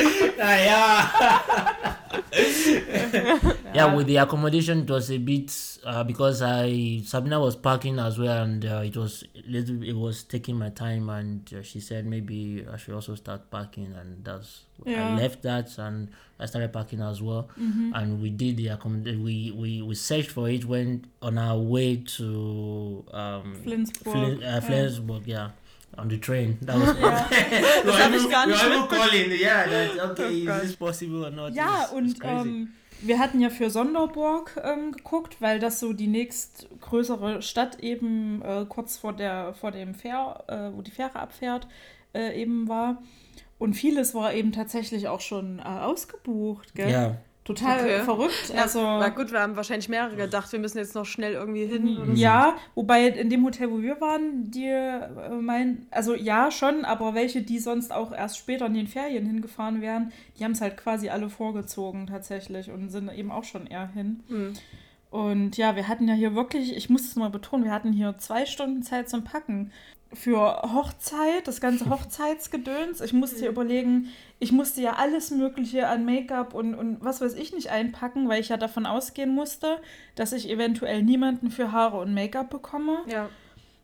yeah. 0.38 1.96
yeah, 3.74 3.94
with 3.94 4.06
the 4.06 4.16
accommodation, 4.16 4.80
it 4.80 4.90
was 4.90 5.10
a 5.10 5.18
bit 5.18 5.78
uh, 5.84 6.04
because 6.04 6.42
I 6.42 7.02
Sabina 7.04 7.40
was 7.40 7.56
parking 7.56 7.98
as 7.98 8.18
well, 8.18 8.42
and 8.42 8.64
uh, 8.64 8.82
it 8.84 8.96
was 8.96 9.24
little. 9.48 9.82
It 9.82 9.94
was 9.94 10.22
taking 10.24 10.56
my 10.56 10.70
time, 10.70 11.08
and 11.08 11.42
uh, 11.54 11.62
she 11.62 11.80
said 11.80 12.06
maybe 12.06 12.64
I 12.72 12.76
should 12.76 12.94
also 12.94 13.14
start 13.14 13.50
packing 13.50 13.92
and 13.98 14.24
that's 14.24 14.64
Yeah. 14.84 15.08
I 15.12 15.16
left 15.16 15.42
that, 15.42 15.76
and 15.78 16.08
I 16.38 16.46
started 16.46 16.72
packing 16.72 17.00
as 17.02 17.20
well, 17.22 17.48
and 17.56 18.20
we 18.22 18.30
did 18.30 18.56
the 18.56 18.68
accommodation. 18.68 19.22
We, 19.22 19.52
we 19.52 19.82
we 19.82 19.94
searched 19.94 20.30
for 20.30 20.48
it 20.48 20.64
when 20.64 21.04
on 21.20 21.36
our 21.38 21.58
way 21.58 21.96
to 22.16 23.04
um 23.12 23.54
Flensburg. 23.62 24.12
Flin- 24.12 24.42
uh, 24.42 24.60
Flensburg, 24.60 25.26
yeah. 25.26 25.50
On 25.98 26.06
the 26.08 26.18
train. 26.18 26.56
That 26.62 26.78
was 26.78 26.94
ich 26.94 28.30
gar 28.30 28.46
nicht 28.46 28.68
mit. 28.68 28.88
calling, 28.88 29.30
yeah, 29.38 29.66
that, 29.68 29.98
okay, 30.10 30.46
Oh 30.48 30.52
is 30.56 30.62
this 30.62 30.76
possible 30.76 31.26
or 31.26 31.30
not? 31.30 31.52
Ja, 31.52 31.66
It's- 31.66 31.82
it's 31.82 31.92
und 31.92 32.18
ähm, 32.24 32.68
wir 33.02 33.18
hatten 33.18 33.40
ja 33.40 33.50
für 33.50 33.70
Sonderburg 33.70 34.60
ähm, 34.62 34.92
geguckt, 34.92 35.40
weil 35.40 35.58
das 35.58 35.80
so 35.80 35.92
die 35.92 36.06
nächstgrößere 36.06 37.42
Stadt 37.42 37.80
eben 37.80 38.42
äh, 38.42 38.66
kurz 38.68 38.96
vor 38.96 39.12
der 39.12 39.54
vor 39.54 39.70
dem 39.70 39.94
Fähr, 39.94 40.44
äh, 40.48 40.76
wo 40.76 40.82
die 40.82 40.90
Fähre 40.90 41.16
abfährt, 41.16 41.66
äh, 42.14 42.40
eben 42.40 42.68
war. 42.68 43.02
Und 43.58 43.74
vieles 43.74 44.14
war 44.14 44.32
eben 44.32 44.52
tatsächlich 44.52 45.08
auch 45.08 45.20
schon 45.20 45.58
äh, 45.58 45.62
ausgebucht, 45.62 46.74
gell? 46.74 46.90
ja. 46.90 47.16
Total 47.54 47.80
Okay. 47.80 48.02
verrückt. 48.04 48.52
Ja, 48.54 48.62
Also, 48.62 48.80
na 48.80 49.08
gut, 49.08 49.32
wir 49.32 49.40
haben 49.40 49.56
wahrscheinlich 49.56 49.88
mehrere 49.88 50.16
gedacht, 50.16 50.50
wir 50.52 50.58
müssen 50.58 50.78
jetzt 50.78 50.94
noch 50.94 51.04
schnell 51.06 51.32
irgendwie 51.34 51.66
hin. 51.66 51.96
Oder 51.98 52.06
so. 52.06 52.12
ja, 52.20 52.56
wobei 52.74 53.06
in 53.08 53.30
dem 53.30 53.44
Hotel, 53.44 53.70
wo 53.70 53.80
wir 53.82 54.00
waren, 54.00 54.50
die 54.50 54.66
äh, 54.66 55.30
meinen, 55.40 55.86
also 55.90 56.14
ja, 56.14 56.50
schon, 56.50 56.84
aber 56.84 57.14
welche, 57.14 57.42
die 57.42 57.58
sonst 57.58 57.92
auch 57.92 58.12
erst 58.12 58.38
später 58.38 58.66
in 58.66 58.74
den 58.74 58.86
Ferien 58.86 59.26
hingefahren 59.26 59.80
wären, 59.80 60.12
die 60.38 60.44
haben 60.44 60.52
es 60.52 60.60
halt 60.60 60.76
quasi 60.76 61.08
alle 61.08 61.28
vorgezogen 61.28 62.06
tatsächlich 62.06 62.70
und 62.70 62.90
sind 62.90 63.12
eben 63.12 63.30
auch 63.30 63.44
schon 63.44 63.66
eher 63.66 63.88
hin. 63.88 64.22
Hm. 64.28 64.52
Und 65.10 65.56
ja, 65.56 65.74
wir 65.74 65.88
hatten 65.88 66.06
ja 66.06 66.14
hier 66.14 66.34
wirklich, 66.36 66.76
ich 66.76 66.88
muss 66.88 67.02
es 67.02 67.16
mal 67.16 67.30
betonen, 67.30 67.64
wir 67.64 67.72
hatten 67.72 67.92
hier 67.92 68.16
zwei 68.18 68.46
Stunden 68.46 68.82
Zeit 68.82 69.08
zum 69.08 69.24
Packen. 69.24 69.72
Für 70.12 70.62
Hochzeit, 70.62 71.46
das 71.46 71.60
ganze 71.60 71.88
Hochzeitsgedöns. 71.90 73.00
Ich 73.00 73.12
musste 73.12 73.40
hier 73.40 73.50
überlegen, 73.50 74.08
ich 74.38 74.52
musste 74.52 74.80
ja 74.80 74.94
alles 74.94 75.30
Mögliche 75.30 75.86
an 75.86 76.04
Make-up 76.04 76.54
und, 76.54 76.74
und 76.74 77.04
was 77.04 77.20
weiß 77.20 77.34
ich 77.34 77.52
nicht 77.52 77.70
einpacken, 77.70 78.28
weil 78.28 78.40
ich 78.40 78.48
ja 78.48 78.56
davon 78.56 78.86
ausgehen 78.86 79.34
musste, 79.34 79.80
dass 80.14 80.32
ich 80.32 80.48
eventuell 80.48 81.02
niemanden 81.02 81.50
für 81.50 81.72
Haare 81.72 81.98
und 81.98 82.14
Make-up 82.14 82.50
bekomme. 82.50 82.98
Ja. 83.06 83.28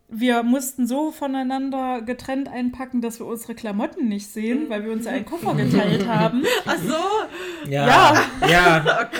Wir 0.08 0.44
mussten 0.44 0.86
so 0.86 1.10
voneinander 1.10 2.00
getrennt 2.00 2.48
einpacken, 2.48 3.00
dass 3.00 3.18
wir 3.18 3.26
unsere 3.26 3.56
Klamotten 3.56 4.06
nicht 4.08 4.28
sehen, 4.28 4.66
weil 4.68 4.84
wir 4.84 4.92
uns 4.92 5.04
ja 5.04 5.10
einen 5.10 5.24
Koffer 5.24 5.54
geteilt 5.54 6.06
haben. 6.06 6.44
Ach 6.64 6.76
so. 6.78 7.68
Yeah. 7.68 7.88
Ja. 7.88 8.48
Yeah. 8.48 9.10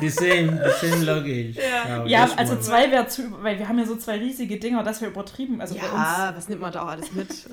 the 0.00 0.08
same, 0.10 0.60
the 0.64 0.86
same 0.86 1.04
luggage. 1.04 1.54
Ja. 1.56 1.98
Now, 1.98 2.06
Ja, 2.06 2.24
this 2.26 2.38
also 2.38 2.56
zwei 2.56 2.90
wäre 2.90 3.06
zu, 3.06 3.22
weil 3.40 3.60
wir 3.60 3.68
haben 3.68 3.78
ja 3.78 3.84
so 3.86 3.94
zwei 3.94 4.18
riesige 4.18 4.58
Dinger, 4.58 4.82
das 4.82 5.00
wäre 5.00 5.12
übertrieben. 5.12 5.60
Also 5.60 5.76
Ja, 5.76 6.32
was 6.34 6.48
nimmt 6.48 6.60
man 6.60 6.72
da 6.72 6.82
auch 6.82 6.88
alles 6.88 7.12
mit? 7.12 7.28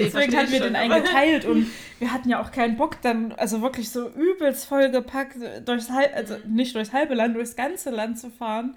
Deswegen 0.00 0.36
hatten 0.36 0.50
wir 0.50 0.58
schon, 0.58 0.66
den 0.66 0.76
einen 0.76 1.04
geteilt 1.04 1.44
und 1.44 1.66
wir 2.00 2.12
hatten 2.12 2.28
ja 2.28 2.42
auch 2.42 2.50
keinen 2.50 2.76
Bock, 2.76 3.00
dann 3.02 3.30
also 3.32 3.62
wirklich 3.62 3.90
so 3.90 4.08
übelst 4.08 4.66
vollgepackt 4.66 5.36
durchs 5.64 5.88
also 5.88 6.34
nicht 6.48 6.74
durchs 6.74 6.92
halbe 6.92 7.14
Land, 7.14 7.36
durchs 7.36 7.54
ganze 7.54 7.90
Land 7.90 8.18
zu 8.18 8.28
fahren. 8.28 8.74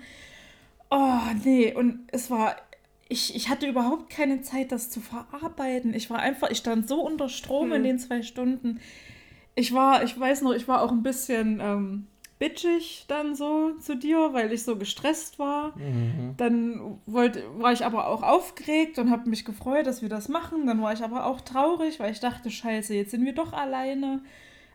Oh, 0.92 1.22
nee, 1.44 1.74
und 1.74 2.08
es 2.12 2.30
war, 2.30 2.56
ich, 3.14 3.36
ich 3.36 3.50
hatte 3.50 3.68
überhaupt 3.68 4.10
keine 4.10 4.42
Zeit, 4.42 4.72
das 4.72 4.90
zu 4.90 5.00
verarbeiten. 5.00 5.94
Ich 5.94 6.10
war 6.10 6.20
einfach, 6.20 6.50
ich 6.50 6.58
stand 6.58 6.88
so 6.88 7.00
unter 7.06 7.30
Strom 7.30 7.70
in 7.72 7.78
Hm. 7.78 7.84
den 7.84 8.00
zwei 8.00 8.24
Stunden. 8.24 8.80
Ich 9.56 9.72
war, 9.74 10.04
ich 10.04 10.20
weiß 10.20 10.42
noch, 10.42 10.54
ich 10.54 10.68
war 10.68 10.82
auch 10.82 10.92
ein 10.92 11.04
bisschen 11.04 11.60
ähm, 11.62 12.08
bitchig 12.40 13.06
dann 13.08 13.36
so 13.36 13.74
zu 13.80 13.96
dir, 13.96 14.34
weil 14.34 14.52
ich 14.52 14.64
so 14.64 14.76
gestresst 14.78 15.38
war. 15.38 15.78
Mhm. 15.78 16.34
Dann 16.38 16.98
wollte, 17.06 17.44
war 17.60 17.72
ich 17.72 17.86
aber 17.86 18.08
auch 18.08 18.24
aufgeregt 18.24 18.98
und 18.98 19.12
habe 19.12 19.30
mich 19.30 19.46
gefreut, 19.46 19.86
dass 19.86 20.02
wir 20.02 20.10
das 20.10 20.28
machen. 20.28 20.66
Dann 20.66 20.82
war 20.82 20.92
ich 20.94 21.04
aber 21.04 21.28
auch 21.28 21.40
traurig, 21.42 22.00
weil 22.00 22.12
ich 22.12 22.20
dachte, 22.20 22.50
scheiße, 22.50 22.96
jetzt 22.96 23.12
sind 23.12 23.24
wir 23.26 23.34
doch 23.36 23.54
alleine. 23.54 24.24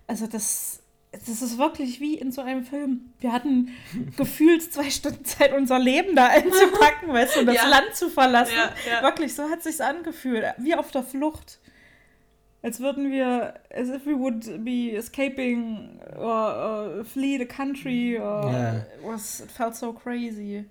Also 0.07 0.29
das, 0.29 0.81
das 1.13 1.41
ist 1.43 1.57
wirklich 1.59 2.01
wie 2.01 2.15
in 2.15 2.33
so 2.33 2.43
einem 2.43 2.65
Film. 2.65 3.13
Wir 3.21 3.33
hatten 3.33 3.71
gefühlt 4.17 4.63
zwei 4.73 4.91
Stunden 4.91 5.25
Zeit, 5.25 5.53
unser 5.53 5.79
Leben 5.79 6.15
da 6.15 6.27
einzupacken, 6.27 7.09
weißt 7.13 7.37
du, 7.37 7.41
und 7.41 7.47
das 7.47 7.57
Ja. 7.57 7.69
Land 7.69 7.95
zu 7.95 8.11
verlassen. 8.11 8.55
Ja, 8.57 8.73
ja. 8.93 9.03
Wirklich, 9.03 9.35
so 9.35 9.49
hat 9.49 9.63
sich's 9.63 9.81
angefühlt. 9.81 10.45
Wie 10.59 10.75
auf 10.75 10.91
der 10.91 11.03
Flucht. 11.03 11.59
Als 12.61 12.81
würden 12.81 13.11
wir, 13.13 13.55
as 13.73 13.89
if 13.89 14.05
we 14.05 14.19
would 14.19 14.65
be 14.65 14.93
escaping 14.97 16.01
or, 16.17 16.99
or 16.99 17.05
flee 17.05 17.39
the 17.39 17.47
country. 17.47 18.19
Or 18.19 18.51
Yeah. 18.51 18.77
it, 18.79 18.85
was, 19.05 19.41
it 19.41 19.51
felt 19.51 19.77
so 19.77 19.93
crazy. 19.93 20.65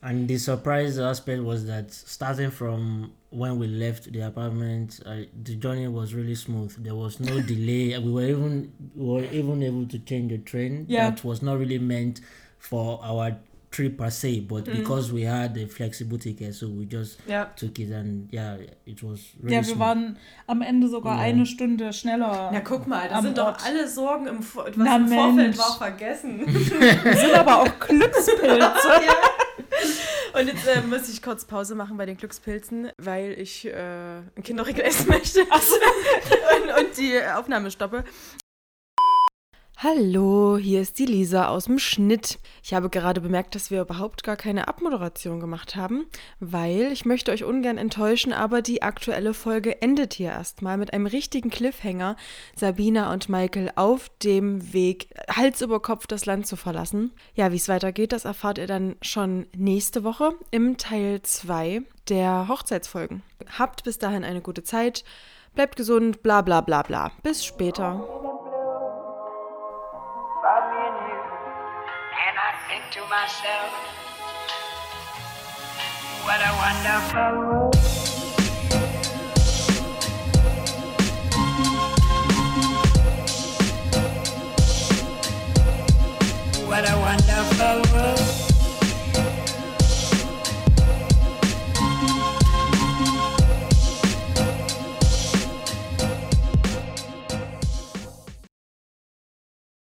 And 0.00 0.28
the 0.28 0.38
surprise 0.38 0.98
aspect 1.00 1.42
was 1.42 1.66
that 1.66 1.92
starting 1.92 2.50
from 2.52 3.10
when 3.32 3.58
we 3.58 3.66
left 3.66 4.12
the 4.12 4.20
apartment, 4.20 5.00
uh, 5.06 5.16
the 5.42 5.56
journey 5.56 5.88
was 5.88 6.12
really 6.14 6.34
smooth. 6.34 6.72
There 6.84 6.94
was 6.94 7.18
no 7.18 7.40
delay. 7.52 7.96
We 7.98 8.10
were 8.12 8.26
even 8.28 8.72
we 8.94 9.04
were 9.06 9.24
even 9.32 9.62
able 9.62 9.86
to 9.88 9.98
change 10.00 10.30
the 10.32 10.38
train 10.38 10.84
Yeah. 10.88 11.10
that 11.10 11.24
was 11.24 11.40
not 11.42 11.58
really 11.58 11.78
meant 11.78 12.20
for 12.58 13.00
our 13.02 13.36
trip 13.70 13.96
per 13.96 14.10
se, 14.10 14.40
but 14.40 14.64
because 14.66 15.10
we 15.10 15.22
had 15.22 15.56
a 15.56 15.66
flexible 15.66 16.18
ticket, 16.18 16.54
so 16.54 16.68
we 16.68 16.84
just 16.84 17.18
Ja. 17.26 17.46
took 17.56 17.78
it 17.78 17.90
and 17.90 18.28
yeah, 18.30 18.58
it 18.84 19.02
was 19.02 19.20
really 19.40 19.54
Ja, 19.56 19.60
wir 19.62 19.64
smooth. 19.64 19.78
waren 19.78 20.16
am 20.46 20.60
Ende 20.60 20.88
sogar 20.88 21.16
Ja. 21.16 21.22
eine 21.22 21.46
Stunde 21.46 21.90
schneller. 21.94 22.50
Na 22.52 22.60
guck 22.60 22.86
mal, 22.86 23.08
da 23.08 23.16
Am 23.16 23.24
sind 23.24 23.38
doch 23.38 23.56
alle 23.64 23.88
Sorgen 23.88 24.26
im, 24.26 24.42
Vor 24.42 24.66
was 24.66 24.76
Na, 24.76 24.96
im 24.96 25.08
Vorfeld 25.08 25.56
war 25.58 25.78
vergessen. 25.78 26.40
Wir 26.46 27.16
sind 27.16 27.34
aber 27.34 27.62
auch 27.62 27.78
Glückspilze. 27.88 28.46
ja. 28.58 28.76
Und 30.34 30.46
jetzt 30.46 30.66
äh, 30.66 30.80
muss 30.82 31.08
ich 31.08 31.22
kurz 31.22 31.44
Pause 31.44 31.74
machen 31.74 31.96
bei 31.96 32.06
den 32.06 32.16
Glückspilzen, 32.16 32.90
weil 32.96 33.32
ich 33.32 33.66
äh, 33.66 34.18
ein 34.18 34.42
Kinderriegel 34.42 34.84
essen 34.84 35.08
möchte 35.08 35.40
und, 35.42 36.86
und 36.86 36.98
die 36.98 37.20
Aufnahme 37.22 37.70
stoppe. 37.70 38.04
Hallo, 39.84 40.58
hier 40.58 40.80
ist 40.80 41.00
die 41.00 41.06
Lisa 41.06 41.48
aus 41.48 41.64
dem 41.64 41.80
Schnitt. 41.80 42.38
Ich 42.62 42.72
habe 42.72 42.88
gerade 42.88 43.20
bemerkt, 43.20 43.56
dass 43.56 43.72
wir 43.72 43.80
überhaupt 43.80 44.22
gar 44.22 44.36
keine 44.36 44.68
Abmoderation 44.68 45.40
gemacht 45.40 45.74
haben, 45.74 46.06
weil 46.38 46.92
ich 46.92 47.04
möchte 47.04 47.32
euch 47.32 47.42
ungern 47.42 47.78
enttäuschen, 47.78 48.32
aber 48.32 48.62
die 48.62 48.82
aktuelle 48.82 49.34
Folge 49.34 49.82
endet 49.82 50.14
hier 50.14 50.30
erstmal 50.30 50.76
mit 50.76 50.92
einem 50.92 51.06
richtigen 51.06 51.50
Cliffhanger. 51.50 52.14
Sabina 52.54 53.12
und 53.12 53.28
Michael 53.28 53.72
auf 53.74 54.08
dem 54.22 54.72
Weg, 54.72 55.08
Hals 55.28 55.62
über 55.62 55.82
Kopf 55.82 56.06
das 56.06 56.26
Land 56.26 56.46
zu 56.46 56.54
verlassen. 56.54 57.10
Ja, 57.34 57.50
wie 57.50 57.56
es 57.56 57.68
weitergeht, 57.68 58.12
das 58.12 58.24
erfahrt 58.24 58.58
ihr 58.58 58.68
dann 58.68 58.94
schon 59.02 59.46
nächste 59.56 60.04
Woche 60.04 60.30
im 60.52 60.76
Teil 60.76 61.22
2 61.22 61.82
der 62.08 62.46
Hochzeitsfolgen. 62.46 63.24
Habt 63.58 63.82
bis 63.82 63.98
dahin 63.98 64.22
eine 64.22 64.42
gute 64.42 64.62
Zeit, 64.62 65.02
bleibt 65.56 65.74
gesund, 65.74 66.22
bla 66.22 66.40
bla 66.40 66.60
bla 66.60 66.82
bla. 66.82 67.10
Bis 67.24 67.44
später. 67.44 68.41
To 72.92 73.00
myself, 73.08 73.72
what 76.24 76.40
a 76.40 76.52
wonderful 76.60 77.38
world. 77.38 77.74
What 86.68 86.84
a 86.86 86.96
wonderful 86.98 87.92
world. 87.94 88.41